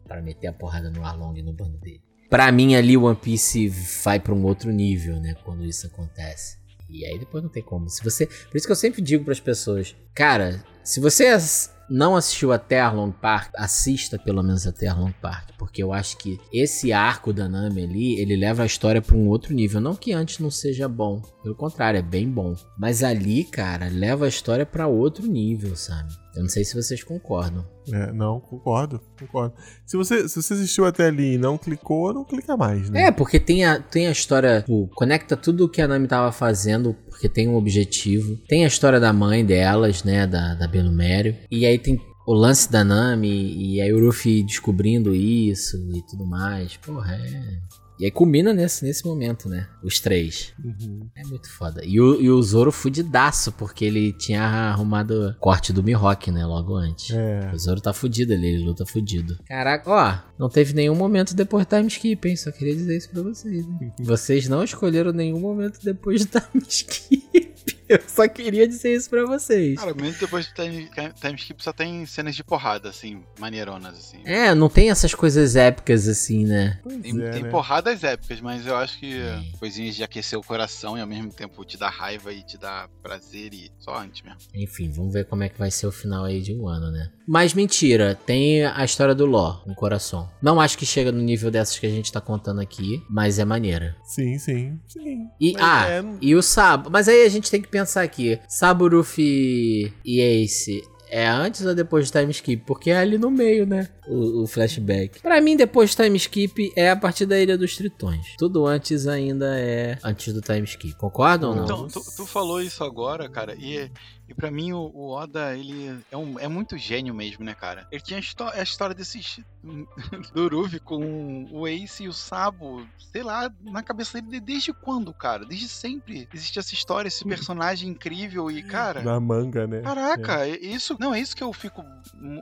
[0.06, 2.07] para meter a porrada no Arlong e no bando dele.
[2.29, 3.68] Pra mim ali One Piece
[4.05, 5.35] vai pra um outro nível, né?
[5.45, 6.59] Quando isso acontece.
[6.89, 7.89] E aí depois não tem como.
[7.89, 12.16] Se você, por isso que eu sempre digo pras pessoas, cara, se você as- não
[12.16, 16.93] assistiu até Arlong Park, assista pelo menos até Arlong Park, porque eu acho que esse
[16.93, 20.39] arco da Nami ali, ele leva a história pra um outro nível, não que antes
[20.39, 24.87] não seja bom, pelo contrário, é bem bom, mas ali, cara, leva a história pra
[24.87, 26.12] outro nível, sabe?
[26.35, 27.66] Eu não sei se vocês concordam.
[27.93, 29.55] É, não, concordo, concordo.
[29.87, 33.05] Se você, se você assistiu até ali e não clicou, não clica mais, né?
[33.07, 36.31] É, porque tem a, tem a história, tipo, conecta tudo o que a Nami tava
[36.31, 38.37] fazendo, porque tem um objetivo.
[38.49, 41.35] Tem a história da mãe delas, né, da, da Belumério.
[41.51, 46.26] E aí tem o lance da Nami, e aí o Ruffy descobrindo isso e tudo
[46.26, 46.76] mais.
[46.76, 47.59] Porra, é...
[47.99, 49.66] E aí culmina nesse, nesse momento, né?
[49.82, 50.53] Os três.
[50.64, 51.09] Uhum.
[51.16, 51.84] É muito foda.
[51.84, 56.46] E o, e o Zoro fudidaço, porque ele tinha arrumado corte do Mihawk, né?
[56.46, 57.11] Logo antes.
[57.11, 57.51] É.
[57.53, 59.38] O Zoro tá fudido ali, ele luta fudido.
[59.46, 62.36] Caraca, ó, não teve nenhum momento depois do time skip, hein?
[62.36, 63.92] Só queria dizer isso pra vocês, hein?
[63.99, 67.78] Vocês não escolheram nenhum momento depois do time skip.
[67.99, 69.78] Eu só queria dizer isso pra vocês.
[69.78, 74.18] Cara, mesmo depois do time, time skip só tem cenas de porrada, assim, maneironas, assim.
[74.24, 76.80] É, não tem essas coisas épicas assim, né?
[77.03, 77.51] Tem, é, tem né?
[77.51, 79.18] porradas épicas, mas eu acho que
[79.59, 82.89] coisinhas de aquecer o coração e ao mesmo tempo te dar raiva e te dar
[83.03, 84.39] prazer e só antes mesmo.
[84.55, 87.11] Enfim, vamos ver como é que vai ser o final aí de um ano, né?
[87.26, 90.30] Mas mentira, tem a história do Ló no coração.
[90.43, 93.45] Não acho que chega no nível dessas que a gente tá contando aqui, mas é
[93.45, 93.97] maneira.
[94.05, 95.26] Sim, sim, sim.
[95.41, 96.91] E, Mas ah, é- e o Sabo.
[96.91, 101.74] Mas aí a gente tem que pensar aqui: Sabo, Ruffy e Ace é antes ou
[101.74, 102.64] depois do time skip?
[102.66, 103.89] Porque é ali no meio, né?
[104.07, 105.20] O, o flashback.
[105.20, 108.35] Pra mim, depois do time skip é a partir da Ilha dos Tritões.
[108.39, 110.95] Tudo antes ainda é antes do time skip.
[110.97, 111.64] Concordam ou não?
[111.64, 113.91] Então, tu, tu falou isso agora, cara, e,
[114.29, 117.87] e pra mim o, o Oda, ele é, um, é muito gênio mesmo, né, cara?
[117.91, 119.41] Ele tinha a, a história desses.
[120.35, 124.72] do Ruffy com o Ace e o Sabo, sei lá, na cabeça dele de- desde
[124.72, 125.45] quando, cara?
[125.45, 129.03] Desde sempre existe essa história, esse personagem incrível e, cara.
[129.03, 129.81] Na manga, né?
[129.83, 130.97] Caraca, é isso.
[130.99, 131.85] Não, é isso que eu fico.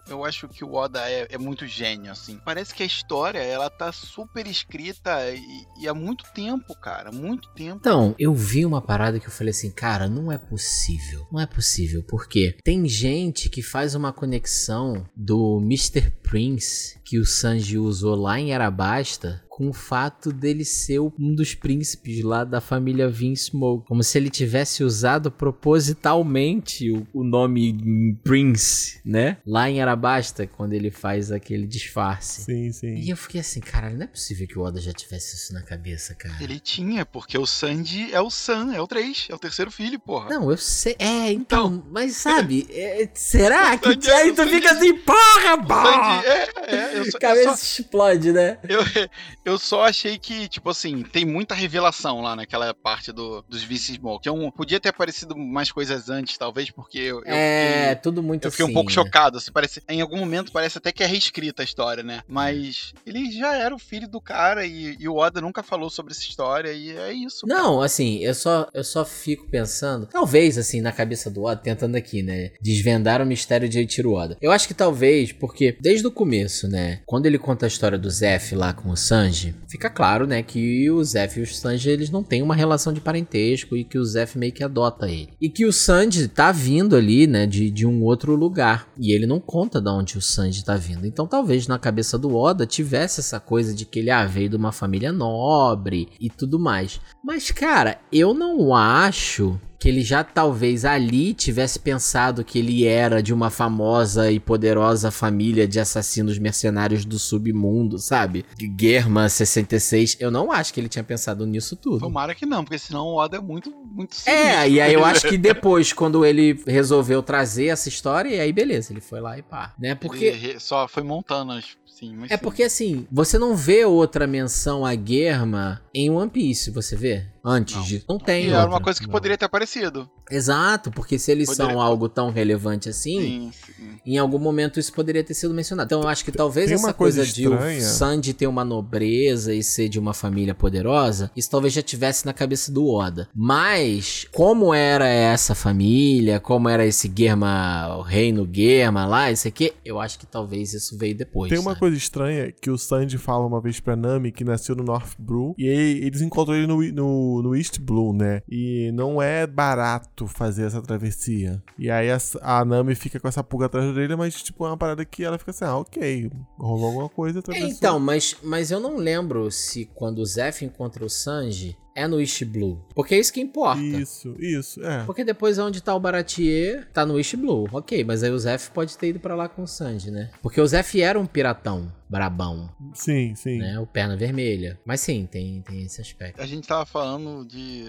[0.08, 2.38] Eu acho que o Oda é, é muito gênio, assim.
[2.44, 7.10] Parece que a história, ela tá super escrita e, e há muito tempo, cara.
[7.12, 7.76] Muito tempo.
[7.80, 11.26] Então, eu vi uma parada que eu falei assim, cara, não é possível.
[11.32, 16.10] Não é possível, porque tem gente que faz uma conexão do Mr.
[16.22, 21.54] Prince que o Sanji usou lá em Arabasta com o fato dele ser um dos
[21.54, 23.86] príncipes lá da família Vinsmoke.
[23.88, 29.38] Como se ele tivesse usado propositalmente o, o nome Prince, né?
[29.46, 32.42] Lá em Arabasta, quando ele faz aquele disfarce.
[32.42, 33.10] Sim, E sim.
[33.10, 36.14] eu fiquei assim, caralho, não é possível que o Oda já tivesse isso na cabeça,
[36.14, 36.36] cara.
[36.38, 39.98] Ele tinha, porque o Sanji é o San, é o 3, é o terceiro filho,
[39.98, 40.28] porra.
[40.28, 40.96] Não, eu sei.
[40.98, 43.88] É, então, mas sabe, é, será que.
[43.88, 46.22] Sandy- Aí tu Sandy- fica assim, porra, porra!
[46.26, 46.52] É, é,
[46.98, 48.58] eu só, A eu, cabeça só, explode, né?
[48.68, 48.80] eu,
[49.44, 54.22] eu só achei que, tipo assim, tem muita revelação lá naquela parte do, dos vice-smoke.
[54.24, 58.02] Que é um, podia ter aparecido mais coisas antes, talvez, porque eu, eu é, fiquei-
[58.02, 58.72] tudo muito Eu fiquei assim.
[58.72, 58.94] um pouco né?
[58.94, 62.22] chocado, assim, parece, em algum momento parece até que é reescrita a história, né?
[62.28, 66.12] Mas ele já era o filho do cara e, e o Oda nunca falou sobre
[66.12, 67.46] essa história e é isso.
[67.46, 67.60] cara.
[67.62, 71.96] Não, assim, eu só, eu só fico pensando, talvez, assim, na cabeça do Oda, tentando
[71.96, 74.36] aqui, né, desvendar o mistério de Eiichiro Oda.
[74.40, 78.10] Eu acho que talvez, porque desde o começo, né, quando ele conta a história do
[78.10, 82.10] Zef lá com o Sanji, fica claro, né, que o Zef e o Sanji, eles
[82.10, 85.30] não têm uma relação de parentesco e que o Zef meio que adota ele.
[85.40, 88.88] E que o Sanji tá vindo ali, né, de, de um outro lugar.
[88.98, 91.06] E ele não conta de onde o Sanji tá vindo.
[91.06, 94.56] Então talvez na cabeça do Oda tivesse essa coisa de que ele ah, veio de
[94.56, 97.00] uma família nobre e tudo mais.
[97.24, 103.22] Mas, cara, eu não acho que ele já talvez ali tivesse pensado que ele era
[103.22, 108.44] de uma famosa e poderosa família de assassinos mercenários do submundo, sabe?
[108.58, 110.16] Guerma 66.
[110.20, 112.00] Eu não acho que ele tinha pensado nisso tudo.
[112.00, 114.70] Tomara que não, porque senão o Oda é muito, muito É, sinistro.
[114.72, 118.92] e aí eu acho que depois, quando ele resolveu trazer essa história, e aí beleza,
[118.92, 119.74] ele foi lá e pá.
[119.78, 119.94] Né?
[119.94, 120.24] Porque.
[120.26, 121.76] Ele só foi montando as.
[121.86, 122.42] Sim, mas É sim.
[122.42, 127.24] porque assim, você não vê outra menção a Guerma em One Piece, você vê?
[127.48, 127.82] Antes Não.
[127.84, 128.04] de.
[128.08, 128.44] Não tem.
[128.44, 128.70] E era outra.
[128.74, 129.12] uma coisa que não.
[129.12, 130.10] poderia ter aparecido.
[130.28, 133.88] Exato, porque se eles Poderia- são algo tão relevante assim, Sim, sim.
[134.04, 135.86] em algum momento isso poderia ter sido mencionado.
[135.86, 137.80] Então eu acho que talvez Tem essa uma coisa coisa, de o.
[137.80, 142.32] Sanji ter uma nobreza e ser de uma família poderosa, isso talvez já tivesse na
[142.32, 143.28] cabeça do Oda.
[143.32, 149.72] Mas como era essa família, como era esse Germa, o reino Germa lá, isso aqui,
[149.84, 151.48] eu acho que talvez isso veio depois.
[151.48, 151.78] Tem uma sabe?
[151.80, 155.54] coisa estranha que o Sanji fala uma vez pra Nami, que nasceu no North Blue,
[155.56, 158.42] e eles encontram ele no, no, no East Blue, né?
[158.48, 161.62] E não é barato fazer essa travessia.
[161.78, 164.76] E aí a, a Nami fica com essa pulga atrás orelha, mas tipo, é uma
[164.76, 167.70] parada que ela fica assim, ah, ok, rolou alguma coisa, atravessou.
[167.70, 172.20] então, mas, mas eu não lembro se quando o Zef encontra o Sanji é no
[172.20, 172.78] East Blue.
[172.94, 173.80] Porque é isso que importa.
[173.80, 175.02] Isso, isso, é.
[175.04, 177.66] Porque depois onde tá o Baratier, tá no East Blue.
[177.72, 180.30] Ok, mas aí o Zef pode ter ido pra lá com o Sanji, né?
[180.42, 183.58] Porque o Zef era um piratão, brabão, Sim, sim.
[183.58, 183.80] né?
[183.80, 184.78] O perna vermelha.
[184.84, 186.40] Mas sim, tem, tem esse aspecto.
[186.42, 187.84] A gente tava falando de.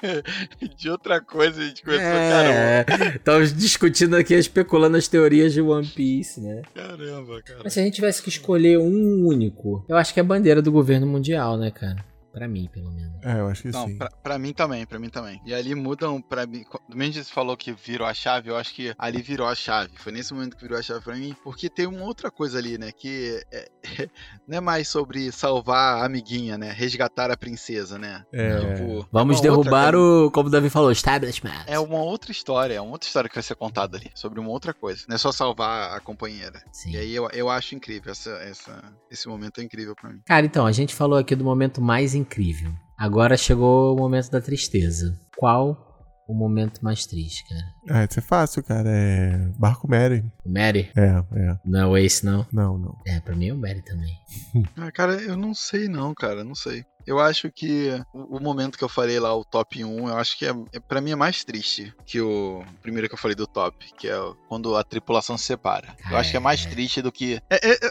[0.76, 2.02] de outra coisa, a gente começou.
[2.02, 6.62] É, estamos discutindo aqui, especulando as teorias de One Piece, né?
[6.74, 7.60] Caramba, cara.
[7.62, 10.62] Mas se a gente tivesse que escolher um único, eu acho que é a bandeira
[10.62, 12.08] do governo mundial, né, cara?
[12.32, 13.10] Pra mim, pelo menos.
[13.24, 13.98] É, eu acho que Não, sim.
[13.98, 15.40] pra, pra mim também, pra mim também.
[15.44, 16.64] E ali mudam pra mim.
[16.88, 19.46] Do mesmo jeito que você falou que virou a chave, eu acho que ali virou
[19.48, 19.90] a chave.
[19.96, 21.34] Foi nesse momento que virou a chave pra mim.
[21.42, 22.92] Porque tem uma outra coisa ali, né?
[22.92, 23.68] Que é-
[24.46, 26.70] não é mais sobre salvar a amiguinha, né?
[26.70, 28.24] Resgatar a princesa, né?
[28.32, 28.74] É.
[28.74, 31.64] Tipo, Vamos uma outra derrubar o, como o Davi falou, establishment.
[31.66, 34.50] É uma outra história, é uma outra história que vai ser contada ali, sobre uma
[34.50, 35.04] outra coisa.
[35.08, 36.62] Não é só salvar a companheira.
[36.72, 36.92] Sim.
[36.92, 40.20] E aí eu, eu acho incrível, essa, essa, esse momento é incrível pra mim.
[40.24, 42.72] Cara, então, a gente falou aqui do momento mais incrível.
[42.96, 45.18] Agora chegou o momento da tristeza.
[45.36, 45.90] Qual
[46.28, 47.64] o momento mais triste, cara?
[47.90, 48.88] Ah, isso é fácil, cara.
[48.88, 49.36] É.
[49.58, 50.24] Barco Mary.
[50.44, 50.90] O Mary?
[50.96, 51.58] É, é.
[51.64, 52.46] Não é Ace, não?
[52.52, 52.96] Não, não.
[53.06, 54.12] É, pra mim é o Mary também.
[54.76, 56.84] Ah, cara, eu não sei não, cara, não sei.
[57.06, 60.38] Eu acho que o, o momento que eu falei lá, o top 1, eu acho
[60.38, 63.46] que é, é, pra mim é mais triste que o primeiro que eu falei do
[63.46, 64.14] top, que é
[64.48, 65.88] quando a tripulação se separa.
[66.10, 66.68] Eu acho que é mais É.
[66.68, 67.40] triste do que.
[67.50, 67.90] É, é, é,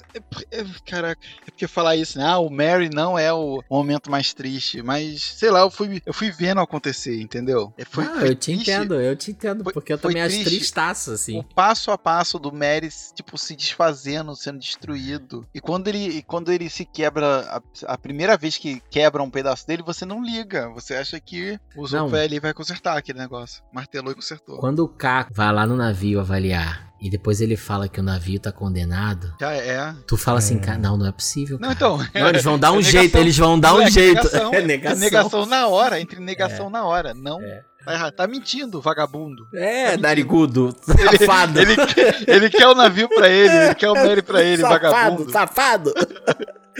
[0.51, 2.25] é, é- caraca, é porque falar isso, né?
[2.25, 6.13] Ah, o Mary não é o momento mais triste, mas sei lá, eu fui, eu
[6.13, 7.73] fui vendo acontecer, entendeu?
[7.89, 10.21] Foi, ah, foi eu te triste entendo, eu te entendo, Foi- porque eu foi também
[10.23, 10.57] acho triste.
[10.57, 11.39] tristaço, assim.
[11.39, 15.45] o passo a passo do Mary, tipo, se desfazendo, sendo destruído.
[15.53, 17.41] E quando ele, e quando ele se quebra,
[17.87, 20.69] a, a primeira vez que quebra um pedaço dele, você não liga.
[20.69, 21.87] Você acha que o Não.
[22.07, 23.63] Zuko ali vai consertar aquele negócio.
[23.73, 24.57] Martelou e consertou.
[24.59, 28.39] Quando o Caco vai lá no navio avaliar e depois ele fala que o navio
[28.39, 29.95] tá condenado, Já é.
[30.05, 30.59] tu fala assim, É.
[30.59, 31.57] cara, não, não é possível.
[31.59, 31.75] Não, cara.
[31.75, 32.21] então.
[32.21, 33.21] Não, eles vão dar um É jeito, negação.
[33.21, 34.15] eles vão dar um Moleque, jeito.
[34.23, 34.99] Negação, é é negação.
[34.99, 37.13] negação na hora, entre negação na hora.
[37.13, 37.39] Não.
[37.81, 37.85] É.
[37.85, 38.13] Tá errado.
[38.13, 39.47] Tá mentindo, vagabundo.
[39.53, 41.59] É, narigudo, safado.
[41.59, 45.31] Ele, quer- ele quer o navio pra ele, ele quer o Mary pra ele, vagabundo.
[45.31, 45.93] safado.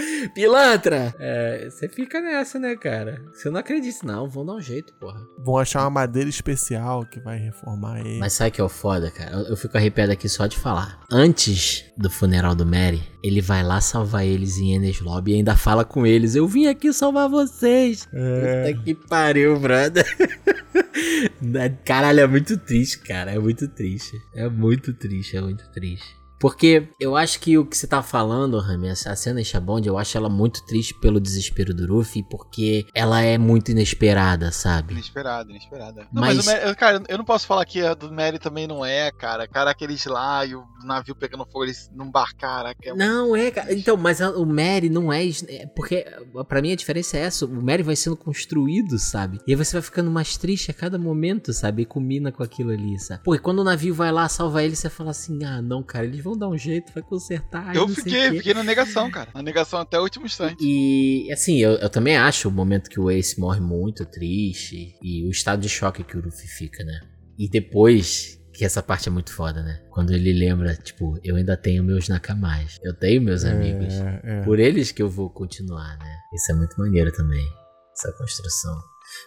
[0.34, 1.14] Pilantra.
[1.20, 3.22] É, você fica nessa, né, cara?
[3.34, 4.30] Você não acredita, não.
[4.30, 5.22] Vão dar um jeito, porra.
[5.38, 8.20] Vão achar uma madeira especial que vai reformar ele.
[8.20, 9.32] Mas sabe o que é o foda, cara?
[9.32, 11.00] Eu, eu fico arrepiado aqui só de falar.
[11.12, 15.56] Antes do funeral do Mary, ele vai lá salvar eles em Enes Lobby e ainda
[15.56, 16.36] fala com eles.
[16.36, 18.08] Eu vim aqui salvar vocês.
[18.14, 18.72] É.
[18.72, 20.06] Puta que pariu, brother.
[21.86, 23.32] Caralho, é muito triste, cara.
[23.32, 24.22] É muito triste.
[24.34, 26.18] É muito triste, é muito triste.
[26.40, 29.98] Porque eu acho que o que você tá falando, Rami, a cena em Shabond, eu
[29.98, 34.94] acho ela muito triste pelo desespero do Ruffy, porque ela é muito inesperada, sabe?
[34.94, 36.00] Inesperado, inesperado.
[36.14, 38.68] Não, Mas- mas, o Mary, cara, eu não posso falar que a do Mary também
[38.68, 39.48] não é, cara.
[39.48, 42.74] Cara, aqueles lá e o navio pegando fogo, eles não embarcaram.
[42.82, 43.74] que é- Não, é, cara.
[43.74, 45.66] Então, mas a- o Mary não é, é.
[45.76, 47.46] Porque uh, pra mim a diferença é essa.
[47.46, 49.40] O Mary vai sendo construído, sabe?
[49.46, 51.82] E aí você vai ficando mais triste a cada momento, sabe?
[51.82, 53.24] E combina com aquilo ali, sabe?
[53.24, 56.24] Porque quando o navio vai lá salvar ele, você fala assim: ah, não, cara, eles
[56.24, 57.76] vão dar um jeito, vai consertar.
[57.76, 59.30] Eu fiquei, quê." fiquei na negação, cara.
[59.34, 60.58] Na negação até o último instante.
[60.62, 64.96] E assim, eu, eu também acho o momento que o Ace morre muito triste.
[65.02, 67.00] E o estado de choque que o Luffy fica, né?
[67.38, 68.38] E depois.
[68.52, 69.80] Que essa parte é muito foda, né?
[69.90, 72.78] Quando ele lembra, tipo, eu ainda tenho meus nakamas.
[72.84, 73.94] Eu tenho meus amigos.
[73.94, 74.42] É, é.
[74.42, 76.16] Por eles que eu vou continuar, né?
[76.34, 77.46] Isso é muito maneiro também,
[77.94, 78.76] essa construção.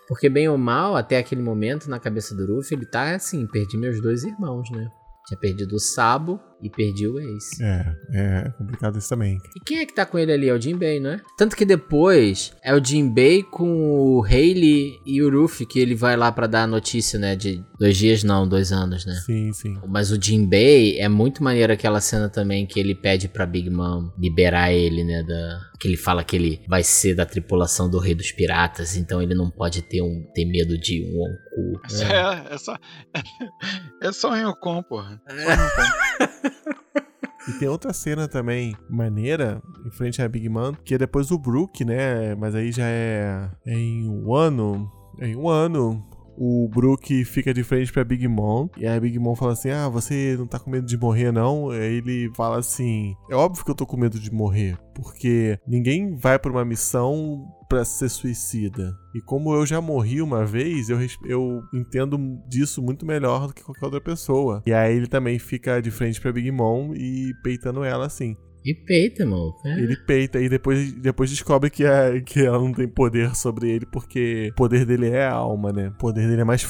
[0.07, 3.77] Porque bem ou mal, até aquele momento, na cabeça do Luffy, ele tá assim, perdi
[3.77, 4.91] meus dois irmãos, né?
[5.27, 7.63] Tinha perdido o Sabo e perdi o Ace.
[7.63, 9.39] É, é complicado isso também.
[9.57, 10.49] E quem é que tá com ele ali?
[10.49, 11.21] É o Jinbei, não é?
[11.37, 16.17] Tanto que depois é o Jinbei com o Hayley e o Luffy que ele vai
[16.17, 17.35] lá pra dar a notícia, né?
[17.35, 19.15] De dois dias não, dois anos, né?
[19.27, 19.79] Sim, sim.
[19.89, 24.11] Mas o Jinbei é muito maneiro aquela cena também que ele pede pra Big Mom
[24.19, 25.23] liberar ele, né?
[25.23, 25.61] Da...
[25.81, 29.35] Que ele fala que ele vai ser da tripulação do Rei dos Piratas, então ele
[29.35, 31.87] não pode ter, um, ter medo de um Onku.
[31.89, 32.77] Isso é, é só.
[34.01, 35.21] É só um Yukon, porra.
[35.29, 36.49] Só um Yukon.
[37.49, 41.39] E tem outra cena também maneira, em frente à Big Man, que é depois o
[41.39, 42.37] Brook, né?
[42.37, 44.89] Mas aí já é, é em um ano.
[45.19, 46.05] É em um ano.
[46.37, 48.69] O Brook fica de frente pra Big Mom.
[48.77, 51.33] E aí a Big Mom fala assim: Ah, você não tá com medo de morrer,
[51.33, 51.71] não?
[51.71, 54.79] Aí ele fala assim: É óbvio que eu tô com medo de morrer.
[54.95, 58.95] Porque ninguém vai pra uma missão pra ser suicida.
[59.15, 63.63] E como eu já morri uma vez, eu, eu entendo disso muito melhor do que
[63.63, 64.63] qualquer outra pessoa.
[64.67, 68.37] E aí ele também fica de frente pra Big Mom e peitando ela assim.
[68.65, 69.55] E peita, mano.
[69.65, 69.81] É.
[69.81, 73.87] Ele peita e depois, depois descobre que, a, que ela não tem poder sobre ele
[73.87, 75.89] porque o poder dele é a alma, né?
[75.89, 76.65] O poder dele é mais,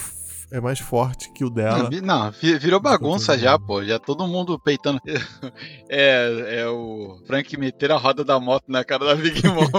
[0.53, 1.90] é mais forte que o Não, dela.
[1.90, 3.82] vi- Não, vi- virou bagunça já, pô.
[3.84, 5.00] Já todo mundo peitando.
[5.94, 9.66] É, é o Frank meter a roda da moto na cara da Big Mom.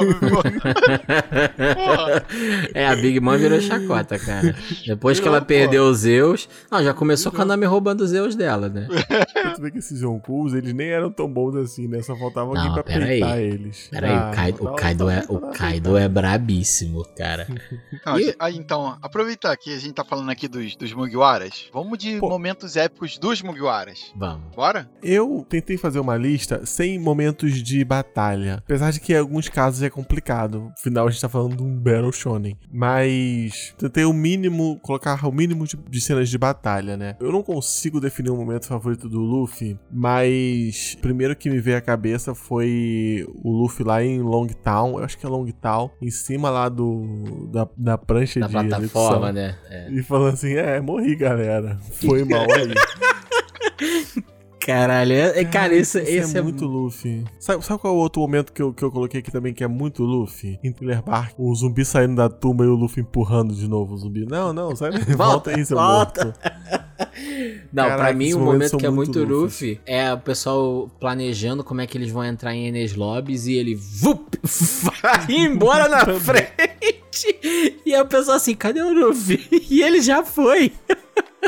[2.73, 4.55] É, a Big Mom virou chacota, cara.
[4.85, 6.47] Depois que ela Virou, perdeu os Zeus.
[6.71, 8.87] Não, já começou com a Nami roubando os Zeus dela, né?
[9.55, 12.01] Tu vê que esses Yonkus, eles nem eram tão bons assim, né?
[12.01, 13.19] Só faltava alguém Não, pra pera aí.
[13.19, 13.87] peitar eles.
[13.89, 16.03] Pera aí, Ah, o Kaido, o Kaido, é, o Kaido peitar.
[16.03, 17.47] é brabíssimo, cara.
[18.05, 21.69] Não, E- aí, então, aproveitar que a gente tá falando aqui dos, dos Mugiwaras.
[21.73, 22.29] Vamos de Pô.
[22.29, 24.11] momentos épicos dos Mugiwaras.
[24.15, 24.55] Vamos.
[24.55, 24.89] Bora?
[25.01, 28.55] Eu tentei fazer uma lista sem momentos de batalha.
[28.57, 30.71] Apesar de que em alguns casos é complicado.
[30.77, 32.57] Afinal, a gente tá falando de um Battle Shonen.
[32.71, 37.15] Mas tentei o mínimo, colocar o mínimo de, de cenas de batalha, né?
[37.19, 41.77] Eu não consigo definir um momento favorito do Luffy, mas o primeiro que me veio
[41.77, 44.97] à cabeça foi o Luffy lá em Long Town.
[44.97, 48.53] Eu acho que é Long Town, em cima lá do da, da prancha Na de
[48.53, 49.57] plataforma, né?
[49.69, 49.91] É.
[49.91, 51.77] E falando assim, é, morri, galera.
[52.01, 52.73] Foi mal aí.
[54.65, 57.25] Caralho, é, é- cara, esse, Esse esse é, muito Luffy.
[57.37, 59.61] Sabe, sabe qual é o outro momento que eu, que eu coloquei aqui também que
[59.61, 60.57] é muito Luffy?
[60.63, 63.97] Em Thriller Bark, o zumbi saindo da tumba e o Luffy empurrando de novo o
[63.97, 64.25] zumbi.
[64.25, 66.25] Não, não, sai volta, Volta, aí, seu volta.
[66.25, 66.39] morto.
[67.71, 69.71] Não, pra Caraca, mim esses o momento que é muito muito Luffy.
[69.73, 73.53] Luffy é o pessoal planejando como é que eles vão entrar em Enes Lobbies e
[73.53, 74.35] ele vup,
[74.83, 76.53] vai embora na frente.
[77.85, 79.47] E a pessoa assim, cadê o Luffy?
[79.69, 80.71] E ele já foi.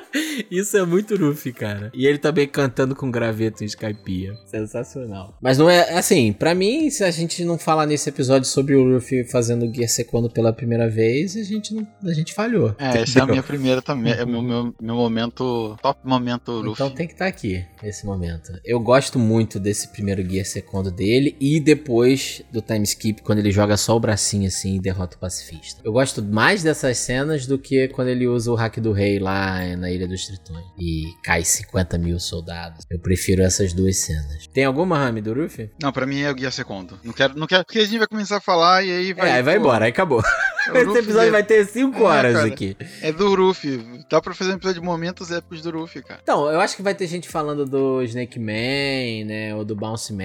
[0.50, 1.92] Isso é muito Luffy, cara.
[1.94, 4.38] E ele também cantando com graveto em Skypiea.
[4.46, 5.38] Sensacional.
[5.42, 8.84] Mas não é assim, pra mim, se a gente não falar nesse episódio sobre o
[8.84, 12.76] Luffy fazendo Gear Secondo pela primeira vez, a gente não, a gente falhou.
[12.78, 13.28] É, essa é a Entendeu?
[13.28, 14.14] minha primeira também.
[14.14, 15.78] É meu, meu, meu momento.
[15.82, 16.72] Top momento Luffy.
[16.74, 18.52] Então tem que estar aqui, esse momento.
[18.64, 23.52] Eu gosto muito desse primeiro Gear Secondo dele e depois do time skip, quando ele
[23.52, 25.82] joga só o bracinho assim e derrota o pacifista.
[25.84, 29.76] Eu gosto mais dessas cenas do que quando ele usa o hack do rei lá
[29.76, 32.86] na Ilha dos Tritões e cai 50 mil soldados.
[32.90, 34.48] Eu prefiro essas duas cenas.
[34.48, 35.70] Tem alguma, Rami, do Ruffy?
[35.82, 37.00] Não, pra mim é o Guia Secondo.
[37.04, 37.64] Não quero, não quero.
[37.66, 39.30] Porque a gente vai começar a falar e aí vai.
[39.30, 40.22] é, aí vai pô, embora, aí acabou.
[40.22, 40.26] é
[40.82, 42.48] Esse episódio de- vai ter 5 É, horas cara.
[42.48, 42.78] aqui.
[43.02, 44.04] É do Luffy.
[44.10, 46.20] Dá pra fazer um episódio de momentos épicos do Luffy, cara.
[46.24, 49.56] Então, eu acho que vai ter gente falando do Snake Man, né?
[49.56, 50.24] Ou do Bounce Man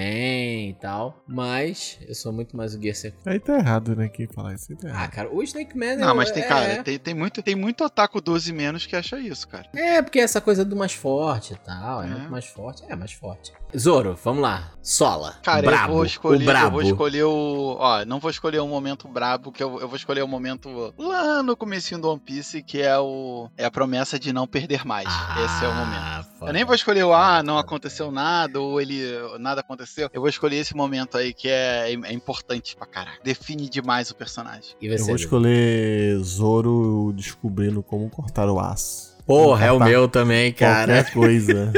[0.69, 1.23] e tal.
[1.27, 3.27] Mas eu sou muito mais o Gear Secondo.
[3.27, 4.09] Aí tá errado, né?
[4.09, 6.47] Quem falar isso aí tá Ah, cara, o Snake Man Não, eu- mas tem, é,
[6.47, 9.67] cara, tem, tem, muito, tem muito otaku 12 menos que acha isso, cara.
[9.75, 12.09] É, porque essa coisa do mais forte e tal, é, É.
[12.09, 12.83] muito mais forte.
[12.87, 13.51] É, mais forte.
[13.77, 14.71] Zoro, vamos lá.
[14.81, 15.35] Sola.
[15.43, 16.43] Cara, brabo, eu vou escolher.
[16.43, 16.65] o brabo.
[16.67, 17.77] Eu vou escolher o.
[17.79, 21.41] Ó, não vou escolher um momento brabo, que eu, eu vou escolher o momento lá
[21.43, 23.49] no comecinho do One Piece, que é o.
[23.57, 25.07] É a promessa de não perder mais.
[25.45, 26.01] Esse é o momento.
[26.41, 29.01] Ah, Eu nem vou escolher o ah, não aconteceu nada, ou ele.
[29.39, 30.09] nada aconteceu.
[30.11, 33.19] Eu vou escolher esse momento aí que é, é importante pra caralho.
[33.23, 34.75] Define demais o personagem.
[34.81, 39.10] E Eu vou escolher Zoro descobrindo como cortar o aço.
[39.25, 41.03] Porra, é o meu também, cara.
[41.03, 41.73] Qualquer coisa.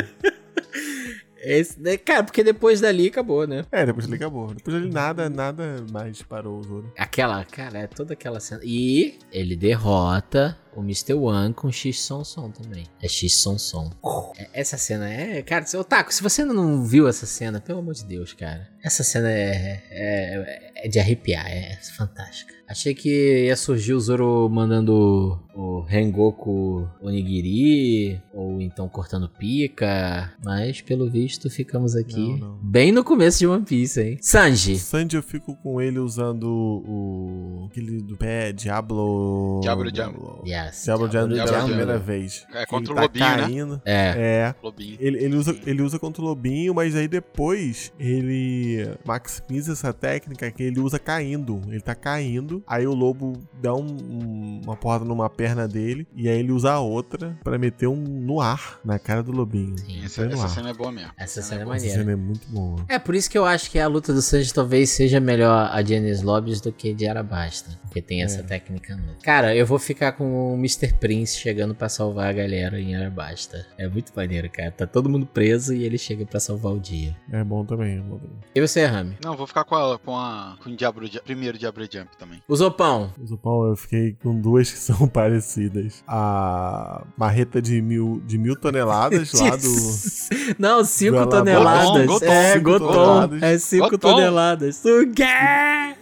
[1.44, 3.66] Esse, né, cara, porque depois dali acabou, né?
[3.70, 4.54] é, depois ele acabou.
[4.54, 6.94] Depois ele nada, nada mais parou o Zoro.
[6.98, 8.62] Aquela, cara, é toda aquela cena.
[8.64, 11.14] E ele derrota o Mr.
[11.14, 12.86] One com X Som Som também.
[13.02, 13.90] É X Som Som.
[14.38, 15.42] É, Essa cena é.
[15.42, 18.68] Cara, se- Otaku, se você não viu essa cena, pelo amor de Deus, cara.
[18.84, 22.54] Essa cena é, é, é de arrepiar, é fantástica.
[22.68, 30.82] Achei que ia surgir o Zoro mandando o Rengoku Onigiri, ou então cortando pica, mas
[30.82, 32.60] pelo visto ficamos aqui Não, não.
[32.64, 34.18] bem no começo de One Piece, hein?
[34.22, 34.78] Sanji.
[34.80, 37.43] Sanji eu fico com ele usando o.
[37.74, 39.60] aquele do pé, Diablo.
[39.62, 40.44] Diablo Jumbo.
[40.46, 40.84] Yes.
[40.84, 41.66] Diablo Diablo pela Jumbo.
[41.66, 42.46] primeira vez.
[42.54, 43.38] É, contra ele o Lobinho, né?
[43.42, 43.82] caindo.
[43.86, 44.14] É.
[44.16, 44.56] É.
[44.64, 44.98] Lobinho.
[45.00, 50.50] Ele, ele, usa, ele usa contra o lobinho, mas aí depois ele maximiza essa técnica
[50.52, 51.62] que ele usa caindo.
[51.68, 56.30] Ele tá caindo, aí o lobo dá um- um- uma porrada numa perna dele, e
[56.30, 59.78] aí ele usa a outra pra meter um no ar na cara do lobinho.
[59.80, 61.12] Sim, Essa, essa cena é boa mesmo.
[61.18, 61.76] Essa cena é boa.
[61.76, 62.04] Essa maneira.
[62.04, 62.86] cena é muito boa.
[62.88, 65.82] É por isso que eu acho que a luta do Sanji talvez seja melhor a
[65.82, 67.63] de Enies Lobbies do que de Arabasta.
[67.84, 68.44] Porque tem essa É.
[68.44, 69.18] técnica nova.
[69.24, 70.94] Cara, eu vou ficar com o Mr.
[70.94, 73.66] Prince chegando pra salvar a galera em Arabasta.
[73.78, 74.72] É muito maneiro, cara.
[74.72, 77.16] Tá todo mundo preso e ele chega pra salvar o dia.
[77.32, 78.38] É bom também, é bom também.
[78.56, 79.16] E você, Rami?
[79.24, 82.42] Não, vou ficar com a, com a com o Diablo, primeiro Diablo Jump também.
[82.48, 83.14] O Zopão.
[83.22, 86.04] O Zupão, eu fiquei com duas que são parecidas.
[86.08, 89.64] A marreta de mil, de mil toneladas lá do.
[90.58, 92.06] Não, 5 do toneladas.
[92.08, 92.88] Goton, é, cinco Goton.
[92.94, 93.44] toneladas.
[93.44, 93.98] É 5 Goton.
[93.98, 94.76] toneladas.
[94.78, 95.96] Sugar!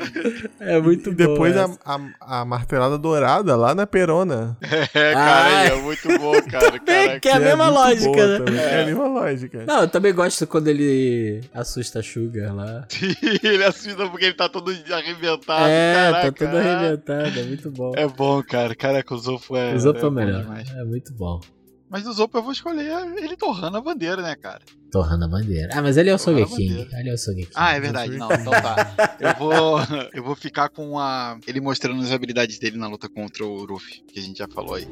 [0.58, 1.78] É muito E depois bom a, essa.
[2.20, 4.56] a, a martelada dourada lá na Perona.
[4.94, 6.78] É, cara, é muito bom, cara.
[6.80, 7.20] Caraca.
[7.20, 8.38] Que é a mesma muito lógica, né?
[8.38, 8.60] também.
[8.60, 9.64] É a mesma lógica.
[9.66, 12.86] Não, eu também gosto quando ele assusta a Sugar lá.
[13.42, 15.64] ele assusta porque ele tá todo arrebentado.
[15.68, 16.32] é, caraca.
[16.32, 17.92] tá tudo arrebentado, é muito bom.
[17.96, 18.74] É bom, cara.
[18.74, 19.74] Caraca, o Zopo é.
[19.74, 20.46] o Zopo é, é melhor.
[20.76, 21.40] É muito bom.
[21.90, 22.88] Mas o Zopo eu vou escolher
[23.18, 24.60] ele torrando a bandeira, né, cara?
[24.92, 25.70] Torrando a bandeira.
[25.74, 26.86] Ah, mas ele é o Sogeking.
[26.92, 27.50] Ele é o Sogeking.
[27.52, 28.16] Ah, é verdade.
[28.16, 29.16] Não, então tá.
[29.18, 29.78] Eu vou,
[30.14, 31.36] eu vou ficar com a.
[31.48, 34.74] Ele mostrando as habilidades dele na luta contra o Ruffy, que a gente já falou
[34.76, 34.86] aí.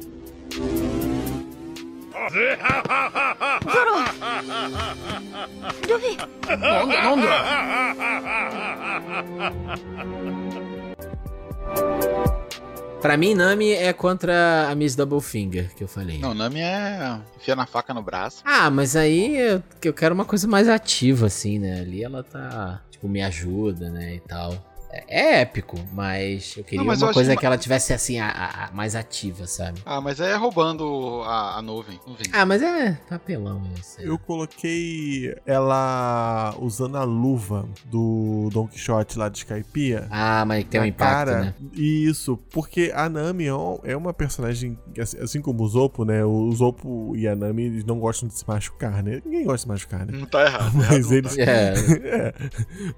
[13.01, 16.19] Pra mim, Nami é contra a Miss Double Finger, que eu falei.
[16.19, 17.17] Não, Nami é.
[17.37, 18.41] enfia na faca no braço.
[18.43, 21.79] Ah, mas aí eu, eu quero uma coisa mais ativa, assim, né?
[21.79, 24.51] Ali ela tá, tipo, me ajuda, né, e tal.
[24.91, 25.03] É,
[25.37, 27.93] é épico, mas eu queria Não, mas eu uma acho coisa que que ela tivesse,
[27.93, 29.79] assim, a, a- a- mais ativa, sabe?
[29.85, 31.99] Ah, mas é roubando a, a nuvem.
[32.07, 32.25] nuvem.
[32.33, 34.05] Ah, mas é papelão isso aí.
[34.07, 40.07] Eu coloquei ela usando a luva do Don Quixote lá de Skypiea.
[40.09, 41.41] Ah, mas tem um impacto, cara.
[41.41, 41.53] né?
[41.73, 43.51] Isso, porque a Nami é
[43.83, 46.23] é uma personagem, assim, assim como o Zopo, né?
[46.25, 49.21] O Zopo e a Nami eles não gostam de se machucar, né?
[49.23, 50.17] Ninguém gosta de se machucar, né?
[50.17, 50.71] Não tá errado.
[50.75, 51.73] Mas errado eles, É,
[52.09, 52.33] É,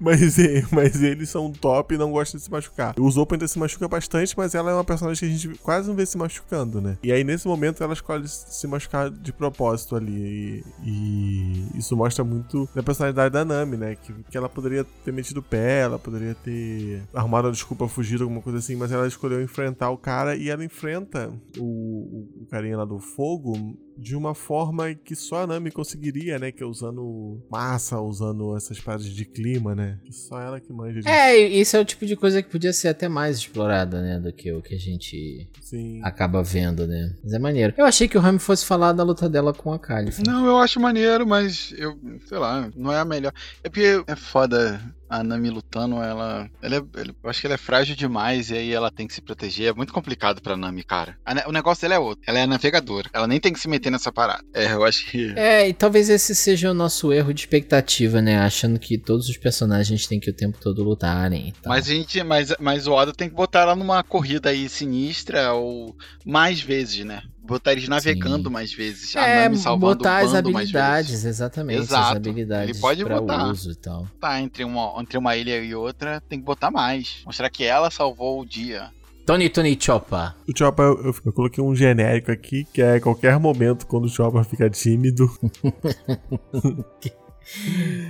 [0.00, 0.38] mas,
[0.70, 2.94] mas eles são top e não gostam de se machucar.
[2.98, 5.88] O Zopo ainda se machuca bastante, mas ela é uma personagem que a gente quase
[5.88, 6.98] não vê se machucando, né?
[7.02, 10.64] E aí, nesse momento, ela escolhe se machucar de propósito ali.
[10.82, 13.96] E, e isso mostra muito da personalidade da Nami, né?
[13.96, 18.24] Que, que ela poderia ter metido o pé, ela poderia ter arrumado a desculpa, fugido,
[18.24, 22.76] alguma coisa assim, mas ela escolheu enfrentar o cara e ela enfrenta o, o carinha
[22.76, 26.50] lá do fogo de uma forma que só a Nami conseguiria, né?
[26.52, 29.98] Que é usando massa, usando essas paradas de clima, né?
[30.04, 31.08] Que só ela que manja disso.
[31.08, 34.18] é, isso é o tipo de coisa que podia ser até mais explorada, né?
[34.18, 36.00] Do que o que a gente Sim.
[36.02, 37.14] acaba vendo, né?
[37.22, 37.74] Mas é maneiro.
[37.76, 40.22] Eu achei que o Rami fosse falar da luta dela com a Califa.
[40.24, 43.32] Não, eu acho maneiro, mas eu, sei lá, não é a melhor.
[43.62, 44.80] É porque é foda
[45.18, 48.54] a Nami lutando, ela, ela, é, ela- eu acho que ela é frágil demais e
[48.56, 49.68] aí ela tem que se proteger.
[49.68, 51.16] É muito complicado pra Nami, cara.
[51.24, 52.22] A o negócio dela é outro.
[52.26, 53.10] Ela é navegadora.
[53.12, 54.42] Ela nem tem que se meter nessa parada.
[54.54, 55.32] É, eu acho que.
[55.36, 58.38] É, e talvez esse seja o nosso erro de expectativa, né?
[58.38, 61.72] Achando que todos os personagens têm que o tempo todo lutarem e tal.
[61.72, 65.52] Mas a gente, mas, mas o Oda tem que botar ela numa corrida aí sinistra
[65.52, 65.94] ou
[66.24, 67.22] mais vezes, né?
[67.44, 68.52] Botar eles navegando Sim.
[68.52, 69.16] mais vezes.
[69.16, 70.76] É, salvando botar as bando mais vezes.
[70.86, 71.78] habilidades, exatamente.
[71.80, 72.16] As Exato.
[72.16, 73.46] habilidades Ele pode pra botar.
[73.48, 74.06] uso e tal.
[74.20, 77.16] Tá, entre uma, entre uma ilha e outra, tem que botar mais.
[77.26, 78.90] Mostrar que ela salvou o dia.
[79.26, 80.34] Tony Tony Choppa.
[80.48, 84.08] O Chopper, eu, eu- eu coloquei um genérico aqui, que é qualquer momento quando o
[84.08, 85.28] Chopper fica tímido.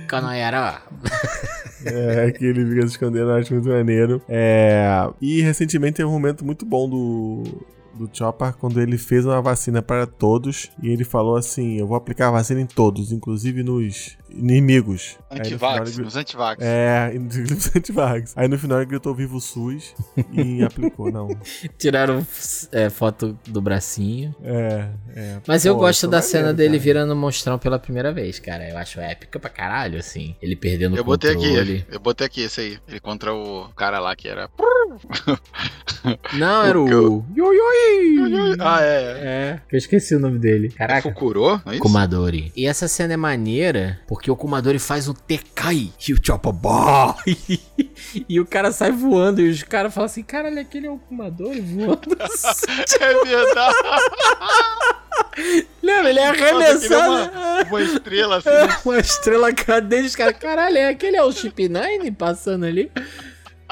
[0.07, 0.81] Kanoyara.
[1.85, 4.21] É, que ele fica se escondendo, eu acho muito maneiro.
[4.29, 4.85] É,
[5.21, 7.43] e recentemente teve um momento muito bom do,
[7.93, 11.97] do Chopper quando ele fez uma vacina para todos e ele falou assim: Eu vou
[11.97, 15.17] aplicar a vacina em todos, inclusive nos inimigos.
[15.29, 16.61] Final Antivax, ele- os antivax.
[16.63, 18.33] É, inclusive os antivax.
[18.35, 19.93] Aí no final ele gritou Viva o SUS
[20.31, 21.29] e aplicou, não.
[21.77, 22.25] Tiraram
[22.71, 24.35] é, foto do bracinho.
[24.43, 25.37] É, é.
[25.47, 26.83] Mas eu Pô, gosto isso é da maneiro, cena dele cara.
[26.83, 28.69] virando monstrão pela primeira vez, cara.
[28.69, 30.35] Eu acho épica pra caralho, assim.
[30.41, 31.59] Ele perdendo o Eu botei controle.
[31.79, 32.77] aqui, eu botei aqui esse aí.
[32.87, 34.49] Ele contra o cara lá que era.
[36.33, 37.19] Não, era o...
[37.19, 38.57] O Yoyoi!
[38.59, 38.85] Ah, é.
[38.85, 39.33] é.
[39.33, 40.67] É, eu esqueci o nome dele.
[40.73, 41.01] É Caraca.
[41.01, 41.61] Fukuro?
[41.65, 41.79] É isso?
[41.79, 42.51] Kumadori.
[42.55, 47.59] E essa cena é maneira porque o Kumadori faz o Tekai e o Choppa Boy.
[48.29, 51.61] e o cara sai voando e os caras falam assim: caralho, aquele é o Kumadori
[51.61, 52.17] voando.
[52.99, 53.75] É verdade.
[55.81, 56.09] Lembra?
[56.09, 57.11] Ele é Nossa, é arremessado.
[57.11, 58.49] uma, uma estrela assim.
[58.85, 62.91] Uma estrela cadente, os caras, caralho, é aquele é o Chip 9 passando ali?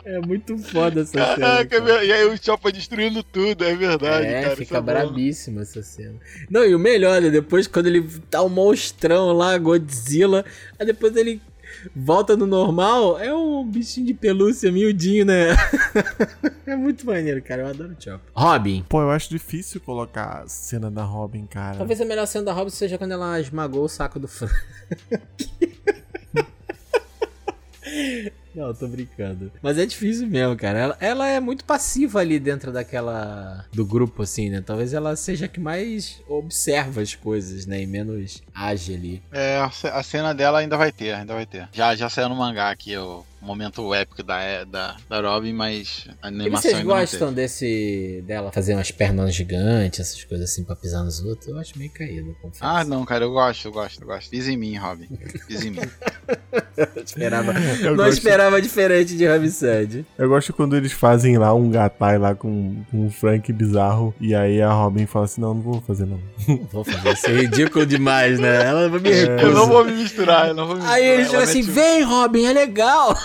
[0.04, 1.36] É muito foda essa cena.
[1.36, 1.82] Caraca, cara.
[1.84, 4.56] meu- e aí o Chopper destruindo tudo, é verdade, é, cara.
[4.56, 4.86] fica bom.
[4.86, 6.16] brabíssima essa cena.
[6.50, 7.30] Não, e o melhor, né?
[7.30, 10.44] Depois quando ele tá um monstrão lá, Godzilla,
[10.80, 11.40] aí depois ele
[11.96, 15.50] volta no normal, é um bichinho de pelúcia miudinho, né?
[16.66, 17.62] é muito maneiro, cara.
[17.62, 18.20] Eu adoro o Chopper.
[18.34, 18.84] Robin.
[18.90, 21.78] Pô, eu acho difícil colocar a cena da Robin, cara.
[21.78, 24.54] Talvez a melhor cena da Robin seja quando ela esmagou o saco do Frank.
[28.54, 29.52] Não, tô brincando.
[29.62, 30.78] Mas é difícil mesmo, cara.
[30.80, 33.66] Ela, ela é muito passiva ali dentro daquela.
[33.74, 34.62] do grupo, assim, né?
[34.66, 37.82] Talvez ela seja a que mais observa as coisas, né?
[37.82, 39.22] E menos age ali.
[39.32, 41.70] É, a ce- a cena dela ainda vai ter, ainda vai ter.
[41.72, 46.28] Já, já saiu no mangá aqui o, momento épico da, da, da Robin, mas a
[46.28, 47.36] E animação vocês ainda não gostam teve.
[47.42, 48.24] desse.
[48.28, 51.48] dela fazer umas pernas gigantes, essas coisas assim pra pisar nos outros?
[51.48, 52.64] Eu acho meio caído, confesso.
[52.64, 54.30] Ah, não, cara, eu gosto, eu gosto, eu gosto.
[54.30, 55.08] Pisa em mim, Robin.
[55.48, 55.80] Pisa em mim.
[56.78, 60.06] Eu esperava, Eu não gosto- esperava diferente de Ramsed.
[60.18, 64.16] Eu gosto quando eles fazem lá um gatai lá com, com um Frank bizarro.
[64.20, 66.20] E aí a Robin fala assim: Não, não vou fazer não.
[66.72, 68.64] Vou fazer isso é ridículo demais, né?
[68.66, 69.44] Ela me É.
[69.44, 70.98] Eu não vou me misturar, eu não vou me misturar.
[71.00, 73.18] Aí eles Ela falam assim: um- vem, Robin, é legal.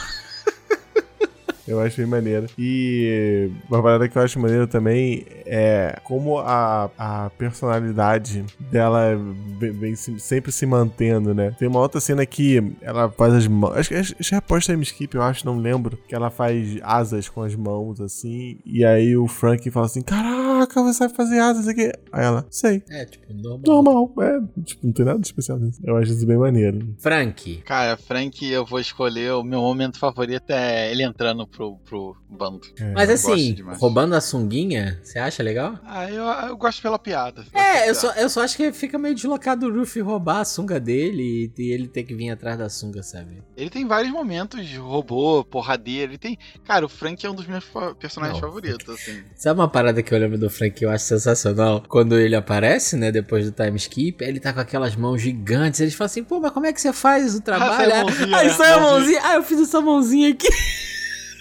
[1.67, 2.47] Eu acho bem maneiro.
[2.59, 9.19] E uma parada que eu acho maneiro também é como a, a personalidade dela
[9.59, 11.55] vem, vem se- sempre se mantendo, né?
[11.59, 13.77] Tem uma outra cena que ela faz as mãos.
[13.77, 15.97] Acho que é após time skip, eu acho, não lembro.
[16.09, 18.59] Que ela faz asas com as mãos, assim.
[18.65, 21.91] E aí o Frank fala assim: Caraca, você sabe fazer asas aqui.
[22.13, 22.83] Aí ela, sei.
[22.91, 23.61] É, tipo, normal.
[23.67, 24.61] Normal, é.
[24.63, 25.81] Tipo, não tem nada de especial nisso.
[25.85, 26.95] Eu acho isso bem maneiro.
[26.99, 27.63] Frank.
[27.65, 29.33] Cara, Frank, eu vou escolher.
[29.33, 32.61] O meu momento favorito é ele entrando pro, pro bando.
[32.79, 32.93] É.
[32.93, 35.79] Mas assim, roubando a sunguinha, você acha legal?
[35.85, 37.45] Ah, eu, eu gosto pela piada.
[37.55, 40.79] É, eu só, eu só acho que fica meio deslocado o Ruffy roubar a sunga
[40.79, 43.43] dele e, e ele ter que vir atrás da sunga, sabe?
[43.57, 46.13] Ele tem vários momentos de robô, porradeiro.
[46.13, 46.39] Ele tem.
[46.65, 48.47] Cara, o Frank é um dos meus fa- personagens Não.
[48.49, 49.23] favoritos, assim.
[49.35, 51.83] Sabe uma parada que eu lembro do Frank que eu acho sensacional?
[51.89, 55.81] Quando ele aparece, né, depois do time skip, ele tá com aquelas mãos gigantes.
[55.81, 57.77] Eles falam assim, pô, mas como é que você faz o trabalho?
[57.91, 58.53] sai a mãozinha, Aí né?
[58.53, 58.91] sai a Mãozinha.
[58.99, 59.21] mãozinha.
[59.25, 60.49] Ah, eu fiz essa mãozinha aqui.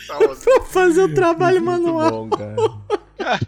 [0.07, 2.11] Pra fazer o trabalho Muito manual.
[2.27, 2.55] bom, cara.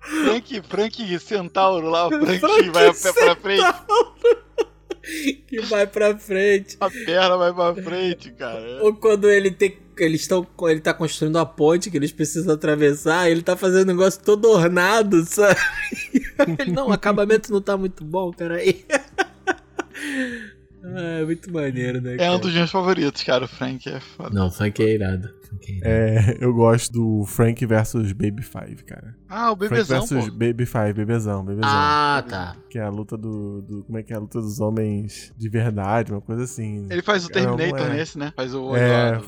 [0.00, 3.64] Frank, Frank Centauro lá, o Frank, Frank vai a pé pra frente,
[5.46, 6.76] Que vai pra frente.
[6.80, 8.82] a perna vai pra frente, cara.
[8.82, 9.78] Ou quando ele tem.
[9.98, 10.46] Eles estão.
[10.62, 14.50] Ele tá construindo a ponte que eles precisam atravessar, ele tá fazendo um negócio todo
[14.50, 15.58] ornado, sabe?
[16.58, 18.84] Ele, não, o acabamento não tá muito bom, peraí.
[20.82, 22.14] Ah, é muito maneiro, né?
[22.14, 22.32] É cara?
[22.32, 23.44] um dos meus favoritos, cara.
[23.44, 24.30] O Frank é foda.
[24.30, 24.54] Não, é irado.
[24.56, 25.34] Funk é irado.
[25.82, 29.14] É, eu gosto do Frank versus Baby Five, cara.
[29.28, 30.36] Ah, o Frank bebezão, versus pô.
[30.36, 31.68] Baby Five, bebezão, bebezão.
[31.70, 32.56] Ah, tá.
[32.70, 35.48] Que é a luta do, do- Como é que é a luta dos homens de
[35.48, 36.86] verdade, uma coisa assim.
[36.90, 37.94] Ele faz o Cara, não Terminator é.
[37.96, 38.32] nesse, né?
[38.36, 39.20] Faz o É,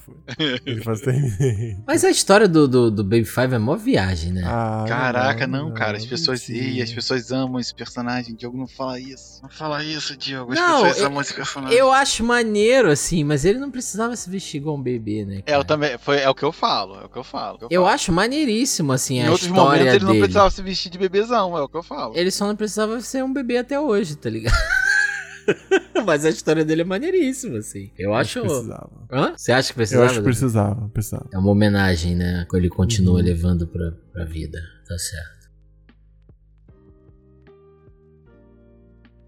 [0.64, 1.82] ele faz Terminator.
[1.86, 4.42] Mas a história do, do, do Baby Five é mó viagem, né?
[4.44, 5.96] Ah, Caraca, não, cara.
[5.96, 6.48] As pessoas.
[6.48, 8.34] Ih, as pessoas amam esse personagem.
[8.34, 9.40] Diogo, não fala isso.
[9.42, 10.52] Não fala isso, Diogo.
[10.52, 11.76] As Não, pessoas eu- amam esse personagem.
[11.78, 15.36] Eu acho maneiro, assim, mas ele não precisava se vestir igual um bebê, né?
[15.46, 15.64] É, eu cara?
[15.64, 15.98] também.
[15.98, 16.96] Foi, é o que eu falo.
[17.00, 17.58] É o que eu falo.
[17.62, 17.94] é o que Eu falo.
[17.94, 20.22] acho maneiríssimo, assim, Em a outros história momentos ele não dele.
[20.24, 22.12] precisava se vestir de bebezão, é o que eu falo.
[22.16, 24.54] Ele só não precisava ser um bebê até hoje, tá ligado?
[26.04, 27.90] Mas a história dele é maneiríssima, assim.
[27.98, 28.40] Eu acho.
[28.40, 28.90] Precisava.
[29.10, 29.32] Hã?
[29.36, 30.06] Você acha que Eu precisava?
[30.06, 31.26] acho que precisava, precisava.
[31.32, 32.46] É uma homenagem, né?
[32.50, 33.24] Que ele continua Uhum.
[33.24, 34.58] levando pra, pra vida.
[34.88, 35.35] Tá certo.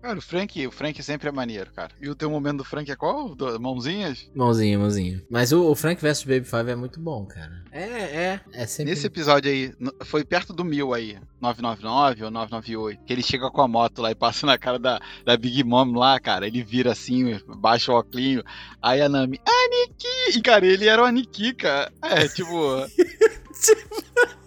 [0.01, 1.90] Cara, o Frank, o Frank sempre é maneiro, cara.
[2.01, 3.34] E o teu momento do Frank é qual?
[3.34, 4.30] Do- mãozinhas?
[4.34, 5.22] Mãozinha, mãozinha.
[5.28, 7.64] Mas o, o Frank vs Baby Five é muito bom, cara.
[7.72, 8.40] É, é.
[8.53, 8.92] É sempre.
[8.92, 9.74] Nesse episódio aí,
[10.05, 14.11] foi perto do mil aí, 999 ou 998, que ele chega com a moto lá
[14.11, 16.46] e passa na cara da, da Big Mom lá, cara.
[16.46, 18.42] Ele vira assim, baixa o óculos,
[18.80, 20.38] aí a Nami, Aniki!
[20.38, 21.92] E, cara, ele era o Aniki, cara.
[22.03, 22.55] É, tipo...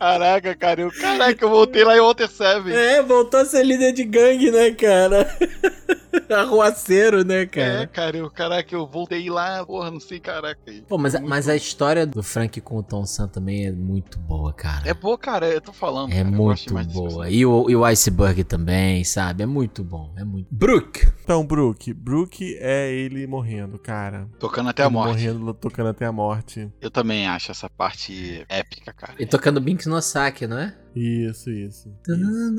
[0.00, 2.74] Caraca, cara, caraca, eu voltei lá em Walter Seven.
[2.74, 5.30] É, voltou a ser líder de gangue, né, cara?
[6.30, 7.86] Arruaceiro, né, É, cara?
[7.86, 10.60] cara, eu, caraca, eu voltei lá, porra, não sei, caraca.
[10.66, 10.82] aí.
[10.82, 14.52] Pô, mas, mas a história do Frank com o Tom San também é muito boa,
[14.52, 14.88] cara.
[14.88, 16.12] É boa, cara, eu tô falando.
[16.12, 17.28] É cara, muito boa.
[17.30, 19.42] E o, e o Iceberg também, sabe?
[19.42, 20.12] É muito bom.
[20.16, 20.48] É muito.
[20.50, 21.06] Brook!
[21.22, 21.92] Então, Brook.
[21.94, 24.28] Brook é ele morrendo, cara.
[24.38, 25.10] Tocando até a Ele morte.
[25.10, 26.70] Morrendo, tocando até a morte.
[26.80, 29.14] Eu também acho essa parte épica, cara.
[29.18, 30.74] E tocando Binks no Saki, não é?
[30.94, 31.88] Isso, isso.
[32.08, 32.56] isso.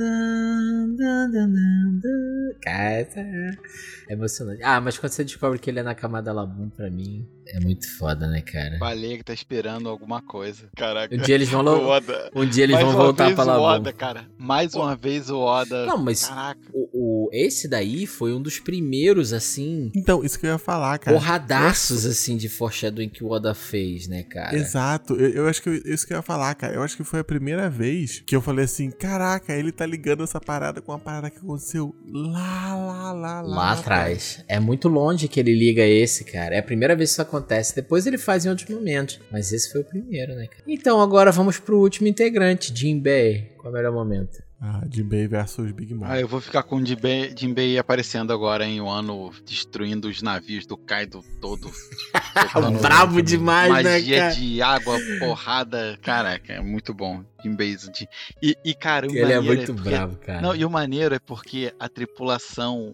[4.07, 4.63] É emocionante.
[4.63, 7.87] Ah, mas quando você descobre que ele é na camada Labum, pra mim, é muito
[7.97, 8.77] foda, né, cara?
[8.77, 10.69] Baleia que tá esperando alguma coisa.
[10.75, 11.13] Caraca.
[11.13, 11.87] Um dia eles vão, O lo...
[11.87, 12.31] Oda.
[12.35, 13.63] um dia eles Mais vão uma voltar vez pra o Labum.
[13.63, 14.25] Oda, cara.
[14.37, 15.85] Mais uma vez o Oda.
[15.85, 16.59] Não, mas Caraca.
[16.73, 16.89] o,
[17.25, 21.15] o- esse daí foi um dos primeiros, assim, Então, isso que eu ia falar, cara.
[21.17, 24.55] porradaços, assim, de foreshadowing que o Oda fez, né, cara?
[24.55, 26.73] Exato, eu, eu acho que eu- isso que eu ia falar, cara.
[26.73, 30.23] Eu acho que foi a primeira vez que eu falei assim: caraca, ele tá ligando
[30.23, 33.55] essa parada com a parada que aconteceu lá, lá, lá, lá.
[33.55, 34.43] Lá atrás.
[34.47, 36.55] É muito longe que ele liga esse, cara.
[36.55, 37.40] É a primeira vez que isso acontece.
[37.75, 39.19] Depois ele faz em outros momentos.
[39.31, 40.63] Mas esse foi o primeiro, né, cara?
[40.67, 43.51] Então agora vamos pro último integrante, Jinbei.
[43.57, 44.41] Qual é o melhor momento?
[44.63, 46.05] Ah, Jinbei versus Big Mom.
[46.07, 50.21] Ah, eu vou ficar com o Jinbei, Jinbei aparecendo agora em um ano, destruindo os
[50.21, 51.71] navios do Kaido todo.
[52.79, 54.35] Bravo demais, né, Magia cara?
[54.35, 55.97] de água, porrada.
[56.03, 57.23] Caraca, é muito bom.
[57.49, 58.05] Assim.
[58.41, 60.41] E, e, cara, o Ele é maneiro muito porque- bravo, cara.
[60.41, 62.93] Não, e o maneiro é porque a tripulação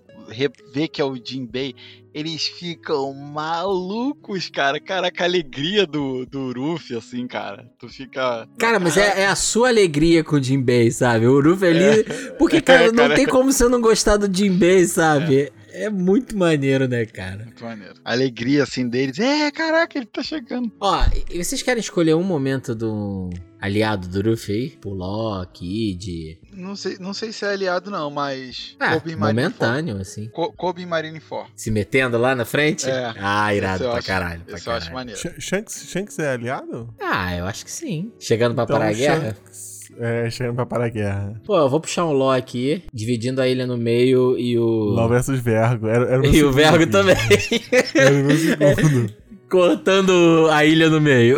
[0.74, 1.74] vê que é o Jinbei,
[2.14, 4.80] eles ficam malucos, cara.
[4.80, 7.70] Caraca, a alegria do, do Ruffy, assim, cara.
[7.80, 8.48] Tu fica.
[8.58, 11.28] Cara, mas é, é a sua alegria com o Jinbei, sabe?
[11.28, 12.04] O Ruffy ali.
[12.38, 13.16] Porque, cara, É, não cara.
[13.16, 15.52] tem como você não gostar do Jinbei, sabe?
[15.86, 15.90] É.
[15.90, 17.46] muito maneiro, né, cara?
[17.46, 17.96] Muito maneiro.
[18.04, 19.20] A alegria, assim, deles.
[19.20, 20.72] É, caraca, ele tá chegando.
[20.80, 24.70] Ó, e vocês querem escolher um momento do aliado do Ruffy aí?
[24.72, 26.38] Pro Loki, de.
[26.54, 28.76] Não sei, não sei se é aliado, não, mas.
[28.80, 30.28] Ah, Kobe momentâneo, assim.
[30.30, 31.52] Co Kobe Marineford.
[31.56, 32.90] Se metendo lá na frente?
[32.90, 33.14] É.
[33.18, 34.42] Ah, irado pra acho- caralho.
[34.42, 34.94] Pra Esse eu acho caralho.
[34.96, 35.20] maneiro.
[35.20, 36.94] Sh- Shanks, Shanks é aliado?
[37.00, 38.12] Ah, eu acho que sim.
[38.20, 39.34] Chegando pra parar a Então, guerra?
[39.36, 39.67] Shanks
[40.00, 41.42] é chegando pra parar a guerra.
[41.46, 44.66] Pô, eu vou puxar um Law aqui, dividindo a ilha no meio e o.
[44.94, 45.88] Law versus Vergo.
[45.88, 46.92] Era, era E o Vergo vídeo.
[46.92, 47.16] também.
[47.96, 49.14] Era o meu segundo.
[49.50, 51.38] Cortando a ilha no meio.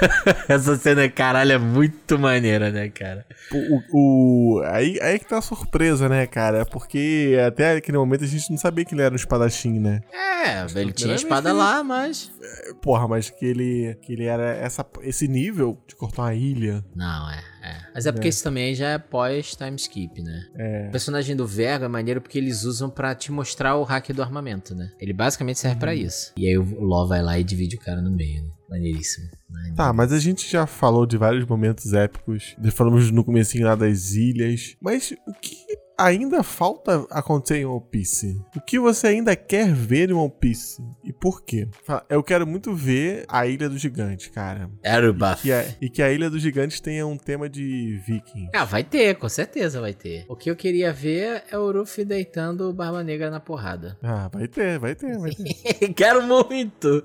[0.48, 3.26] Essa cena, caralho, é muito maneira, né, cara?
[3.52, 6.64] O, o- aí, aí que tá a surpresa, né, cara?
[6.64, 10.00] Porque até aquele momento a gente não sabia que ele era um espadachim, né?
[10.10, 12.32] É, ele tinha espada lá, mas.
[12.80, 16.82] Porra, mas que ele, que ele era essa, esse nível de cortar uma ilha.
[16.96, 17.42] Não, é.
[17.62, 17.76] É.
[17.94, 18.30] Mas é porque É.
[18.30, 20.46] isso também já é pós-time skip, né?
[20.56, 20.86] É.
[20.88, 24.22] O personagem do Vergo é maneiro porque eles usam pra te mostrar o hack do
[24.22, 24.90] armamento, né?
[25.00, 26.32] Ele basicamente serve pra isso.
[26.36, 28.50] E aí o Law vai lá e divide o cara no meio, né?
[28.68, 29.28] Maneiríssimo.
[29.48, 29.76] Maneiro.
[29.76, 32.54] Tá, mas a gente já falou de vários momentos épicos.
[32.62, 34.76] Já falamos no comecinho lá das ilhas.
[34.80, 35.56] Mas o que
[36.04, 38.40] ainda falta acontecer em One Piece?
[38.56, 40.82] O que você ainda quer ver em One Piece?
[41.04, 41.68] E por quê?
[42.08, 44.70] Eu quero muito ver a Ilha dos Gigantes, cara.
[44.84, 45.42] Erubuff.
[45.42, 48.48] Que a- e que a Ilha dos Gigantes tenha um tema de viking.
[48.54, 50.24] Ah, vai ter, com certeza vai ter.
[50.28, 53.98] O que eu queria ver é o Ruffy deitando o Barba Negra na porrada.
[54.02, 55.88] Ah, vai ter, vai ter, vai ter.
[55.94, 57.04] Quero muito!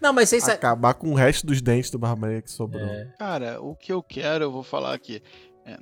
[0.00, 0.56] Não, mas vocês sabem.
[0.56, 2.82] Acabar com o resto dos dentes do Barbanegra que sobrou.
[2.84, 3.08] É.
[3.18, 5.22] Cara, o que eu quero, eu vou falar aqui.
[5.68, 5.76] É,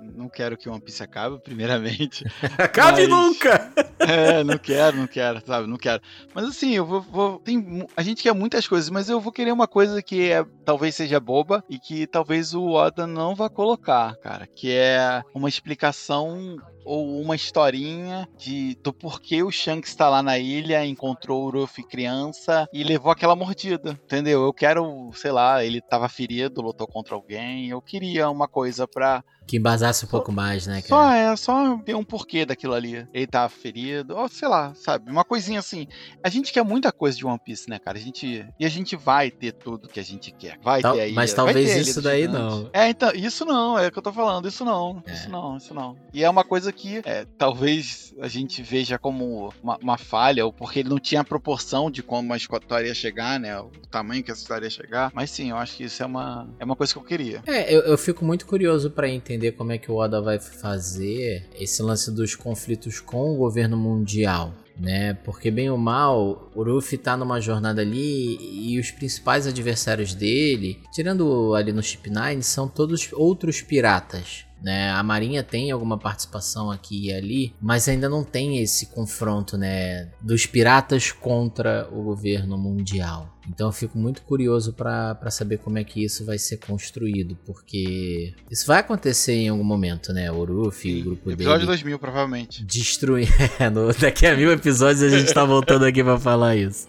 [0.00, 2.24] não quero que One Piece acabe, primeiramente.
[2.58, 3.72] Acabe Mas- nunca!
[3.98, 5.66] É, não quero, não quero, sabe?
[5.66, 6.00] Não quero.
[6.32, 7.00] Mas assim, eu vou.
[7.00, 10.44] vou- tem, a gente quer muitas coisas, mas eu vou querer uma coisa que é,
[10.64, 14.46] talvez seja boba e que talvez o Oda não vá colocar, cara.
[14.46, 20.38] Que é uma explicação ou uma historinha de, do porquê o Shanks está lá na
[20.38, 24.44] ilha, encontrou o Ruffy criança e levou aquela mordida, entendeu?
[24.44, 27.68] Eu quero, sei lá, ele tava ferido, lutou contra alguém.
[27.68, 31.16] Eu queria uma coisa pra Que embasasse um pouco mais, né, só cara?
[31.16, 33.06] é, só ter um porquê daquilo ali.
[33.12, 35.10] Ele tá ferido, ou sei lá, sabe?
[35.10, 35.86] Uma coisinha assim.
[36.22, 37.96] A gente quer muita coisa de One Piece, né, cara?
[37.96, 38.44] A gente.
[38.58, 40.58] E a gente vai ter tudo que a gente quer.
[40.62, 41.12] Vai Tal- ter aí.
[41.12, 42.68] mas talvez ter a isso daí não.
[42.72, 44.48] É, então, isso não, é o que eu tô falando.
[44.48, 45.02] Isso não.
[45.06, 45.12] É.
[45.12, 45.96] Isso não, isso não.
[46.12, 50.52] E é uma coisa que é, talvez a gente veja como uma, uma falha, ou
[50.52, 53.58] porque ele não tinha a proporção de como a história ia chegar, né?
[53.60, 55.12] O tamanho que essa história ia chegar.
[55.14, 57.42] Mas sim, eu acho que isso é uma, é uma coisa que eu queria.
[57.46, 61.46] É, eu, eu fico muito curioso pra entender como é que o Oda vai fazer
[61.58, 64.54] esse lance dos conflitos com o governo mundial.
[64.78, 65.14] Né?
[65.24, 70.80] Porque bem ou mal, o Ruffy tá numa jornada ali e os principais adversários dele,
[70.92, 74.45] tirando ali no Chip 9, são todos outros piratas.
[74.62, 74.90] Né?
[74.90, 80.08] A Marinha tem alguma participação aqui e ali, mas ainda não tem esse confronto né,
[80.20, 83.36] dos piratas contra o governo mundial.
[83.48, 88.34] Então eu fico muito curioso pra saber como é que isso vai ser construído, porque
[88.50, 90.30] isso vai acontecer em algum momento, né?
[90.32, 92.64] O Ruffy, o grupo Episódio dele 2000, provavelmente.
[92.64, 93.28] destruir.
[93.58, 96.88] É, daqui a mil episódios a gente tá voltando aqui pra falar isso.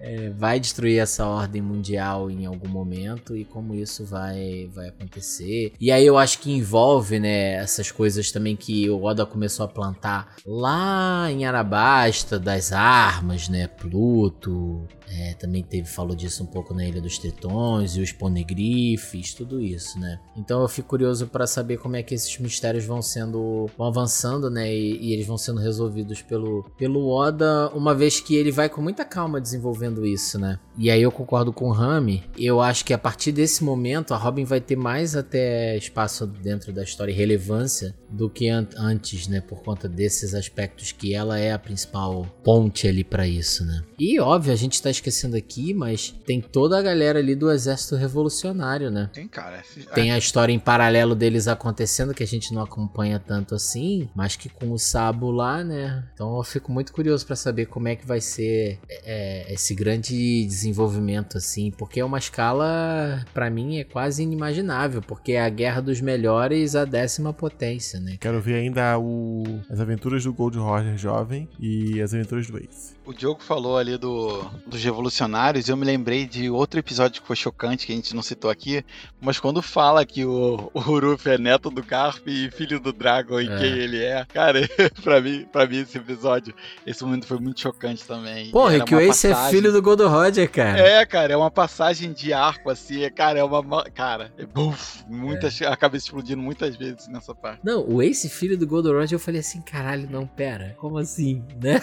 [0.00, 5.72] É, vai destruir essa ordem mundial em algum momento e como isso vai, vai acontecer.
[5.80, 9.68] E aí eu acho que envolve, né, essas coisas também que o Oda começou a
[9.68, 14.86] plantar lá em Arabasta, das armas, né, Pluto.
[15.10, 19.60] É, também teve, falou disso um pouco na Ilha dos Tritões e os Poneglyphs, tudo
[19.60, 20.20] isso, né.
[20.36, 24.50] Então eu fico curioso pra saber como é que esses mistérios vão sendo, vão avançando,
[24.50, 28.68] né, e, e eles vão sendo resolvidos pelo, pelo Oda, uma vez que ele vai
[28.68, 30.58] com muita calma desenvolvendo isso, né.
[30.76, 34.16] E aí eu concordo com o Rami, eu acho que a partir desse momento a
[34.16, 39.26] Robin vai ter mais até espaço dentro da história e relevância do que an- antes,
[39.26, 43.82] né, por conta desses aspectos que ela é a principal ponte ali pra isso, né.
[43.98, 47.96] E óbvio, a gente tá esquecendo aqui, mas tem toda a galera ali do exército
[47.96, 49.10] revolucionário, né.
[49.12, 49.60] Tem, cara.
[49.60, 54.08] esse- Tem a história em paralelo deles acontecendo que a gente não acompanha tanto assim,
[54.14, 56.04] mas que com o Sabo lá, né?
[56.14, 60.44] Então eu fico muito curioso pra saber como é que vai ser é, esse grande
[60.44, 65.80] desenvolvimento, assim, porque é uma escala, pra mim, é quase inimaginável, porque é a guerra
[65.80, 68.16] dos melhores a décima potência, né?
[68.20, 69.44] Quero ver ainda o...
[69.70, 72.97] as aventuras do Gold Roger jovem e as aventuras do Ace.
[73.08, 77.26] O Diogo falou ali do, dos revolucionários, e eu me lembrei de outro episódio que
[77.26, 78.84] foi chocante, que a gente não citou aqui,
[79.18, 83.40] mas quando fala que o, o Uruf é neto do Garp e filho do Dragon
[83.40, 83.56] e É.
[83.58, 84.60] quem ele é, cara,
[85.02, 86.54] pra mim, pra mim esse episódio,
[86.86, 88.50] esse momento foi muito chocante também.
[88.50, 90.78] Porra, Era e que o Ace é filho do Gold Roger, cara.
[90.78, 93.62] É, cara, é uma passagem de arco, assim, é, cara, é uma.
[93.62, 97.60] ma- Cara, é buf, muitas, a cabeça explodindo muitas vezes nessa parte.
[97.64, 101.42] Não, o Ace, filho do Gold Roger, eu falei assim, caralho, não, pera, como assim,
[101.58, 101.80] né?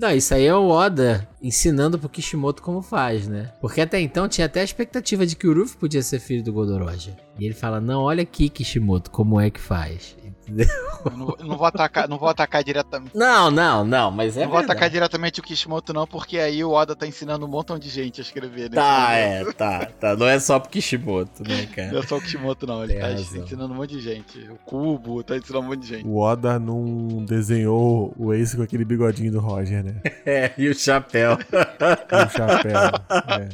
[0.00, 3.52] Não, isso aí é o Oda ensinando pro Kishimoto como faz, né?
[3.60, 6.52] Porque até então tinha até a expectativa de que o Ruffy podia ser filho do
[6.52, 7.14] Roger.
[7.38, 10.16] E ele fala, não, olha aqui, Kishimoto, como é que faz.
[10.48, 10.66] Entendeu?
[11.04, 13.16] Eu não, não vou atacar, não vou atacar diretamente.
[13.16, 14.72] Não, não, não, mas é não vou verdade.
[14.72, 18.20] atacar diretamente o Kishimoto, não, porque aí o Oda tá ensinando um montão de gente
[18.20, 18.62] a escrever.
[18.70, 19.50] nesse Tá, momento.
[19.50, 20.16] é, tá, tá.
[20.16, 21.98] Não é só pro Kishimoto, né, Não cara?
[21.98, 22.82] é só o Kishimoto, não.
[22.82, 23.44] Ele Tem tá razão.
[23.44, 24.38] ensinando um monte de gente.
[24.50, 26.06] O Cubo tá ensinando um monte de gente.
[26.06, 29.94] O Oda não desenhou o Ace com aquele bigodinho do Roger, né?
[30.26, 31.36] É, e o chapéu.
[31.38, 32.78] Com o chapéu.
[33.28, 33.48] É.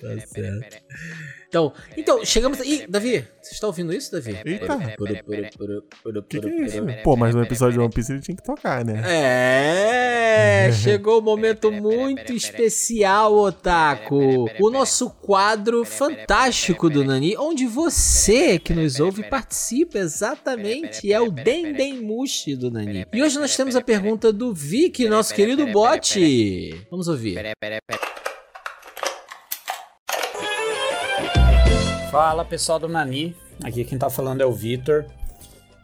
[0.00, 0.76] Tá certo.
[1.50, 2.60] Então, então, chegamos.
[2.60, 4.38] Ih, Davi, você está ouvindo isso, Davi?
[4.44, 4.78] Eita.
[6.04, 6.78] O Que que é isso?
[7.02, 9.02] Pô, mas no episódio de One Piece ele tinha que tocar, né?
[9.04, 14.48] É, chegou o momento muito especial, Otaku.
[14.60, 21.12] O nosso quadro fantástico do Nani, onde você que nos ouve participa exatamente.
[21.12, 23.06] É o Dendemushi do Nani.
[23.12, 26.86] E hoje nós temos a pergunta do Vic, nosso querido bot.
[26.88, 27.36] Vamos ouvir.
[32.10, 35.04] Fala pessoal do Nani, aqui quem tá falando é o Vitor.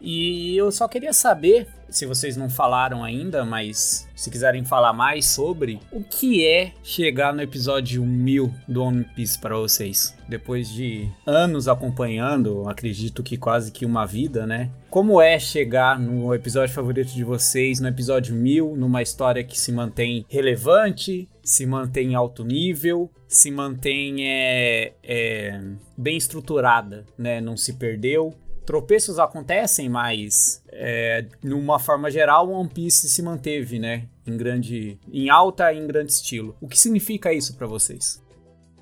[0.01, 5.27] E eu só queria saber, se vocês não falaram ainda, mas se quiserem falar mais
[5.27, 10.17] sobre, o que é chegar no episódio 1000 do One Piece para vocês?
[10.29, 14.71] Depois de anos acompanhando, acredito que quase que uma vida, né?
[14.91, 19.71] Como é chegar no episódio favorito de vocês, no episódio 1000, numa história que se
[19.71, 25.61] mantém relevante, se mantém alto nível, se mantém é, é,
[25.97, 27.41] bem estruturada, né?
[27.41, 28.35] Não se perdeu.
[28.67, 34.09] Tropeços acontecem, mas é, numa forma geral, One Piece se manteve, né?
[34.27, 36.57] Em grande, em alta e em grande estilo.
[36.61, 38.21] O que significa isso pra vocês?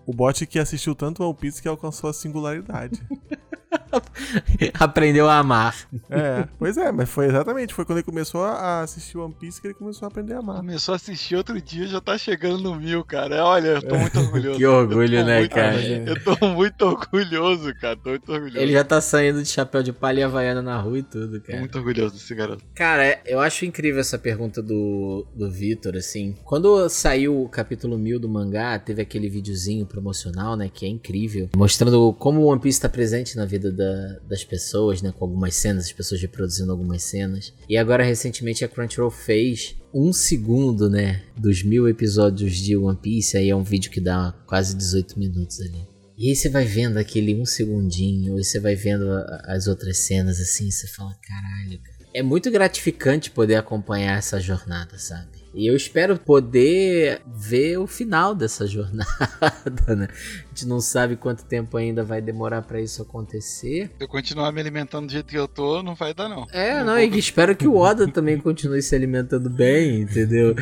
[0.06, 3.00] O bot que assistiu tanto One Piece que alcançou a singularidade.
[4.78, 5.74] Aprendeu a amar.
[6.10, 9.68] É, pois é, mas foi exatamente, foi quando ele começou a assistir One Piece que
[9.68, 10.56] ele começou a aprender a amar.
[10.56, 13.44] Começou a assistir outro dia já tá chegando no mil, cara.
[13.44, 14.58] Olha, eu tô muito orgulhoso.
[14.64, 15.80] Que orgulho, tô né, muito- cara?
[15.82, 17.96] Eu tô muito orgulhoso, cara.
[17.96, 18.58] Tô muito orgulhoso.
[18.58, 21.46] Ele já tá saindo de chapéu de palha e havaiana na rua e tudo, Tô
[21.46, 21.58] cara.
[21.60, 22.64] muito orgulhoso desse garoto.
[22.74, 26.34] Cara, é- eu acho incrível essa pergunta do, do Vitor, assim.
[26.44, 31.48] Quando saiu o capítulo 1000 do mangá, teve aquele videozinho promocional, né, que é incrível,
[31.56, 35.54] mostrando como o One Piece tá presente na vida da- das pessoas, né, com algumas
[35.54, 37.52] cenas, as pessoas reproduzindo algumas cenas.
[37.68, 43.36] E agora, recentemente, a Crunchyroll fez um segundo, né, dos mil episódios de One Piece,
[43.36, 45.86] aí é um vídeo que dá quase 18 minutos ali.
[46.16, 49.04] E aí você vai vendo aquele um segundinho, e você vai vendo
[49.44, 51.94] as outras cenas assim, você fala, caralho, cara.
[52.14, 55.43] É muito gratificante poder acompanhar essa jornada, sabe?
[55.54, 60.08] E eu espero poder ver o final dessa jornada, né?
[60.10, 63.90] A gente não sabe quanto tempo ainda vai demorar pra isso acontecer.
[63.96, 66.44] Se eu continuar me alimentando do jeito que eu tô, não vai dar, não.
[66.50, 70.56] É, não, e espero que o Oda também continue se alimentando bem, entendeu?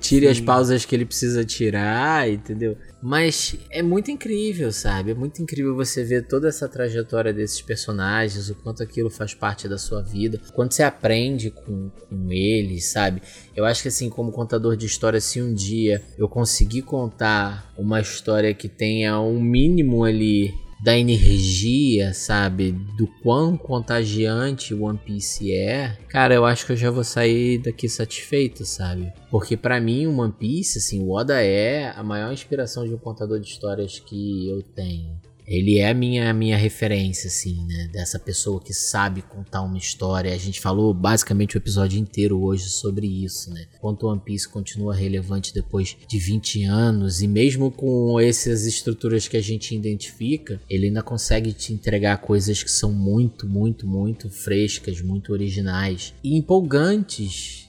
[0.00, 2.76] Tire, as pausas que ele precisa tirar, entendeu?
[3.00, 5.10] Mas é muito incrível, sabe?
[5.10, 9.68] É muito incrível você ver toda essa trajetória desses personagens, o quanto aquilo faz parte
[9.68, 13.20] da sua vida, o quanto você aprende com, com eles, sabe?
[13.54, 18.00] Eu acho que assim, como contador de história, se um dia eu conseguir contar uma
[18.00, 22.72] história que tenha um mínimo ali da energia, sabe?
[22.96, 27.86] Do quão contagiante One Piece é, cara, eu acho que eu já vou sair daqui
[27.86, 29.12] satisfeito, sabe?
[29.30, 32.98] Porque pra mim o One Piece, assim, o Oda é a maior inspiração de um
[32.98, 35.20] contador de histórias que eu tenho.
[35.46, 37.88] Ele é a minha, minha referência, assim, né?
[37.92, 40.32] Dessa pessoa que sabe contar uma história.
[40.32, 43.66] A gente falou basicamente o episódio inteiro hoje sobre isso, né?
[43.80, 47.20] Quanto One Piece continua relevante depois de 20 anos.
[47.20, 52.62] E mesmo com essas estruturas que a gente identifica, ele ainda consegue te entregar coisas
[52.62, 57.68] que são muito, muito, muito frescas, muito originais e empolgantes.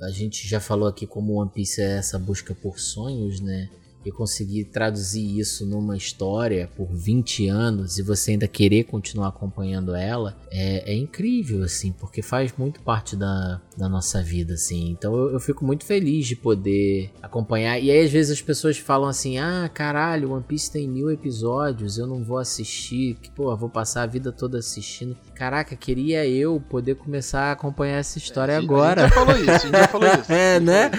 [0.00, 3.68] A gente já falou aqui como One Piece é essa busca por sonhos, né?
[4.04, 9.94] E conseguir traduzir isso numa história por 20 anos e você ainda querer continuar acompanhando
[9.94, 14.90] ela é, é incrível, assim, porque faz muito parte da, da nossa vida, assim.
[14.90, 17.78] Então eu, eu, fico muito feliz de poder acompanhar.
[17.78, 21.98] E aí às vezes as pessoas falam assim: ah, caralho, One Piece tem mil episódios,
[21.98, 25.16] eu não vou assistir, que, pô, vou passar a vida toda assistindo.
[25.40, 29.06] Caraca, queria eu poder começar a acompanhar essa história É, agora.
[29.06, 30.32] A gente já falou isso, a gente já falou isso.
[30.34, 30.90] é, né?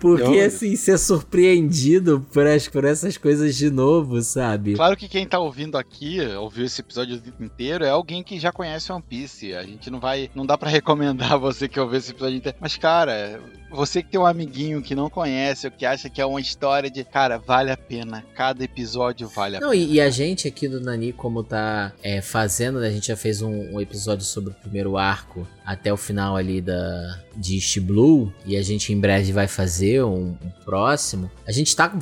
[0.00, 4.72] Porque Eu- assim, ser surpreendido por, as, por essas coisas de novo, sabe?
[4.74, 8.90] Claro que quem tá ouvindo aqui, ouviu esse episódio inteiro, é alguém que já conhece
[8.90, 9.52] One Piece.
[9.54, 10.30] A gente não vai.
[10.34, 12.56] Não dá pra recomendar você que ouviu esse episódio inteiro.
[12.58, 13.38] Mas, cara,
[13.70, 16.90] você que tem um amiguinho que não conhece, ou que acha que é uma história
[16.90, 17.04] de.
[17.04, 18.24] Cara, vale a pena.
[18.34, 19.82] Cada episódio vale a Não, pena.
[19.82, 22.88] e, e a gente aqui do Nani, como tá é, fazendo, né?
[22.88, 26.60] A gente já fez um, um episódio sobre o primeiro arco até o final ali
[26.60, 28.32] da, de East Blue.
[28.46, 31.30] E a gente em breve vai fazer um, um próximo.
[31.46, 31.92] A gente tá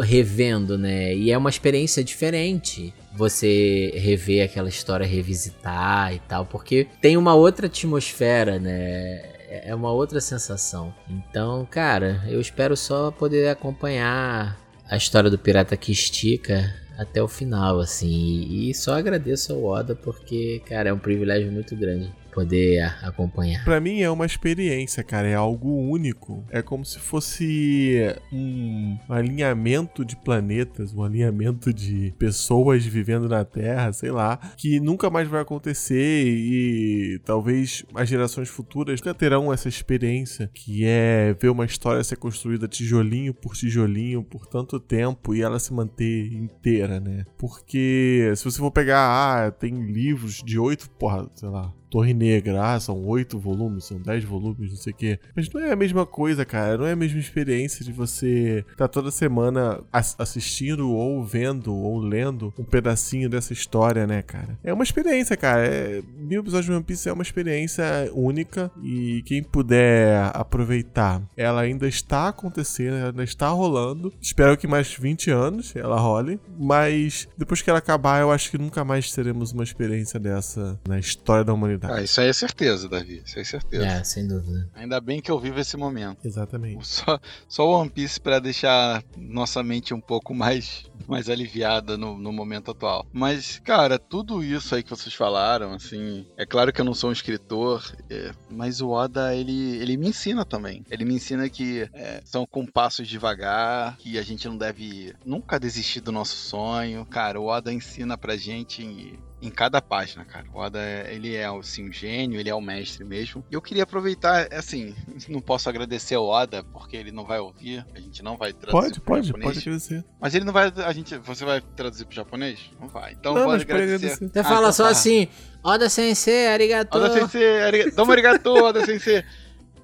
[0.00, 1.14] revendo, né?
[1.14, 2.92] E é uma experiência diferente.
[3.16, 9.33] Você rever aquela história, revisitar e tal, porque tem uma outra atmosfera, né?
[9.64, 10.94] É uma outra sensação.
[11.08, 14.58] Então, cara, eu espero só poder acompanhar
[14.88, 18.46] a história do pirata que estica até o final, assim.
[18.50, 23.64] E só agradeço ao Oda porque, cara, é um privilégio muito grande poder acompanhar.
[23.64, 26.44] Pra mim é uma experiência, cara, é algo único.
[26.50, 33.92] É como se fosse um alinhamento de planetas, um alinhamento de pessoas vivendo na Terra,
[33.92, 39.68] sei lá, que nunca mais vai acontecer e talvez as gerações futuras nunca terão essa
[39.68, 45.42] experiência, que é ver uma história ser construída tijolinho por tijolinho por tanto tempo e
[45.42, 47.24] ela se manter inteira, né?
[47.38, 52.74] Porque se você for pegar, ah, tem livros de oito, porra, sei lá, Torre Negra,
[52.74, 55.18] ah, são oito volumes, são dez volumes, não sei o quê.
[55.36, 56.76] Mas não é a mesma coisa, cara.
[56.76, 62.00] Não é a mesma experiência de você estar toda semana as- assistindo ou vendo ou
[62.00, 64.58] lendo um pedacinho dessa história, né, cara?
[64.64, 65.64] É uma experiência, cara.
[65.68, 66.02] É...
[66.18, 71.86] Mil episódios de One Piece é uma experiência única e quem puder aproveitar, ela ainda
[71.86, 74.12] está acontecendo, ela ainda está rolando.
[74.20, 78.58] Espero que mais 20 anos ela role, mas depois que ela acabar, eu acho que
[78.58, 81.83] nunca mais teremos uma experiência dessa na história da humanidade.
[81.90, 83.22] Ah, isso aí é certeza, Davi.
[83.24, 83.86] Isso aí é certeza.
[83.86, 84.68] É, sem dúvida.
[84.74, 86.24] Ainda bem que eu vivo esse momento.
[86.24, 86.86] Exatamente.
[86.94, 92.16] Só, só o One Piece pra deixar nossa mente um pouco mais, mais aliviada no,
[92.16, 93.06] no momento atual.
[93.12, 97.10] Mas, cara, tudo isso aí que vocês falaram, assim, é claro que eu não sou
[97.10, 100.84] um escritor, é, mas o Oda, ele, ele me ensina também.
[100.90, 105.58] Ele me ensina que é, são com passos devagar, que a gente não deve nunca
[105.58, 107.04] desistir do nosso sonho.
[107.06, 110.46] Cara, o Oda ensina pra gente em, cada página, cara.
[110.52, 113.44] O Oda, ele é assim, um gênio, ele é o mestre mesmo.
[113.50, 114.94] E eu queria aproveitar, assim,
[115.28, 118.72] não posso agradecer ao Oda, porque ele não vai ouvir, a gente não vai traduzir
[118.72, 119.48] Pode, pro pode, japonês.
[119.54, 120.04] pode agradecer.
[120.20, 122.58] Mas ele não vai, a gente, você vai traduzir pro japonês?
[122.80, 123.12] Não vai.
[123.12, 123.94] Então Não, pode agradecer.
[124.06, 124.28] agradecer.
[124.32, 124.90] Você Ah, fala então só tá.
[124.90, 125.28] assim,
[125.62, 126.96] Oda Sensei, arigato.
[126.96, 129.22] Oda Sensei, ariga- domo arigato, Oda Sensei.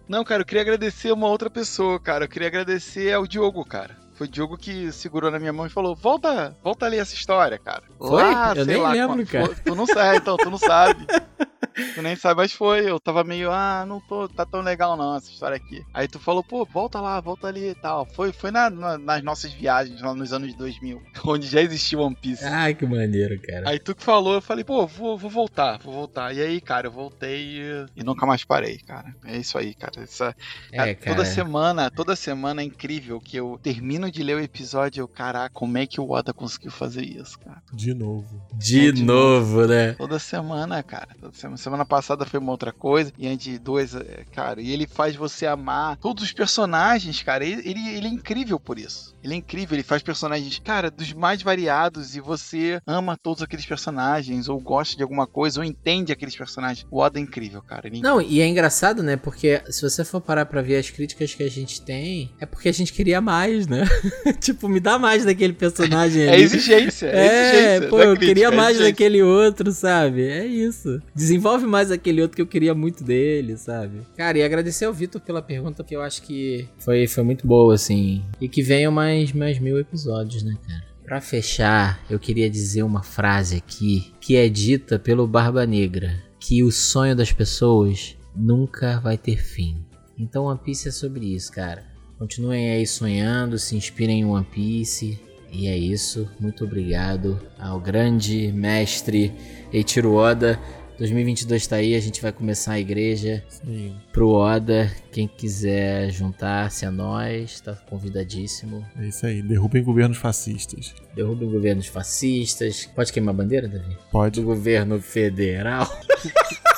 [0.08, 2.24] Não, cara, eu queria agradecer uma outra pessoa, cara.
[2.24, 3.96] Eu queria agradecer ao Diogo, cara.
[4.20, 7.14] Foi o Diogo que segurou na minha mão e falou: volta, volta a ler essa
[7.14, 7.84] história, cara.
[7.96, 8.22] Foi?
[8.22, 9.46] Lá, Eu nem lá, lembro, cara.
[9.46, 9.54] foi.
[9.54, 11.06] Tu não sabe, então, tu não sabe.
[11.94, 12.90] Tu nem sabe, mas foi.
[12.90, 15.82] Eu tava meio, ah, não tô, tá tão legal não essa história aqui.
[15.94, 18.04] Aí tu falou, pô, volta lá, volta ali e tal.
[18.06, 22.14] Foi, foi na- na- nas nossas viagens lá nos anos 2000, onde já existia One
[22.16, 22.44] Piece.
[22.44, 23.68] Ai, que maneiro, cara.
[23.70, 26.34] Aí tu que falou, eu falei, pô, vou, vou voltar, vou voltar.
[26.34, 29.14] E aí, cara, eu voltei e, e nunca mais parei, cara.
[29.24, 30.02] É isso aí, cara.
[30.02, 30.34] Essa,
[30.72, 31.24] É, Toda cara.
[31.24, 35.50] semana, toda semana é incrível que eu termino de ler o episódio e eu, caraca,
[35.52, 37.62] como é que o Oda conseguiu fazer isso, cara?
[37.72, 38.40] De novo.
[38.54, 39.92] De, É, de novo, né?
[39.94, 41.08] Toda semana, cara.
[41.20, 41.56] Toda semana.
[41.56, 43.12] semana passada foi uma outra coisa.
[43.18, 44.60] E antes de dois, é, cara.
[44.60, 47.44] E ele faz você amar todos os personagens, cara.
[47.44, 49.14] Ele, ele, ele é incrível por isso.
[49.22, 49.76] Ele é incrível.
[49.76, 52.16] Ele faz personagens, cara, dos mais variados.
[52.16, 54.48] E você ama todos aqueles personagens.
[54.48, 55.60] Ou gosta de alguma coisa.
[55.60, 56.86] Ou entende aqueles personagens.
[56.90, 57.86] O Oda é incrível, cara.
[57.86, 59.16] Ele é Não, e é engraçado, né?
[59.16, 62.68] Porque se você for parar pra ver as críticas que a gente tem, é porque
[62.68, 63.84] a gente queria mais, né?
[64.40, 66.42] tipo, me dá mais daquele personagem É ali.
[66.42, 67.88] exigência, é, É, exigência.
[67.88, 70.22] pô, da eu crítica, queria é mais daquele outro, sabe?
[70.26, 71.00] É isso.
[71.14, 74.00] Desenvolve mais aquele outro que eu queria muito dele, sabe?
[74.16, 77.74] Cara, e agradecer ao Vitor pela pergunta, porque eu acho que foi, foi muito boa,
[77.74, 78.22] assim.
[78.40, 80.84] E que venham mais, mais mil episódios, né, cara?
[81.04, 86.62] Pra fechar, eu queria dizer uma frase aqui que é dita pelo Barba Negra: que
[86.62, 89.84] o sonho das pessoas nunca vai ter fim.
[90.16, 91.82] Então One Piece é sobre isso, cara.
[92.20, 95.18] Continuem aí sonhando, se inspirem em One Piece.
[95.50, 96.28] E é isso.
[96.38, 99.32] Muito obrigado ao grande mestre
[99.72, 100.60] Eiichiro Oda.
[100.98, 103.96] 2022 tá aí, a gente vai começar a igreja Sim.
[104.12, 104.94] pro Oda.
[105.10, 108.84] Quem quiser juntar-se a nós, tá convidadíssimo.
[108.98, 109.40] É isso aí.
[109.40, 110.94] Derrubem governos fascistas.
[111.16, 112.84] Derrubem governos fascistas.
[112.94, 113.96] Pode queimar a bandeira, Davi?
[114.12, 114.40] Pode.
[114.40, 115.90] Do governo federal.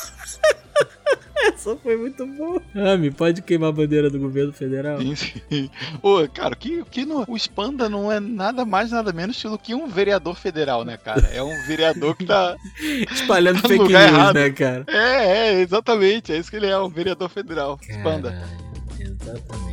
[1.55, 2.63] Essa foi muito boa.
[2.75, 5.01] Ami, pode queimar a bandeira do governo federal?
[5.01, 5.71] Sim, sim.
[6.03, 9.75] Ô, cara, que, que no, o Spanda não é nada mais, nada menos do que
[9.75, 11.27] um vereador federal, né, cara?
[11.33, 12.57] É um vereador que tá.
[13.13, 14.35] Espalhando Tá fake news, errado.
[14.35, 14.85] né, cara?
[14.87, 16.33] É, é, exatamente.
[16.33, 17.79] É isso que ele é, um vereador federal.
[17.83, 18.31] Spanda.
[18.31, 18.63] Caralho,
[19.01, 19.73] exatamente.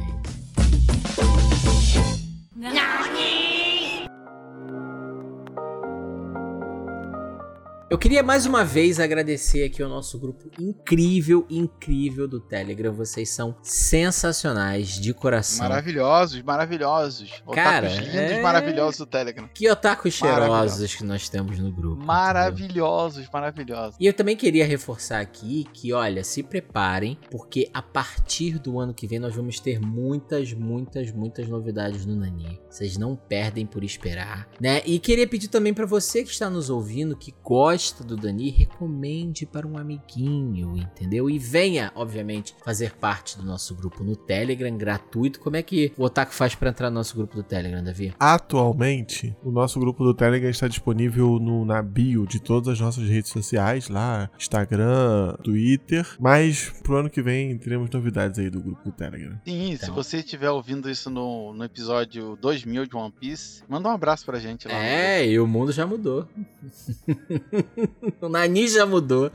[7.91, 12.93] Eu queria mais uma vez agradecer aqui ao nosso grupo incrível, incrível do Telegram.
[12.93, 15.67] Vocês são sensacionais de coração.
[15.67, 17.41] Maravilhosos, maravilhosos.
[17.51, 19.49] Cara, Otakus lindos, é- maravilhosos do Telegram.
[19.55, 20.95] Que otakus cheirosos Maravilhosos.
[20.95, 21.95] que nós temos no grupo.
[21.95, 22.05] entendeu?
[22.05, 23.95] Maravilhosos, maravilhosos.
[23.99, 28.93] E eu também queria reforçar aqui que, olha, se preparem, porque a partir do ano
[28.93, 32.61] que vem nós vamos ter muitas, muitas, muitas novidades no Nani.
[32.69, 34.83] Vocês não perdem por esperar, né?
[34.85, 39.45] E queria pedir também pra você que está nos ouvindo, que gosta do Dani, recomende
[39.45, 41.29] para um amiguinho, entendeu?
[41.29, 45.39] E venha, obviamente, fazer parte do nosso grupo no Telegram, gratuito.
[45.39, 48.13] Como é que o Otaku faz pra entrar no nosso grupo do Telegram, Davi?
[48.19, 53.07] Atualmente, o nosso grupo do Telegram está disponível no, na bio de todas as nossas
[53.07, 56.05] redes sociais, lá, Instagram, Twitter.
[56.19, 59.39] Mas pro ano que vem teremos novidades aí do grupo do Telegram.
[59.45, 59.95] Sim, se Então.
[59.95, 64.39] você estiver ouvindo isso no, no episódio 2000 de One Piece, manda um abraço pra
[64.39, 64.73] gente lá.
[64.73, 66.27] É, e o mundo já mudou.
[68.21, 69.31] o Nani já mudou,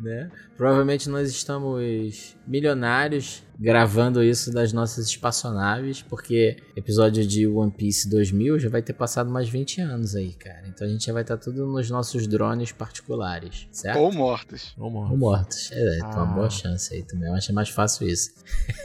[0.00, 0.30] né?
[0.56, 8.58] Provavelmente nós estamos milionários gravando isso das nossas espaçonaves, porque episódio de One Piece 2000
[8.58, 10.64] já vai ter passado mais 20 anos aí, cara.
[10.68, 13.98] Então a gente já vai estar tudo nos nossos drones particulares, certo?
[14.00, 14.74] Ou mortos.
[14.76, 15.70] Vamos Ou mortos.
[15.72, 16.26] É, tem uma Ah.
[16.26, 17.28] boa chance aí também.
[17.28, 18.30] Eu acho mais fácil isso.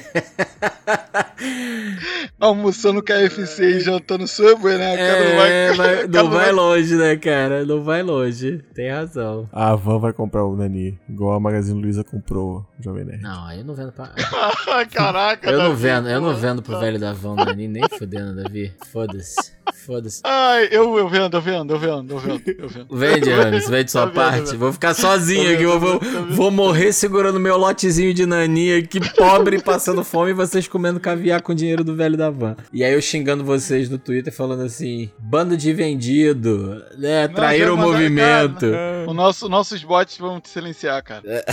[2.38, 4.94] Almoçando KFC e jantando Subway, né?
[4.94, 7.64] É, não vai, não vai longe, né, cara?
[7.64, 8.62] Não vai longe.
[8.74, 9.48] Tem razão.
[9.52, 13.22] A Van vai comprar o Nani, igual a Magazine Luiza comprou o Jovem Nerd.
[13.22, 14.12] Não, aí eu não vendo pra.
[14.93, 18.43] Caraca, Eu não Davi, vendo, eu não vendo pro velho da Van Dani, nem fudendo,
[18.43, 18.73] Davi.
[18.93, 19.55] Foda-se.
[19.85, 20.20] Foda-se.
[20.24, 22.86] Ai, eu, eu vendo, eu vendo, eu vendo, eu vendo, eu vendo.
[22.97, 24.51] Vende, Rames, vende sua Tá vendo, parte.
[24.52, 25.64] tá Vou ficar sozinho Tá aqui.
[25.66, 26.35] vendo, vou, tá vendo.
[26.35, 31.43] vou morrer segurando meu lotezinho de nani aqui, pobre, passando fome, e vocês comendo caviar
[31.43, 32.56] com o dinheiro do velho da van.
[32.73, 37.27] E aí eu xingando vocês no Twitter, falando assim: bando de vendido, né?
[37.28, 38.66] Não, Traíram o movimento.
[39.06, 41.23] O nosso, nossos bots vão te silenciar, cara.
[41.27, 41.44] É.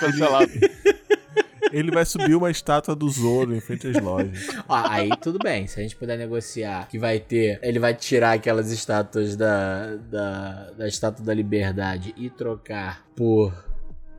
[0.00, 0.50] Cancelado.
[1.72, 4.46] Ele vai subir uma estátua do Zoro em frente às lojas.
[4.68, 7.58] Ó, aí tudo bem, se a gente puder negociar que vai ter.
[7.62, 13.52] Ele vai tirar aquelas estátuas da, da, da estátua da liberdade e trocar por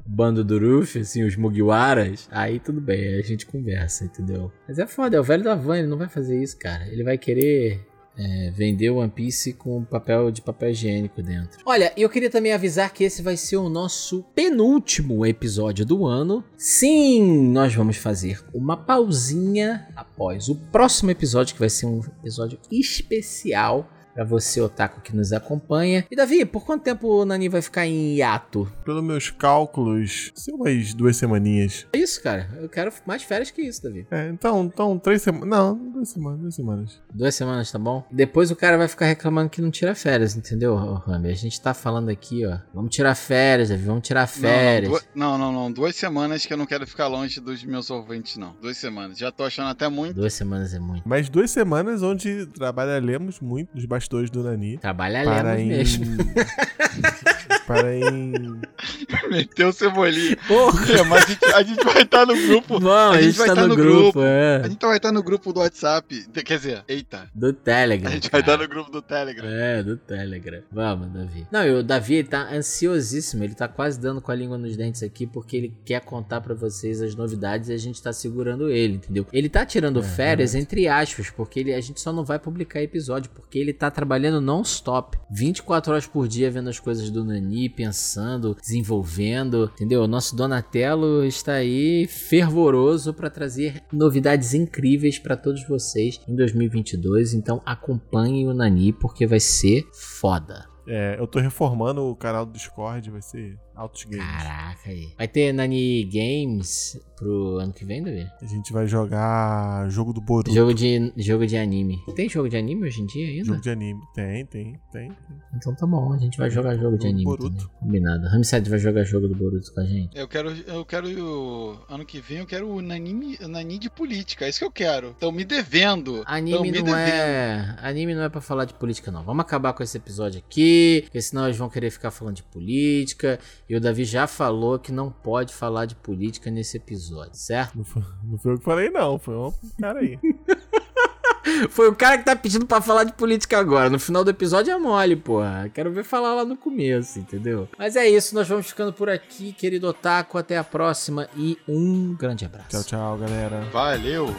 [0.05, 4.51] bando do Ruffy, assim, os Mugiwaras, aí tudo bem, aí a gente conversa, entendeu?
[4.67, 6.87] Mas é foda, é o velho da van, ele não vai fazer isso, cara.
[6.87, 7.85] Ele vai querer
[8.17, 11.59] é, vender One Piece com papel de papel higiênico dentro.
[11.65, 16.43] Olha, eu queria também avisar que esse vai ser o nosso penúltimo episódio do ano.
[16.57, 22.59] Sim, nós vamos fazer uma pausinha após o próximo episódio, que vai ser um episódio
[22.71, 26.05] especial para você, Otaku, que nos acompanha.
[26.09, 28.71] E Davi, por quanto tempo o Nani vai ficar em hiato?
[28.85, 31.87] Pelos meus cálculos, são umas duas semaninhas.
[31.93, 32.49] É isso, cara.
[32.61, 34.05] Eu quero mais férias que isso, Davi.
[34.11, 35.49] É, então, então, três semanas.
[35.49, 37.01] Não, duas semanas, duas semanas.
[37.13, 38.05] Duas semanas, tá bom?
[38.11, 41.29] Depois o cara vai ficar reclamando que não tira férias, entendeu, Rami?
[41.29, 42.59] A gente tá falando aqui, ó.
[42.73, 43.83] Vamos tirar férias, Davi.
[43.83, 44.91] Vamos tirar férias.
[45.15, 45.71] Não, não, não, não.
[45.71, 48.55] Duas semanas que eu não quero ficar longe dos meus ouvintes, não.
[48.61, 49.17] Duas semanas.
[49.17, 50.15] Já tô achando até muito.
[50.15, 51.03] Duas semanas é muito.
[51.07, 54.77] Mas duas semanas onde trabalharemos muito nos bastidores do Nani.
[54.77, 55.67] Trabalharemos para em...
[55.67, 56.05] mesmo.
[57.65, 58.33] para em...
[59.29, 60.37] Meteu o cebolinho.
[60.47, 60.93] Porra!
[60.93, 62.79] É, mas a gente, a gente vai estar no grupo.
[62.79, 64.61] Vamos, a gente, vai tá tá no, grupo, é.
[64.63, 66.25] A gente vai estar no grupo do WhatsApp.
[66.43, 67.29] Quer dizer, eita.
[67.33, 68.09] Do Telegram.
[68.09, 68.53] A gente vai cara.
[68.53, 69.47] estar no grupo do Telegram.
[69.49, 70.61] É, do Telegram.
[70.71, 71.47] Vamos, Davi.
[71.51, 73.43] Não, e o Davi ele tá ansiosíssimo.
[73.43, 76.53] Ele tá quase dando com a língua nos dentes aqui porque ele quer contar pra
[76.53, 79.25] vocês as novidades e a gente tá segurando ele, entendeu?
[79.31, 80.71] Ele tá tirando É, férias realmente.
[80.71, 84.41] entre aspas, porque ele, a gente só não vai publicar episódio porque ele tá trabalhando
[84.41, 85.17] non-stop.
[85.31, 90.03] 24 horas por dia vendo as coisas do Nani, pensando, desenvolvendo, entendeu?
[90.03, 97.33] O nosso Donatello está aí fervoroso pra trazer novidades incríveis pra todos vocês em 2022.
[97.33, 100.65] Então acompanhem o Nani porque vai ser foda.
[100.87, 104.25] É, eu tô reformando o canal do Discord, vai ser Altos games.
[104.25, 105.09] Caraca aí.
[105.17, 108.27] Vai ter Nani Games pro ano que vem, Davi?
[108.41, 110.53] A gente vai jogar jogo do Boruto.
[110.53, 111.97] Jogo de, jogo de anime.
[112.15, 113.45] Tem jogo de anime hoje em dia ainda?
[113.45, 113.99] Jogo de anime.
[114.13, 115.09] Tem, tem, tem.
[115.09, 115.17] tem.
[115.55, 117.49] Então tá bom, a gente vai jogar jogo de Jogo do anime Boruto.
[117.55, 117.69] também.
[117.79, 118.27] Combinado.
[118.27, 120.15] Ramsed vai jogar jogo do Boruto com a gente.
[120.17, 124.45] Eu quero, eu quero o- ano que vem eu quero o Nani, Nani de política,
[124.45, 125.11] é isso que eu quero.
[125.11, 126.23] Estão me devendo.
[126.23, 126.95] Tão Anime me não devendo.
[126.97, 127.75] é.
[127.81, 129.23] Anime não é pra falar de política, não.
[129.23, 133.39] Vamos acabar com esse episódio aqui, porque senão eles vão querer ficar falando de política.
[133.73, 137.75] E o Davi já falou que não pode falar de política nesse episódio, certo?
[137.75, 139.17] Não foi, não foi eu que falei, não.
[139.17, 139.51] Foi um
[139.81, 140.19] cara aí.
[141.69, 143.89] Foi o cara que tá pedindo pra falar de política agora.
[143.89, 145.69] No final do episódio é mole, porra.
[145.73, 147.67] Quero ver falar lá no começo, entendeu?
[147.77, 150.37] Mas é isso, nós vamos ficando por aqui, querido Otaku.
[150.37, 152.69] Até a próxima e um grande abraço.
[152.69, 153.61] Tchau, tchau, galera.
[153.71, 154.33] Valeu.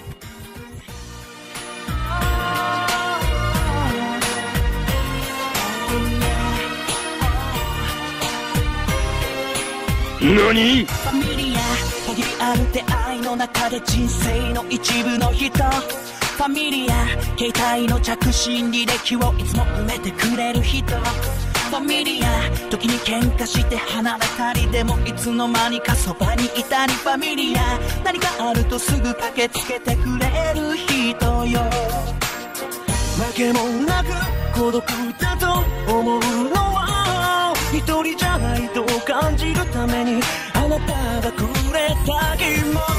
[10.25, 10.87] 何？
[10.87, 11.61] ファミリア
[12.09, 15.53] 限りある出会いの中で人生の一部の人。
[15.53, 16.95] ファミリア
[17.37, 20.87] 携帯の着信履歴をいつも埋めてくれる人。
[20.97, 26.95] ファミリア時に喧嘩して離れたりでもいつの間にかそばにいたり。
[26.95, 31.61] ファミリア何かあるとすぐ駆けつけてくれる人よ。
[33.19, 34.09] 負けもなく
[34.59, 34.83] 孤独
[35.21, 35.47] だと
[35.93, 39.54] 思うのは一人じゃないと感じ
[39.87, 40.21] めに
[40.55, 41.43] あなたがく
[41.73, 42.94] れた希